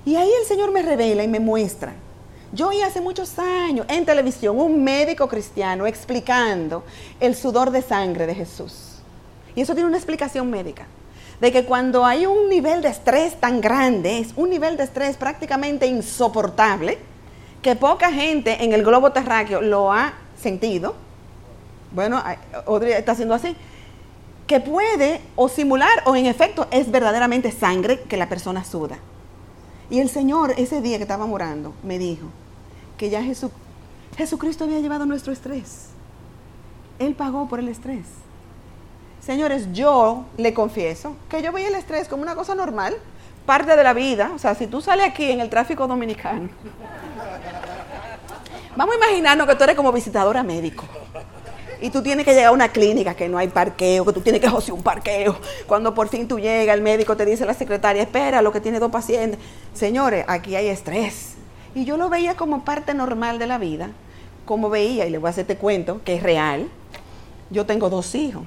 Y 0.05 0.15
ahí 0.15 0.29
el 0.39 0.45
Señor 0.45 0.71
me 0.71 0.81
revela 0.81 1.23
y 1.23 1.27
me 1.27 1.39
muestra. 1.39 1.93
Yo 2.53 2.67
oí 2.69 2.81
hace 2.81 2.99
muchos 3.01 3.39
años 3.39 3.85
en 3.89 4.05
televisión 4.05 4.59
un 4.59 4.83
médico 4.83 5.27
cristiano 5.27 5.85
explicando 5.87 6.83
el 7.19 7.35
sudor 7.35 7.71
de 7.71 7.81
sangre 7.81 8.27
de 8.27 8.35
Jesús. 8.35 8.99
Y 9.55 9.61
eso 9.61 9.73
tiene 9.73 9.87
una 9.87 9.97
explicación 9.97 10.49
médica. 10.49 10.85
De 11.39 11.51
que 11.51 11.65
cuando 11.65 12.05
hay 12.05 12.25
un 12.25 12.49
nivel 12.49 12.81
de 12.81 12.89
estrés 12.89 13.39
tan 13.39 13.61
grande, 13.61 14.19
es 14.19 14.29
un 14.35 14.49
nivel 14.49 14.77
de 14.77 14.83
estrés 14.83 15.17
prácticamente 15.17 15.87
insoportable, 15.87 16.97
que 17.61 17.75
poca 17.75 18.11
gente 18.11 18.63
en 18.63 18.73
el 18.73 18.83
globo 18.83 19.11
terráqueo 19.11 19.61
lo 19.61 19.91
ha 19.91 20.13
sentido. 20.39 20.95
Bueno, 21.91 22.21
Audrey 22.65 22.93
está 22.93 23.13
haciendo 23.13 23.35
así. 23.35 23.55
Que 24.47 24.59
puede 24.59 25.21
o 25.35 25.47
simular 25.47 26.03
o 26.05 26.15
en 26.15 26.25
efecto 26.25 26.67
es 26.71 26.91
verdaderamente 26.91 27.51
sangre 27.51 28.01
que 28.01 28.17
la 28.17 28.27
persona 28.27 28.63
suda. 28.63 28.97
Y 29.89 29.99
el 29.99 30.09
Señor 30.09 30.53
ese 30.57 30.81
día 30.81 30.97
que 30.97 31.03
estaba 31.03 31.25
morando 31.25 31.73
me 31.83 31.99
dijo 31.99 32.27
que 32.97 33.09
ya 33.09 33.21
Jesús, 33.23 33.51
Jesucristo 34.17 34.63
había 34.63 34.79
llevado 34.79 35.05
nuestro 35.05 35.31
estrés. 35.31 35.87
Él 36.99 37.15
pagó 37.15 37.47
por 37.47 37.59
el 37.59 37.67
estrés. 37.67 38.05
Señores, 39.21 39.71
yo 39.73 40.25
le 40.37 40.53
confieso 40.53 41.15
que 41.29 41.41
yo 41.41 41.51
veía 41.51 41.67
el 41.67 41.75
estrés 41.75 42.07
como 42.07 42.23
una 42.23 42.35
cosa 42.35 42.55
normal, 42.55 42.95
parte 43.45 43.75
de 43.75 43.83
la 43.83 43.93
vida. 43.93 44.31
O 44.35 44.39
sea, 44.39 44.55
si 44.55 44.67
tú 44.67 44.81
sales 44.81 45.07
aquí 45.07 45.31
en 45.31 45.39
el 45.39 45.49
tráfico 45.49 45.87
dominicano, 45.87 46.49
vamos 48.75 48.95
a 48.95 48.97
imaginarnos 48.97 49.47
que 49.47 49.55
tú 49.55 49.63
eres 49.63 49.75
como 49.75 49.91
visitadora 49.91 50.43
médico. 50.43 50.85
Y 51.81 51.89
tú 51.89 52.03
tienes 52.03 52.25
que 52.25 52.33
llegar 52.33 52.49
a 52.49 52.51
una 52.51 52.69
clínica 52.69 53.15
que 53.15 53.27
no 53.27 53.39
hay 53.39 53.47
parqueo, 53.47 54.05
que 54.05 54.13
tú 54.13 54.21
tienes 54.21 54.39
que 54.39 54.47
josear 54.47 54.77
un 54.77 54.83
parqueo. 54.83 55.35
Cuando 55.65 55.95
por 55.95 56.09
fin 56.09 56.27
tú 56.27 56.39
llegas, 56.39 56.75
el 56.75 56.83
médico 56.83 57.17
te 57.17 57.25
dice 57.25 57.43
la 57.43 57.55
secretaria, 57.55 58.03
espera, 58.03 58.43
lo 58.43 58.51
que 58.51 58.61
tiene 58.61 58.79
dos 58.79 58.91
pacientes. 58.91 59.39
Señores, 59.73 60.23
aquí 60.27 60.55
hay 60.55 60.67
estrés. 60.67 61.35
Y 61.73 61.85
yo 61.85 61.97
lo 61.97 62.09
veía 62.09 62.35
como 62.35 62.63
parte 62.63 62.93
normal 62.93 63.39
de 63.39 63.47
la 63.47 63.57
vida, 63.57 63.89
como 64.45 64.69
veía, 64.69 65.07
y 65.07 65.09
le 65.09 65.17
voy 65.17 65.27
a 65.27 65.31
hacer 65.31 65.43
este 65.43 65.57
cuento, 65.57 66.01
que 66.03 66.15
es 66.15 66.23
real. 66.23 66.67
Yo 67.49 67.65
tengo 67.65 67.89
dos 67.89 68.13
hijos. 68.13 68.43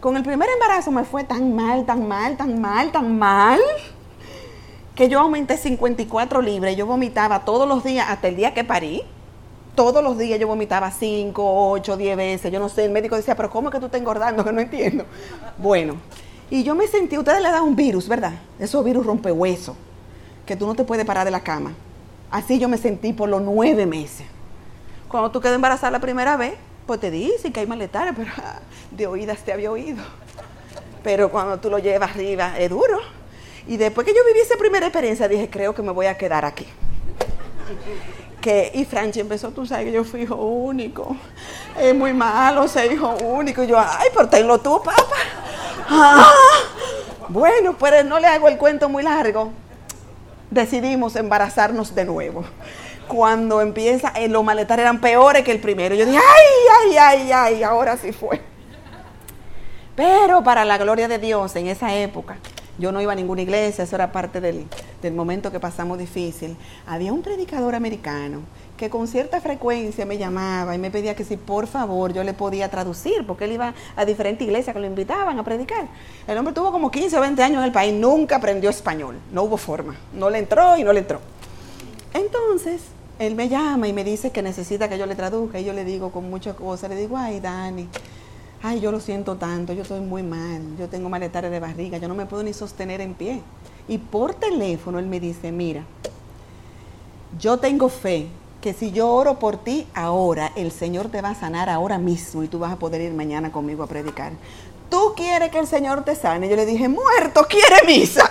Con 0.00 0.16
el 0.16 0.24
primer 0.24 0.48
embarazo 0.48 0.90
me 0.90 1.04
fue 1.04 1.22
tan 1.22 1.54
mal, 1.54 1.84
tan 1.86 2.08
mal, 2.08 2.36
tan 2.36 2.60
mal, 2.60 2.90
tan 2.90 3.18
mal, 3.18 3.60
que 5.00 5.08
yo 5.08 5.18
aumenté 5.18 5.56
54 5.56 6.42
libras. 6.42 6.76
Yo 6.76 6.84
vomitaba 6.84 7.46
todos 7.46 7.66
los 7.66 7.82
días 7.82 8.06
hasta 8.10 8.28
el 8.28 8.36
día 8.36 8.52
que 8.52 8.64
parí 8.64 9.02
todos 9.74 10.04
los 10.04 10.18
días 10.18 10.38
yo 10.38 10.46
vomitaba 10.46 10.90
5, 10.90 11.70
8, 11.70 11.96
10 11.96 12.16
veces. 12.18 12.52
Yo 12.52 12.60
no 12.60 12.68
sé, 12.68 12.84
el 12.84 12.90
médico 12.90 13.16
decía, 13.16 13.34
pero 13.34 13.48
¿cómo 13.48 13.70
es 13.70 13.72
que 13.72 13.80
tú 13.80 13.86
estás 13.86 13.98
engordando? 13.98 14.44
Que 14.44 14.52
no 14.52 14.60
entiendo. 14.60 15.06
Bueno, 15.56 15.94
y 16.50 16.64
yo 16.64 16.74
me 16.74 16.86
sentí, 16.86 17.16
ustedes 17.16 17.40
le 17.40 17.50
dan 17.50 17.62
un 17.62 17.74
virus, 17.74 18.08
¿verdad? 18.08 18.34
Esos 18.58 18.84
virus 18.84 19.06
rompe 19.06 19.32
hueso, 19.32 19.74
que 20.44 20.54
tú 20.54 20.66
no 20.66 20.74
te 20.74 20.84
puedes 20.84 21.06
parar 21.06 21.24
de 21.24 21.30
la 21.30 21.40
cama. 21.40 21.72
Así 22.30 22.58
yo 22.58 22.68
me 22.68 22.76
sentí 22.76 23.14
por 23.14 23.30
los 23.30 23.40
nueve 23.40 23.86
meses. 23.86 24.26
Cuando 25.08 25.30
tú 25.30 25.40
quedas 25.40 25.54
embarazada 25.54 25.92
la 25.92 26.00
primera 26.00 26.36
vez, 26.36 26.56
pues 26.84 27.00
te 27.00 27.10
dicen 27.10 27.54
que 27.54 27.60
hay 27.60 27.66
maletares, 27.66 28.12
pero 28.14 28.32
de 28.90 29.06
oídas 29.06 29.38
te 29.38 29.54
había 29.54 29.70
oído. 29.70 30.02
Pero 31.02 31.30
cuando 31.30 31.58
tú 31.58 31.70
lo 31.70 31.78
llevas 31.78 32.10
arriba 32.10 32.58
es 32.58 32.68
duro. 32.68 33.19
Y 33.70 33.78
después 33.78 34.06
que 34.06 34.12
yo 34.12 34.20
viví 34.26 34.40
esa 34.40 34.56
primera 34.56 34.86
experiencia, 34.86 35.28
dije, 35.28 35.48
creo 35.48 35.74
que 35.74 35.80
me 35.80 35.92
voy 35.92 36.06
a 36.06 36.18
quedar 36.18 36.44
aquí 36.44 36.66
que, 38.40 38.70
y 38.74 38.84
Franchi 38.84 39.20
empezó, 39.20 39.50
tú 39.50 39.66
sabes 39.66 39.86
que 39.86 39.92
yo 39.92 40.04
fui 40.04 40.22
hijo 40.22 40.34
único. 40.34 41.16
Es 41.78 41.94
muy 41.94 42.12
malo 42.12 42.66
ser 42.66 42.90
hijo 42.90 43.14
único. 43.22 43.62
Y 43.62 43.68
yo, 43.68 43.78
ay, 43.78 44.08
pero 44.14 44.28
tenlo 44.28 44.58
tú, 44.58 44.82
papá. 44.82 45.02
Ah. 45.88 46.32
Bueno, 47.28 47.76
pues 47.78 48.04
no 48.04 48.18
le 48.18 48.26
hago 48.26 48.48
el 48.48 48.58
cuento 48.58 48.88
muy 48.88 49.02
largo. 49.02 49.52
Decidimos 50.50 51.14
embarazarnos 51.16 51.94
de 51.94 52.04
nuevo. 52.04 52.44
Cuando 53.06 53.60
empieza, 53.60 54.08
eh, 54.16 54.28
los 54.28 54.42
maletares 54.42 54.82
eran 54.82 55.00
peores 55.00 55.44
que 55.44 55.52
el 55.52 55.60
primero. 55.60 55.94
Yo 55.94 56.06
dije, 56.06 56.18
ay, 56.18 56.90
ay, 56.90 56.96
ay, 56.96 57.32
ay, 57.32 57.62
ahora 57.62 57.96
sí 57.96 58.12
fue. 58.12 58.40
Pero 59.94 60.42
para 60.42 60.64
la 60.64 60.78
gloria 60.78 61.08
de 61.08 61.18
Dios, 61.18 61.54
en 61.56 61.66
esa 61.66 61.94
época, 61.94 62.38
yo 62.80 62.90
no 62.92 63.00
iba 63.00 63.12
a 63.12 63.14
ninguna 63.14 63.42
iglesia, 63.42 63.84
eso 63.84 63.94
era 63.94 64.10
parte 64.10 64.40
del, 64.40 64.66
momento 65.12 65.52
que 65.52 65.60
pasamos 65.60 65.98
difícil. 65.98 66.56
Había 66.86 67.12
un 67.12 67.22
predicador 67.22 67.74
americano 67.74 68.40
que 68.76 68.88
con 68.88 69.06
cierta 69.06 69.40
frecuencia 69.40 70.06
me 70.06 70.16
llamaba 70.16 70.74
y 70.74 70.78
me 70.78 70.90
pedía 70.90 71.14
que 71.14 71.24
si 71.24 71.36
por 71.36 71.66
favor 71.66 72.14
yo 72.14 72.24
le 72.24 72.32
podía 72.32 72.70
traducir, 72.70 73.26
porque 73.26 73.44
él 73.44 73.52
iba 73.52 73.74
a 73.94 74.04
diferentes 74.06 74.46
iglesias 74.46 74.74
que 74.74 74.80
lo 74.80 74.86
invitaban 74.86 75.38
a 75.38 75.44
predicar. 75.44 75.86
El 76.26 76.38
hombre 76.38 76.54
tuvo 76.54 76.72
como 76.72 76.90
15 76.90 77.18
o 77.18 77.20
20 77.20 77.42
años 77.42 77.58
en 77.58 77.64
el 77.64 77.72
país, 77.72 77.92
nunca 77.92 78.36
aprendió 78.36 78.70
español, 78.70 79.16
no 79.32 79.42
hubo 79.42 79.58
forma, 79.58 79.94
no 80.14 80.30
le 80.30 80.38
entró 80.38 80.78
y 80.78 80.84
no 80.84 80.92
le 80.94 81.00
entró. 81.00 81.20
Entonces, 82.14 82.80
él 83.18 83.34
me 83.34 83.50
llama 83.50 83.86
y 83.86 83.92
me 83.92 84.02
dice 84.02 84.30
que 84.30 84.40
necesita 84.40 84.88
que 84.88 84.96
yo 84.96 85.04
le 85.04 85.14
traduzca 85.14 85.60
y 85.60 85.64
yo 85.64 85.74
le 85.74 85.84
digo 85.84 86.10
con 86.10 86.30
muchas 86.30 86.56
cosas, 86.56 86.88
le 86.88 86.96
digo, 86.96 87.18
ay 87.18 87.38
Dani, 87.40 87.86
ay, 88.62 88.80
yo 88.80 88.92
lo 88.92 89.00
siento 89.00 89.36
tanto, 89.36 89.72
yo 89.72 89.82
estoy 89.82 90.00
muy 90.00 90.22
mal, 90.22 90.62
yo 90.78 90.88
tengo 90.88 91.08
maletares 91.08 91.50
de 91.50 91.60
barriga, 91.60 91.98
yo 91.98 92.08
no 92.08 92.14
me 92.14 92.26
puedo 92.26 92.42
ni 92.42 92.52
sostener 92.52 93.00
en 93.00 93.14
pie. 93.14 93.42
Y 93.88 93.98
por 93.98 94.34
teléfono 94.34 94.98
él 94.98 95.06
me 95.06 95.18
dice, 95.18 95.50
mira, 95.50 95.84
yo 97.38 97.58
tengo 97.58 97.88
fe 97.88 98.28
que 98.60 98.74
si 98.74 98.92
yo 98.92 99.08
oro 99.08 99.38
por 99.38 99.56
ti 99.56 99.86
ahora, 99.94 100.52
el 100.54 100.70
Señor 100.70 101.08
te 101.08 101.22
va 101.22 101.30
a 101.30 101.34
sanar 101.34 101.70
ahora 101.70 101.98
mismo 101.98 102.42
y 102.42 102.48
tú 102.48 102.58
vas 102.58 102.72
a 102.72 102.76
poder 102.76 103.00
ir 103.00 103.12
mañana 103.12 103.50
conmigo 103.50 103.82
a 103.82 103.86
predicar. 103.86 104.32
¿Tú 104.90 105.14
quieres 105.16 105.50
que 105.50 105.58
el 105.58 105.66
Señor 105.66 106.04
te 106.04 106.14
sane? 106.14 106.48
Yo 106.48 106.56
le 106.56 106.66
dije, 106.66 106.88
muerto, 106.88 107.46
quiere 107.48 107.86
misa. 107.86 108.28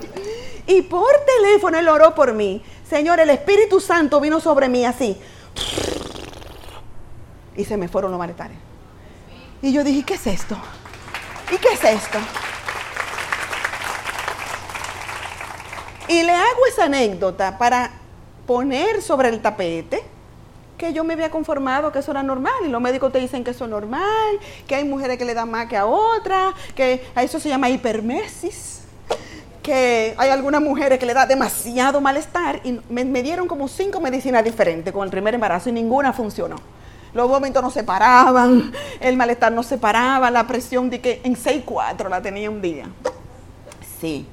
y 0.66 0.82
por 0.82 1.10
teléfono 1.26 1.78
él 1.78 1.88
oró 1.88 2.14
por 2.14 2.32
mí. 2.32 2.62
Señor, 2.88 3.20
el 3.20 3.30
Espíritu 3.30 3.80
Santo 3.80 4.20
vino 4.20 4.40
sobre 4.40 4.68
mí 4.68 4.84
así. 4.84 5.18
Y 7.56 7.64
se 7.64 7.76
me 7.76 7.88
fueron 7.88 8.10
los 8.10 8.18
maletares. 8.18 8.71
Y 9.62 9.72
yo 9.72 9.84
dije, 9.84 10.02
¿qué 10.02 10.14
es 10.14 10.26
esto? 10.26 10.56
¿Y 11.52 11.56
qué 11.56 11.68
es 11.74 11.84
esto? 11.84 12.18
Y 16.08 16.24
le 16.24 16.32
hago 16.32 16.66
esa 16.68 16.86
anécdota 16.86 17.56
para 17.58 17.92
poner 18.44 19.00
sobre 19.02 19.28
el 19.28 19.40
tapete 19.40 20.02
que 20.76 20.92
yo 20.92 21.04
me 21.04 21.14
había 21.14 21.30
conformado 21.30 21.92
que 21.92 22.00
eso 22.00 22.10
era 22.10 22.24
normal 22.24 22.52
y 22.66 22.68
los 22.68 22.80
médicos 22.80 23.12
te 23.12 23.20
dicen 23.20 23.44
que 23.44 23.52
eso 23.52 23.64
es 23.66 23.70
normal, 23.70 24.40
que 24.66 24.74
hay 24.74 24.84
mujeres 24.84 25.16
que 25.16 25.24
le 25.24 25.32
dan 25.32 25.48
más 25.48 25.68
que 25.68 25.76
a 25.76 25.86
otras, 25.86 26.54
que 26.74 27.06
a 27.14 27.22
eso 27.22 27.38
se 27.38 27.48
llama 27.48 27.70
hipermesis, 27.70 28.80
que 29.62 30.14
hay 30.18 30.30
algunas 30.30 30.60
mujeres 30.60 30.98
que 30.98 31.06
le 31.06 31.14
da 31.14 31.24
demasiado 31.24 32.00
malestar 32.00 32.60
y 32.64 32.80
me, 32.88 33.04
me 33.04 33.22
dieron 33.22 33.46
como 33.46 33.68
cinco 33.68 34.00
medicinas 34.00 34.42
diferentes 34.42 34.92
con 34.92 35.04
el 35.04 35.10
primer 35.10 35.34
embarazo 35.34 35.68
y 35.68 35.72
ninguna 35.72 36.12
funcionó 36.12 36.56
los 37.14 37.28
vómitos 37.28 37.62
no 37.62 37.70
se 37.70 37.84
paraban, 37.84 38.72
el 39.00 39.16
malestar 39.16 39.52
no 39.52 39.62
se 39.62 39.78
paraba, 39.78 40.30
la 40.30 40.46
presión 40.46 40.90
de 40.90 41.00
que 41.00 41.20
en 41.24 41.36
6-4 41.36 42.08
la 42.08 42.22
tenía 42.22 42.50
un 42.50 42.62
día. 42.62 42.86
Sí. 44.00 44.26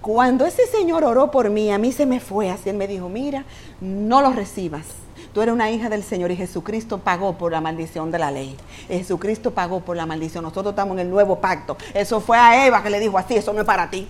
Cuando 0.00 0.46
ese 0.46 0.66
señor 0.66 1.04
oró 1.04 1.30
por 1.30 1.48
mí, 1.50 1.70
a 1.70 1.78
mí 1.78 1.92
se 1.92 2.06
me 2.06 2.18
fue 2.18 2.50
así, 2.50 2.68
él 2.70 2.76
me 2.76 2.88
dijo, 2.88 3.08
mira, 3.08 3.44
no 3.80 4.20
lo 4.20 4.32
recibas. 4.32 4.86
Tú 5.32 5.40
eres 5.40 5.54
una 5.54 5.70
hija 5.70 5.88
del 5.88 6.02
Señor 6.02 6.30
y 6.30 6.36
Jesucristo 6.36 6.98
pagó 6.98 7.38
por 7.38 7.52
la 7.52 7.62
maldición 7.62 8.10
de 8.10 8.18
la 8.18 8.30
ley. 8.30 8.54
Jesucristo 8.88 9.52
pagó 9.52 9.80
por 9.80 9.96
la 9.96 10.04
maldición. 10.04 10.44
Nosotros 10.44 10.72
estamos 10.72 10.92
en 10.94 11.00
el 11.00 11.10
nuevo 11.10 11.38
pacto. 11.38 11.78
Eso 11.94 12.20
fue 12.20 12.36
a 12.36 12.66
Eva 12.66 12.82
que 12.82 12.90
le 12.90 13.00
dijo 13.00 13.16
así, 13.16 13.36
eso 13.36 13.52
no 13.54 13.60
es 13.60 13.66
para 13.66 13.88
ti. 13.88 14.06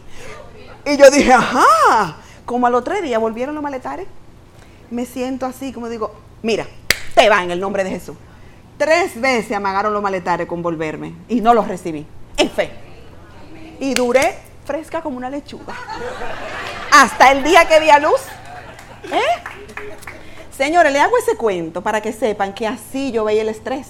Y 0.84 0.96
yo 0.96 1.10
dije, 1.10 1.32
ajá. 1.32 2.16
Como 2.44 2.66
a 2.66 2.70
los 2.70 2.82
tres 2.82 3.02
días 3.02 3.20
volvieron 3.20 3.54
los 3.54 3.62
maletares. 3.62 4.08
Me 4.90 5.06
siento 5.06 5.46
así, 5.46 5.72
como 5.72 5.88
digo, 5.88 6.12
mira, 6.42 6.66
te 7.14 7.28
va 7.28 7.42
en 7.42 7.50
el 7.50 7.60
nombre 7.60 7.84
de 7.84 7.90
Jesús. 7.90 8.16
Tres 8.78 9.20
veces 9.20 9.52
amagaron 9.52 9.92
los 9.92 10.02
maletares 10.02 10.46
con 10.46 10.62
volverme 10.62 11.14
y 11.28 11.40
no 11.40 11.54
los 11.54 11.68
recibí. 11.68 12.06
En 12.36 12.50
fe. 12.50 12.70
Y 13.80 13.94
duré 13.94 14.36
fresca 14.64 15.02
como 15.02 15.16
una 15.16 15.30
lechuga. 15.30 15.74
Hasta 16.90 17.32
el 17.32 17.42
día 17.44 17.66
que 17.66 17.80
di 17.80 17.90
a 17.90 17.98
luz. 17.98 18.20
¿Eh? 19.04 19.42
Señores, 20.56 20.92
le 20.92 21.00
hago 21.00 21.16
ese 21.18 21.36
cuento 21.36 21.82
para 21.82 22.00
que 22.00 22.12
sepan 22.12 22.54
que 22.54 22.66
así 22.66 23.12
yo 23.12 23.24
veía 23.24 23.42
el 23.42 23.48
estrés. 23.48 23.88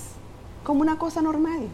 Como 0.65 0.81
una 0.81 0.97
cosa 0.97 1.21
normal. 1.23 1.69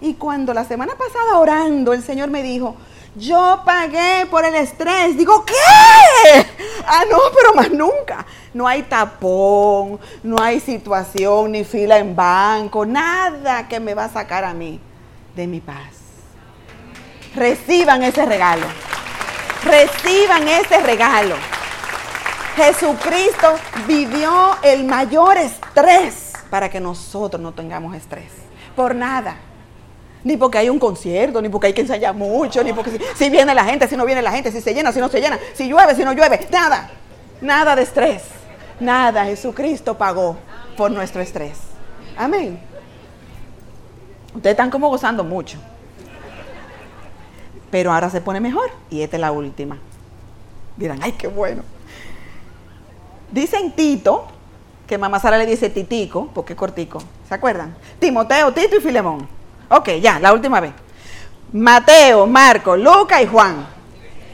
Y 0.00 0.14
cuando 0.14 0.54
la 0.54 0.64
semana 0.64 0.94
pasada 0.96 1.38
orando, 1.38 1.92
el 1.92 2.02
Señor 2.02 2.30
me 2.30 2.42
dijo, 2.42 2.76
yo 3.16 3.62
pagué 3.64 4.26
por 4.30 4.44
el 4.44 4.54
estrés. 4.54 5.16
Digo, 5.16 5.44
¿qué? 5.44 5.54
Ah, 6.86 7.04
no, 7.10 7.18
pero 7.34 7.54
más 7.54 7.70
nunca. 7.70 8.26
No 8.52 8.68
hay 8.68 8.82
tapón, 8.82 9.98
no 10.22 10.36
hay 10.40 10.60
situación 10.60 11.52
ni 11.52 11.64
fila 11.64 11.98
en 11.98 12.14
banco, 12.14 12.84
nada 12.84 13.66
que 13.68 13.80
me 13.80 13.94
va 13.94 14.04
a 14.04 14.08
sacar 14.08 14.44
a 14.44 14.52
mí 14.52 14.78
de 15.34 15.46
mi 15.46 15.60
paz. 15.60 15.94
Reciban 17.34 18.02
ese 18.02 18.24
regalo. 18.26 18.66
Reciban 19.64 20.46
ese 20.46 20.80
regalo. 20.82 21.34
Jesucristo 22.56 23.54
vivió 23.86 24.56
el 24.62 24.84
mayor 24.84 25.36
estrés 25.38 26.32
para 26.50 26.68
que 26.68 26.78
nosotros 26.80 27.42
no 27.42 27.52
tengamos 27.52 27.96
estrés. 27.96 28.30
Por 28.76 28.94
nada. 28.94 29.36
Ni 30.24 30.36
porque 30.36 30.58
hay 30.58 30.70
un 30.70 30.78
concierto, 30.78 31.40
ni 31.42 31.48
porque 31.48 31.68
hay 31.68 31.72
que 31.74 31.82
ensayar 31.82 32.14
mucho, 32.14 32.64
ni 32.64 32.72
porque 32.72 32.90
si, 32.90 32.98
si 33.16 33.30
viene 33.30 33.54
la 33.54 33.64
gente, 33.64 33.86
si 33.86 33.96
no 33.96 34.06
viene 34.06 34.22
la 34.22 34.32
gente, 34.32 34.50
si 34.50 34.60
se 34.60 34.72
llena, 34.72 34.90
si 34.90 34.98
no 34.98 35.08
se 35.08 35.20
llena, 35.20 35.38
si 35.52 35.68
llueve, 35.68 35.94
si 35.94 36.04
no 36.04 36.12
llueve, 36.12 36.46
nada. 36.50 36.90
Nada 37.40 37.76
de 37.76 37.82
estrés. 37.82 38.22
Nada. 38.80 39.24
Jesucristo 39.26 39.96
pagó 39.96 40.36
por 40.76 40.90
nuestro 40.90 41.20
estrés. 41.20 41.58
Amén. 42.16 42.58
Ustedes 44.34 44.54
están 44.54 44.70
como 44.70 44.88
gozando 44.88 45.22
mucho. 45.24 45.58
Pero 47.70 47.92
ahora 47.92 48.08
se 48.08 48.20
pone 48.20 48.40
mejor 48.40 48.70
y 48.88 49.02
esta 49.02 49.16
es 49.16 49.20
la 49.20 49.32
última. 49.32 49.78
Dirán, 50.76 51.00
ay, 51.02 51.12
qué 51.12 51.28
bueno. 51.28 51.62
Dicen 53.30 53.72
Tito, 53.72 54.26
que 54.86 54.96
mamá 54.96 55.18
Sara 55.18 55.38
le 55.38 55.46
dice 55.46 55.70
Titico, 55.70 56.30
porque 56.34 56.52
es 56.52 56.58
cortico. 56.58 57.02
¿Se 57.28 57.34
acuerdan? 57.34 57.74
Timoteo, 57.98 58.52
Tito 58.52 58.76
y 58.76 58.80
Filemón. 58.80 59.26
Ok, 59.68 59.90
ya, 60.00 60.18
la 60.18 60.32
última 60.32 60.60
vez. 60.60 60.72
Mateo, 61.52 62.26
Marco, 62.26 62.76
Lucas 62.76 63.22
y 63.22 63.26
Juan. 63.26 63.66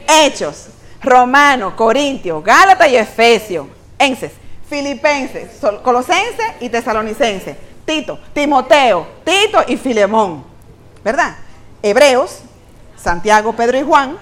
Hechos, 0.07 0.67
Romano, 1.01 1.75
Corintio, 1.75 2.41
Gálatas 2.41 2.89
y 2.89 2.95
Efesios. 2.97 3.67
Enses, 3.97 4.31
Filipenses, 4.67 5.59
Colosenses 5.83 6.53
y 6.59 6.69
Tesalonicenses. 6.69 7.55
Tito, 7.85 8.19
Timoteo, 8.33 9.07
Tito 9.23 9.63
y 9.67 9.77
Filemón. 9.77 10.43
¿Verdad? 11.03 11.35
Hebreos, 11.81 12.39
Santiago, 12.95 13.53
Pedro 13.53 13.77
y 13.77 13.83
Juan. 13.83 14.17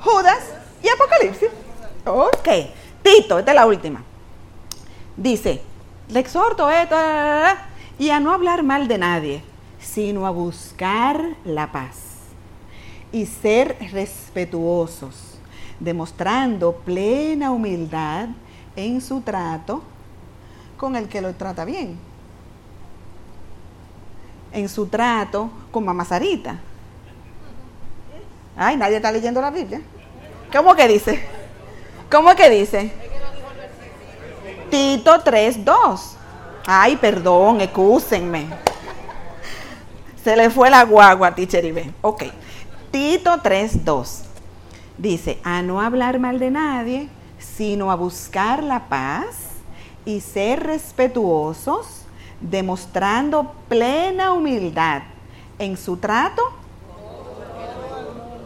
Judas 0.00 0.40
y 0.82 0.88
Apocalipsis. 0.88 1.48
Ok. 2.04 2.48
Tito, 3.02 3.38
esta 3.38 3.50
es 3.50 3.54
la 3.54 3.66
última. 3.66 4.02
Dice, 5.16 5.62
le 6.08 6.20
exhorto 6.20 6.70
esto 6.70 6.96
y 7.98 8.10
a 8.10 8.20
no 8.20 8.32
hablar 8.32 8.62
mal 8.62 8.88
de 8.88 8.98
nadie, 8.98 9.44
sino 9.84 10.26
a 10.26 10.30
buscar 10.30 11.22
la 11.44 11.70
paz 11.70 11.98
y 13.12 13.26
ser 13.26 13.76
respetuosos, 13.92 15.38
demostrando 15.78 16.72
plena 16.72 17.52
humildad 17.52 18.28
en 18.74 19.00
su 19.00 19.20
trato 19.20 19.82
con 20.76 20.96
el 20.96 21.08
que 21.08 21.20
lo 21.20 21.32
trata 21.34 21.64
bien, 21.64 21.96
en 24.52 24.68
su 24.68 24.86
trato 24.86 25.50
con 25.70 25.84
mamá 25.84 26.04
Sarita. 26.04 26.58
Ay, 28.56 28.76
nadie 28.76 28.96
está 28.96 29.12
leyendo 29.12 29.40
la 29.40 29.50
Biblia. 29.50 29.80
¿Cómo 30.52 30.74
que 30.74 30.88
dice? 30.88 31.24
¿Cómo 32.10 32.34
que 32.34 32.50
dice? 32.50 32.92
Tito 34.70 35.12
3.2. 35.22 36.00
Ay, 36.66 36.96
perdón, 36.96 37.60
excúsenme. 37.60 38.73
Se 40.24 40.34
le 40.36 40.48
fue 40.48 40.70
la 40.70 40.84
guagua, 40.84 41.34
teacher 41.34 41.62
Ibe. 41.62 41.92
Ok. 42.00 42.24
Tito 42.90 43.30
3.2. 43.30 44.22
Dice, 44.96 45.38
a 45.44 45.60
no 45.60 45.82
hablar 45.82 46.18
mal 46.18 46.38
de 46.38 46.50
nadie, 46.50 47.08
sino 47.38 47.90
a 47.90 47.94
buscar 47.94 48.62
la 48.62 48.88
paz 48.88 49.36
y 50.06 50.22
ser 50.22 50.62
respetuosos, 50.62 52.06
demostrando 52.40 53.52
plena 53.68 54.32
humildad 54.32 55.02
en 55.58 55.76
su 55.76 55.98
trato. 55.98 56.42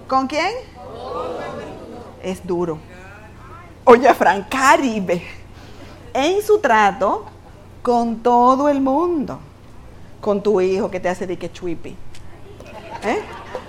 ¿Con 0.09 0.26
quién? 0.26 0.51
Es 2.20 2.45
duro. 2.45 2.79
Oye, 3.85 4.12
Fran 4.14 4.43
Caribe. 4.51 5.22
En 6.12 6.43
su 6.43 6.59
trato 6.59 7.26
con 7.83 8.16
todo 8.16 8.68
el 8.68 8.81
mundo. 8.81 9.39
Con 10.21 10.43
tu 10.43 10.61
hijo 10.61 10.91
que 10.91 11.01
te 11.01 11.09
hace 11.09 11.27
de 11.27 11.37
que 11.37 11.53
chuipi. 11.53 11.97
¿Eh? 13.05 13.21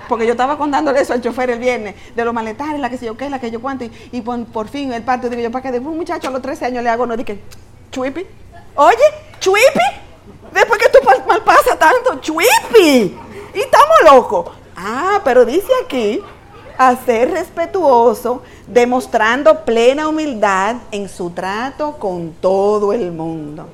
Porque 0.07 0.25
yo 0.25 0.31
estaba 0.31 0.57
contándole 0.57 1.01
eso 1.01 1.13
al 1.13 1.21
chofer 1.21 1.51
el 1.51 1.59
viernes, 1.59 1.95
de 2.15 2.25
los 2.25 2.33
maletales, 2.33 2.79
la 2.79 2.89
que 2.89 2.97
sé 2.97 3.05
yo 3.05 3.15
qué, 3.15 3.29
la 3.29 3.39
que 3.39 3.51
yo 3.51 3.61
cuánto, 3.61 3.85
y, 4.11 4.21
por, 4.21 4.43
por 4.45 4.67
fin 4.67 4.91
el 4.91 5.03
parte, 5.03 5.29
digo 5.29 5.41
yo, 5.43 5.51
para 5.51 5.61
que 5.61 5.71
de 5.71 5.79
un 5.79 5.95
muchacho 5.95 6.29
a 6.29 6.31
los 6.31 6.41
13 6.41 6.65
años 6.65 6.83
le 6.83 6.89
hago, 6.89 7.05
no 7.05 7.15
dije, 7.15 7.39
chuipi. 7.91 8.25
Oye, 8.75 8.97
chuipi. 9.39 9.79
Después 10.51 10.79
que 10.79 10.89
tú 10.89 10.99
mal 11.05 11.43
pasa 11.43 11.77
tanto, 11.77 12.19
chuipi. 12.21 13.15
Y 13.53 13.59
estamos 13.59 13.97
locos. 14.11 14.49
Ah, 14.75 15.21
pero 15.23 15.45
dice 15.45 15.71
aquí, 15.85 16.23
a 16.77 16.95
ser 16.95 17.31
respetuoso, 17.31 18.41
demostrando 18.65 19.65
plena 19.65 20.07
humildad 20.07 20.77
en 20.91 21.09
su 21.09 21.29
trato 21.31 21.97
con 21.99 22.31
todo 22.33 22.93
el 22.93 23.11
mundo. 23.11 23.67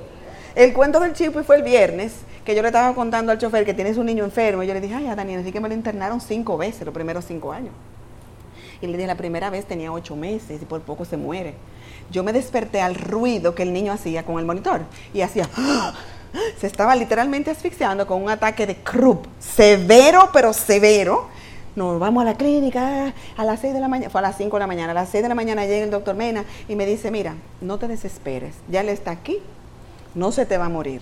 El 0.56 0.74
cuento 0.74 1.00
del 1.00 1.14
chipi 1.14 1.44
fue 1.44 1.58
el 1.58 1.64
viernes, 1.64 2.14
que 2.46 2.56
yo 2.56 2.62
le 2.62 2.68
estaba 2.68 2.94
contando 2.94 3.32
al 3.32 3.40
chofer 3.40 3.66
que 3.66 3.74
tienes 3.74 3.98
un 3.98 4.06
niño 4.06 4.24
enfermo. 4.24 4.62
Y 4.62 4.68
yo 4.68 4.74
le 4.74 4.80
dije, 4.80 4.94
ay, 4.94 5.08
a 5.08 5.16
Daniel, 5.16 5.42
así 5.42 5.52
que 5.52 5.60
me 5.60 5.68
lo 5.68 5.74
internaron 5.74 6.22
cinco 6.22 6.58
veces, 6.58 6.86
los 6.86 6.94
primeros 6.94 7.26
cinco 7.26 7.52
años. 7.52 7.74
Y 8.82 8.88
le 8.88 8.94
dije, 8.94 9.08
la 9.08 9.16
primera 9.16 9.50
vez 9.50 9.66
tenía 9.66 9.92
ocho 9.92 10.16
meses 10.16 10.62
y 10.62 10.66
por 10.66 10.82
poco 10.82 11.06
se 11.06 11.18
muere. 11.18 11.56
Yo 12.12 12.24
me 12.24 12.32
desperté 12.34 12.82
al 12.82 12.94
ruido 12.94 13.56
que 13.56 13.64
el 13.64 13.74
niño 13.74 13.92
hacía 13.92 14.24
con 14.24 14.38
el 14.38 14.46
monitor. 14.46 14.82
Y 15.12 15.22
hacía, 15.22 15.50
se 16.60 16.68
estaba 16.68 16.96
literalmente 16.96 17.50
asfixiando 17.50 18.06
con 18.06 18.22
un 18.22 18.30
ataque 18.30 18.68
de 18.68 18.76
croup, 18.76 19.28
severo, 19.40 20.30
pero 20.32 20.54
severo. 20.54 21.28
Nos 21.76 22.00
vamos 22.00 22.22
a 22.22 22.26
la 22.26 22.36
clínica 22.36 23.14
a 23.36 23.44
las 23.44 23.60
6 23.60 23.74
de 23.74 23.80
la 23.80 23.88
mañana, 23.88 24.10
fue 24.10 24.20
a 24.20 24.22
las 24.22 24.38
5 24.38 24.56
de 24.56 24.60
la 24.60 24.68
mañana, 24.68 24.92
a 24.92 24.96
las 24.96 25.10
6 25.10 25.24
de 25.24 25.30
la 25.30 25.36
mañana 25.36 25.66
llega 25.66 25.84
el 25.84 25.92
doctor 25.92 26.16
Mena 26.16 26.46
y 26.70 26.76
me 26.76 26.86
dice, 26.86 27.12
mira, 27.12 27.36
no 27.60 27.80
te 27.80 27.90
desesperes, 27.90 28.56
ya 28.70 28.80
él 28.80 28.88
está 28.88 29.12
aquí, 29.12 29.40
no 30.14 30.32
se 30.32 30.46
te 30.46 30.58
va 30.58 30.68
a 30.68 30.70
morir. 30.70 31.02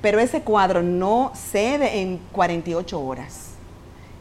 Pero 0.00 0.20
ese 0.20 0.42
cuadro 0.42 0.82
no 0.82 1.32
cede 1.34 2.00
en 2.00 2.18
48 2.32 3.00
horas. 3.00 3.50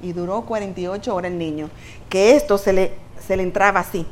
Y 0.01 0.13
duró 0.13 0.41
48 0.41 1.15
horas 1.15 1.31
el 1.31 1.37
niño, 1.37 1.69
que 2.09 2.35
esto 2.35 2.57
se 2.57 2.73
le, 2.73 2.93
se 3.25 3.37
le 3.37 3.43
entraba 3.43 3.79
así. 3.79 4.05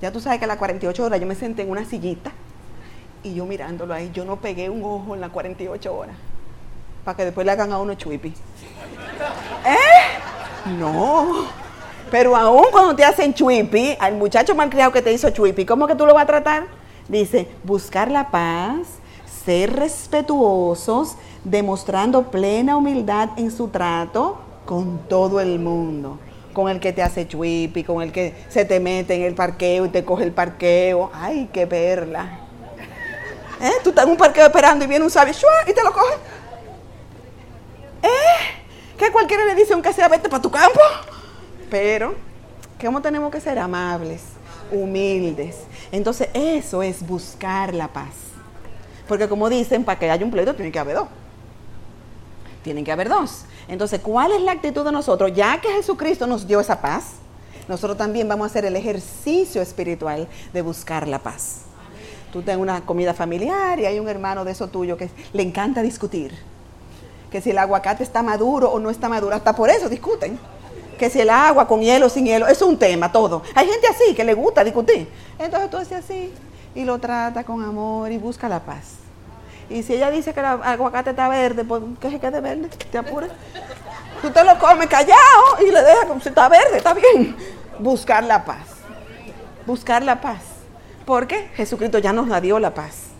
Ya 0.00 0.10
tú 0.10 0.20
sabes 0.20 0.38
que 0.38 0.46
a 0.46 0.48
las 0.48 0.56
48 0.56 1.04
horas 1.04 1.20
yo 1.20 1.26
me 1.26 1.34
senté 1.34 1.62
en 1.62 1.70
una 1.70 1.84
sillita 1.84 2.32
y 3.22 3.34
yo 3.34 3.44
mirándolo 3.44 3.92
ahí, 3.92 4.10
yo 4.14 4.24
no 4.24 4.36
pegué 4.36 4.70
un 4.70 4.82
ojo 4.82 5.14
en 5.14 5.20
las 5.20 5.30
48 5.30 5.94
horas. 5.94 6.16
Para 7.04 7.16
que 7.16 7.24
después 7.26 7.44
le 7.44 7.52
hagan 7.52 7.72
a 7.72 7.78
uno 7.78 7.94
chuipi. 7.94 8.28
¿Eh? 8.28 10.72
No. 10.78 11.46
Pero 12.10 12.34
aún 12.34 12.64
cuando 12.72 12.96
te 12.96 13.04
hacen 13.04 13.34
chuipi, 13.34 13.96
al 14.00 14.14
muchacho 14.14 14.54
malcriado 14.54 14.90
que 14.90 15.02
te 15.02 15.12
hizo 15.12 15.28
chuipi, 15.30 15.66
¿cómo 15.66 15.86
que 15.86 15.94
tú 15.94 16.06
lo 16.06 16.14
vas 16.14 16.24
a 16.24 16.26
tratar? 16.26 16.66
Dice, 17.08 17.46
buscar 17.62 18.10
la 18.10 18.30
paz, 18.30 18.99
ser 19.44 19.74
respetuosos, 19.74 21.16
demostrando 21.44 22.30
plena 22.30 22.76
humildad 22.76 23.30
en 23.36 23.50
su 23.50 23.68
trato 23.68 24.38
con 24.66 24.98
todo 25.08 25.40
el 25.40 25.58
mundo. 25.58 26.18
Con 26.52 26.68
el 26.68 26.80
que 26.80 26.92
te 26.92 27.02
hace 27.02 27.28
chuipi, 27.28 27.84
con 27.84 28.02
el 28.02 28.12
que 28.12 28.34
se 28.48 28.64
te 28.64 28.80
mete 28.80 29.14
en 29.14 29.22
el 29.22 29.34
parqueo 29.34 29.86
y 29.86 29.88
te 29.88 30.04
coge 30.04 30.24
el 30.24 30.32
parqueo. 30.32 31.10
¡Ay, 31.14 31.48
qué 31.52 31.66
perla! 31.66 32.40
¿Eh? 33.60 33.72
Tú 33.84 33.90
estás 33.90 34.04
en 34.04 34.12
un 34.12 34.16
parqueo 34.16 34.46
esperando 34.46 34.84
y 34.84 34.88
viene 34.88 35.04
un 35.04 35.10
sabio 35.10 35.34
y 35.66 35.72
te 35.72 35.82
lo 35.82 35.92
coge. 35.92 36.14
¿Eh? 38.02 38.96
Que 38.98 39.12
cualquiera 39.12 39.44
le 39.44 39.54
dice, 39.54 39.74
aunque 39.74 39.92
sea, 39.92 40.08
vete 40.08 40.28
para 40.28 40.42
tu 40.42 40.50
campo. 40.50 40.80
Pero, 41.70 42.14
¿cómo 42.82 43.00
tenemos 43.00 43.30
que 43.30 43.40
ser 43.40 43.58
amables, 43.58 44.22
humildes? 44.72 45.56
Entonces, 45.92 46.28
eso 46.34 46.82
es 46.82 47.06
buscar 47.06 47.74
la 47.74 47.88
paz. 47.88 48.29
Porque 49.10 49.28
como 49.28 49.48
dicen, 49.48 49.82
para 49.82 49.98
que 49.98 50.08
haya 50.08 50.24
un 50.24 50.30
pleito 50.30 50.54
tiene 50.54 50.70
que 50.70 50.78
haber 50.78 50.94
dos. 50.94 51.08
Tienen 52.62 52.84
que 52.84 52.92
haber 52.92 53.08
dos. 53.08 53.42
Entonces, 53.66 53.98
¿cuál 53.98 54.30
es 54.30 54.40
la 54.40 54.52
actitud 54.52 54.84
de 54.84 54.92
nosotros? 54.92 55.32
Ya 55.34 55.60
que 55.60 55.68
Jesucristo 55.68 56.28
nos 56.28 56.46
dio 56.46 56.60
esa 56.60 56.80
paz, 56.80 57.14
nosotros 57.66 57.98
también 57.98 58.28
vamos 58.28 58.44
a 58.44 58.46
hacer 58.50 58.66
el 58.66 58.76
ejercicio 58.76 59.62
espiritual 59.62 60.28
de 60.52 60.62
buscar 60.62 61.08
la 61.08 61.18
paz. 61.18 61.62
Tú 62.32 62.42
tienes 62.42 62.62
una 62.62 62.82
comida 62.86 63.12
familiar 63.12 63.80
y 63.80 63.86
hay 63.86 63.98
un 63.98 64.08
hermano 64.08 64.44
de 64.44 64.52
eso 64.52 64.68
tuyo 64.68 64.96
que 64.96 65.10
le 65.32 65.42
encanta 65.42 65.82
discutir. 65.82 66.32
Que 67.32 67.40
si 67.40 67.50
el 67.50 67.58
aguacate 67.58 68.04
está 68.04 68.22
maduro 68.22 68.70
o 68.70 68.78
no 68.78 68.90
está 68.90 69.08
maduro, 69.08 69.34
hasta 69.34 69.56
por 69.56 69.70
eso 69.70 69.88
discuten. 69.88 70.38
Que 71.00 71.10
si 71.10 71.20
el 71.20 71.30
agua 71.30 71.66
con 71.66 71.80
hielo 71.80 72.06
o 72.06 72.08
sin 72.10 72.26
hielo, 72.26 72.46
es 72.46 72.62
un 72.62 72.76
tema 72.76 73.10
todo. 73.10 73.42
Hay 73.56 73.66
gente 73.66 73.88
así 73.88 74.14
que 74.14 74.22
le 74.22 74.34
gusta 74.34 74.62
discutir. 74.62 75.08
Entonces 75.36 75.68
tú 75.68 75.78
haces 75.78 75.98
así 75.98 76.32
y 76.74 76.84
lo 76.84 76.98
trata 76.98 77.44
con 77.44 77.62
amor 77.62 78.10
y 78.12 78.18
busca 78.18 78.48
la 78.48 78.60
paz. 78.60 78.94
Y 79.68 79.82
si 79.82 79.94
ella 79.94 80.10
dice 80.10 80.34
que 80.34 80.40
el 80.40 80.46
aguacate 80.46 81.10
está 81.10 81.28
verde, 81.28 81.64
pues 81.64 81.82
que 82.00 82.10
se 82.10 82.18
quede 82.18 82.40
verde, 82.40 82.68
te 82.68 82.98
apures. 82.98 83.30
Tú 84.20 84.30
te 84.30 84.44
lo 84.44 84.58
comes 84.58 84.88
callado 84.88 85.18
y 85.60 85.70
le 85.70 85.82
dejas 85.82 86.04
como 86.06 86.20
si 86.20 86.28
está 86.28 86.48
verde, 86.48 86.76
está 86.76 86.92
bien. 86.92 87.36
Buscar 87.78 88.24
la 88.24 88.44
paz. 88.44 88.66
Buscar 89.66 90.02
la 90.02 90.20
paz. 90.20 90.42
Porque 91.06 91.48
Jesucristo 91.54 91.98
ya 91.98 92.12
nos 92.12 92.28
la 92.28 92.40
dio 92.40 92.58
la 92.58 92.74
paz. 92.74 93.10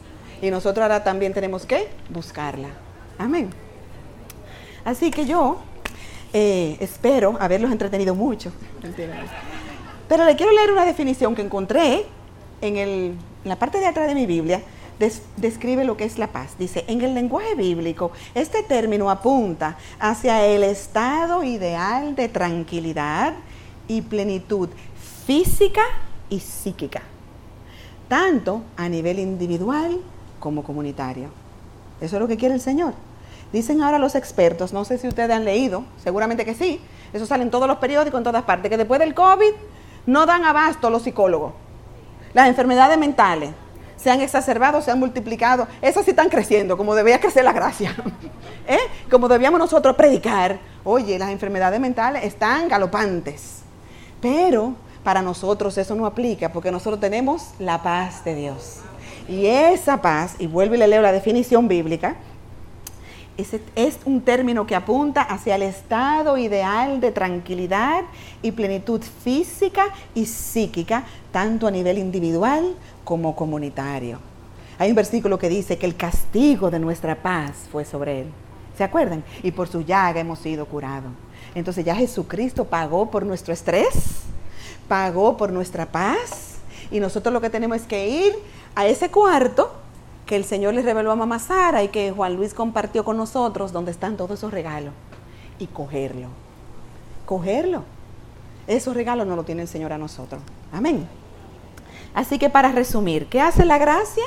Y 0.42 0.50
nosotros 0.50 0.82
ahora 0.82 1.04
también 1.04 1.32
tenemos 1.32 1.66
que 1.66 1.88
buscarla. 2.08 2.68
Amén. 3.18 3.50
Así 4.84 5.10
que 5.10 5.26
yo 5.26 5.58
eh, 6.32 6.76
espero 6.80 7.36
haberlos 7.40 7.70
entretenido 7.70 8.14
mucho. 8.14 8.52
Pero 10.08 10.24
le 10.24 10.36
quiero 10.36 10.52
leer 10.52 10.72
una 10.72 10.84
definición 10.84 11.34
que 11.34 11.42
encontré 11.42 12.06
en, 12.60 12.76
el, 12.76 13.14
la 13.44 13.56
parte 13.56 13.78
de 13.78 13.86
atrás 13.86 14.06
de 14.08 14.14
mi 14.14 14.26
Biblia 14.26 14.62
des- 14.98 15.22
describe 15.36 15.84
lo 15.84 15.96
que 15.96 16.04
es 16.04 16.18
la 16.18 16.26
paz. 16.28 16.56
Dice, 16.58 16.84
en 16.88 17.00
el 17.00 17.14
lenguaje 17.14 17.54
bíblico, 17.54 18.12
este 18.34 18.62
término 18.62 19.10
apunta 19.10 19.76
hacia 19.98 20.44
el 20.46 20.62
estado 20.62 21.42
ideal 21.42 22.14
de 22.16 22.28
tranquilidad 22.28 23.34
y 23.88 24.02
plenitud 24.02 24.68
física 25.26 25.82
y 26.28 26.40
psíquica, 26.40 27.02
tanto 28.08 28.62
a 28.76 28.88
nivel 28.88 29.18
individual 29.18 29.98
como 30.38 30.62
comunitario. 30.62 31.28
Eso 32.00 32.16
es 32.16 32.20
lo 32.20 32.28
que 32.28 32.36
quiere 32.36 32.54
el 32.54 32.60
Señor. 32.60 32.94
Dicen 33.52 33.82
ahora 33.82 33.98
los 33.98 34.14
expertos, 34.14 34.72
no 34.72 34.84
sé 34.84 34.96
si 34.98 35.08
ustedes 35.08 35.30
han 35.30 35.44
leído, 35.44 35.84
seguramente 36.02 36.44
que 36.44 36.54
sí, 36.54 36.80
eso 37.12 37.26
sale 37.26 37.42
en 37.42 37.50
todos 37.50 37.66
los 37.66 37.78
periódicos, 37.78 38.18
en 38.18 38.24
todas 38.24 38.44
partes, 38.44 38.70
que 38.70 38.76
después 38.76 39.00
del 39.00 39.14
COVID 39.14 39.52
no 40.06 40.24
dan 40.24 40.44
abasto 40.44 40.88
los 40.88 41.02
psicólogos. 41.02 41.52
Las 42.32 42.48
enfermedades 42.48 42.98
mentales 42.98 43.50
se 43.96 44.10
han 44.10 44.20
exacerbado, 44.20 44.80
se 44.80 44.90
han 44.90 44.98
multiplicado, 44.98 45.66
esas 45.82 46.04
sí 46.04 46.10
están 46.10 46.30
creciendo, 46.30 46.76
como 46.76 46.94
debía 46.94 47.20
crecer 47.20 47.44
la 47.44 47.52
gracia. 47.52 47.94
¿Eh? 48.66 48.78
Como 49.10 49.28
debíamos 49.28 49.58
nosotros 49.60 49.94
predicar, 49.94 50.58
oye, 50.84 51.18
las 51.18 51.30
enfermedades 51.30 51.78
mentales 51.80 52.24
están 52.24 52.68
galopantes. 52.68 53.60
Pero 54.20 54.74
para 55.04 55.20
nosotros 55.22 55.76
eso 55.76 55.94
no 55.94 56.06
aplica, 56.06 56.50
porque 56.50 56.70
nosotros 56.70 57.00
tenemos 57.00 57.50
la 57.58 57.82
paz 57.82 58.24
de 58.24 58.34
Dios. 58.34 58.78
Y 59.28 59.46
esa 59.46 60.00
paz, 60.00 60.36
y 60.38 60.46
vuelvo 60.46 60.74
y 60.74 60.78
le 60.78 60.88
leo 60.88 61.02
la 61.02 61.12
definición 61.12 61.68
bíblica, 61.68 62.16
es 63.74 63.98
un 64.04 64.20
término 64.22 64.66
que 64.66 64.74
apunta 64.74 65.22
hacia 65.22 65.56
el 65.56 65.62
estado 65.62 66.38
ideal 66.38 67.00
de 67.00 67.12
tranquilidad 67.12 68.02
y 68.42 68.52
plenitud 68.52 69.02
física 69.02 69.86
y 70.14 70.26
psíquica, 70.26 71.04
tanto 71.32 71.66
a 71.66 71.70
nivel 71.70 71.98
individual 71.98 72.74
como 73.04 73.34
comunitario. 73.34 74.18
Hay 74.78 74.90
un 74.90 74.96
versículo 74.96 75.38
que 75.38 75.48
dice 75.48 75.76
que 75.76 75.86
el 75.86 75.96
castigo 75.96 76.70
de 76.70 76.78
nuestra 76.78 77.22
paz 77.22 77.68
fue 77.70 77.84
sobre 77.84 78.22
él. 78.22 78.26
¿Se 78.76 78.84
acuerdan? 78.84 79.22
Y 79.42 79.50
por 79.50 79.68
su 79.68 79.82
llaga 79.82 80.20
hemos 80.20 80.38
sido 80.38 80.64
curados. 80.66 81.12
Entonces 81.54 81.84
ya 81.84 81.94
Jesucristo 81.94 82.64
pagó 82.64 83.10
por 83.10 83.26
nuestro 83.26 83.52
estrés, 83.52 84.22
pagó 84.88 85.36
por 85.36 85.52
nuestra 85.52 85.86
paz, 85.86 86.50
y 86.90 87.00
nosotros 87.00 87.32
lo 87.32 87.40
que 87.40 87.50
tenemos 87.50 87.78
es 87.78 87.86
que 87.86 88.08
ir 88.08 88.34
a 88.74 88.86
ese 88.86 89.10
cuarto 89.10 89.72
que 90.30 90.36
el 90.36 90.44
Señor 90.44 90.74
le 90.74 90.82
reveló 90.82 91.10
a 91.10 91.16
Mamá 91.16 91.40
Sara 91.40 91.82
y 91.82 91.88
que 91.88 92.12
Juan 92.12 92.36
Luis 92.36 92.54
compartió 92.54 93.04
con 93.04 93.16
nosotros, 93.16 93.72
donde 93.72 93.90
están 93.90 94.16
todos 94.16 94.38
esos 94.38 94.52
regalos, 94.52 94.94
y 95.58 95.66
cogerlo. 95.66 96.28
Cogerlo. 97.26 97.82
Esos 98.68 98.94
regalos 98.94 99.26
no 99.26 99.34
lo 99.34 99.42
tiene 99.42 99.62
el 99.62 99.66
Señor 99.66 99.92
a 99.92 99.98
nosotros. 99.98 100.40
Amén. 100.72 101.08
Así 102.14 102.38
que 102.38 102.48
para 102.48 102.70
resumir, 102.70 103.26
¿qué 103.26 103.40
hace 103.40 103.64
la 103.64 103.78
gracia? 103.78 104.22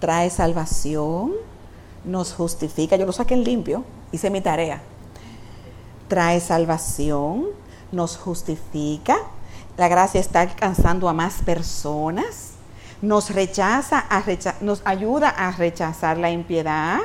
Trae 0.00 0.30
salvación, 0.30 1.30
nos 2.04 2.32
justifica. 2.32 2.96
Yo 2.96 3.06
lo 3.06 3.12
saqué 3.12 3.34
en 3.34 3.44
limpio, 3.44 3.84
hice 4.10 4.30
mi 4.30 4.40
tarea. 4.40 4.82
Trae 6.08 6.40
salvación, 6.40 7.46
nos 7.92 8.16
justifica. 8.16 9.16
La 9.76 9.86
gracia 9.86 10.20
está 10.20 10.40
alcanzando 10.40 11.08
a 11.08 11.12
más 11.12 11.34
personas 11.42 12.57
nos 13.02 13.30
rechaza, 13.30 14.04
a 14.08 14.22
nos 14.60 14.82
ayuda 14.84 15.28
a 15.28 15.52
rechazar 15.52 16.18
la 16.18 16.30
impiedad. 16.30 17.00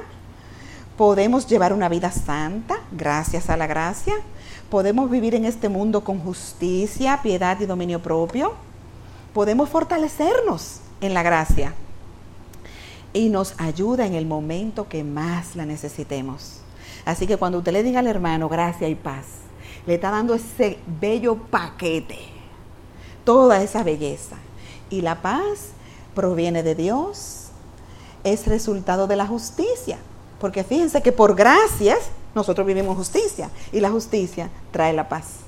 Podemos 0.98 1.48
llevar 1.48 1.74
una 1.74 1.90
vida 1.90 2.12
santa 2.12 2.78
gracias 2.92 3.50
a 3.50 3.58
la 3.58 3.68
gracia. 3.68 4.16
Podemos 4.70 5.10
vivir 5.10 5.36
en 5.36 5.46
este 5.46 5.70
mundo 5.70 6.04
con 6.04 6.20
justicia, 6.20 7.20
piedad 7.22 7.60
y 7.60 7.66
dominio 7.66 8.02
propio. 8.02 8.54
Podemos 9.34 9.70
fortalecernos 9.70 10.82
en 11.02 11.14
la 11.14 11.24
gracia. 11.24 11.74
Y 13.14 13.30
nos 13.30 13.54
ayuda 13.60 14.08
en 14.08 14.16
el 14.16 14.26
momento 14.26 14.88
que 14.88 15.04
más 15.04 15.56
la 15.56 15.66
necesitemos. 15.66 16.62
Así 17.06 17.28
que 17.28 17.38
cuando 17.38 17.60
usted 17.60 17.74
le 17.74 17.84
diga 17.84 18.00
al 18.00 18.08
hermano 18.08 18.50
gracia 18.50 18.88
y 18.88 18.96
paz, 18.96 19.26
le 19.86 19.96
está 19.96 20.10
dando 20.10 20.34
ese 20.34 20.80
bello 21.00 21.36
paquete, 21.36 22.20
toda 23.24 23.62
esa 23.62 23.84
belleza. 23.84 24.38
Y 24.90 25.02
la 25.02 25.22
paz 25.22 25.74
proviene 26.16 26.64
de 26.64 26.76
Dios, 26.76 27.48
es 28.24 28.48
resultado 28.48 29.08
de 29.08 29.16
la 29.16 29.28
justicia. 29.28 29.98
Porque 30.40 30.64
fíjense 30.64 31.02
que 31.02 31.12
por 31.12 31.36
gracias 31.36 32.00
nosotros 32.36 32.66
vivimos 32.66 32.98
justicia 32.98 33.50
y 33.72 33.80
la 33.80 33.90
justicia 33.92 34.50
trae 34.72 34.94
la 34.94 35.08
paz. 35.08 35.44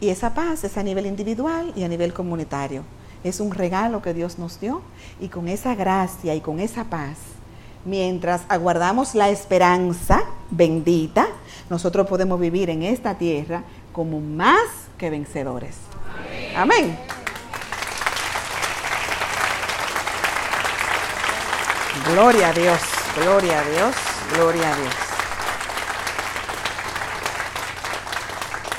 Y 0.00 0.08
esa 0.08 0.34
paz 0.34 0.64
es 0.64 0.76
a 0.76 0.82
nivel 0.82 1.06
individual 1.06 1.72
y 1.76 1.84
a 1.84 1.88
nivel 1.88 2.12
comunitario. 2.12 2.82
Es 3.22 3.38
un 3.38 3.52
regalo 3.52 4.02
que 4.02 4.14
Dios 4.14 4.38
nos 4.38 4.60
dio 4.60 4.82
y 5.20 5.28
con 5.28 5.46
esa 5.46 5.76
gracia 5.76 6.34
y 6.34 6.40
con 6.40 6.58
esa 6.58 6.84
paz, 6.84 7.18
mientras 7.84 8.42
aguardamos 8.48 9.14
la 9.14 9.30
esperanza 9.30 10.24
bendita, 10.50 11.28
nosotros 11.70 12.08
podemos 12.08 12.40
vivir 12.40 12.68
en 12.68 12.82
esta 12.82 13.16
tierra 13.16 13.62
como 13.92 14.20
más 14.20 14.66
que 14.98 15.08
vencedores. 15.08 15.76
Amén. 16.56 16.98
Gloria 22.04 22.48
a 22.48 22.52
Dios, 22.52 22.80
gloria 23.16 23.60
a 23.60 23.64
Dios, 23.64 23.94
gloria 24.34 24.72
a 24.72 24.76
Dios. 24.76 25.11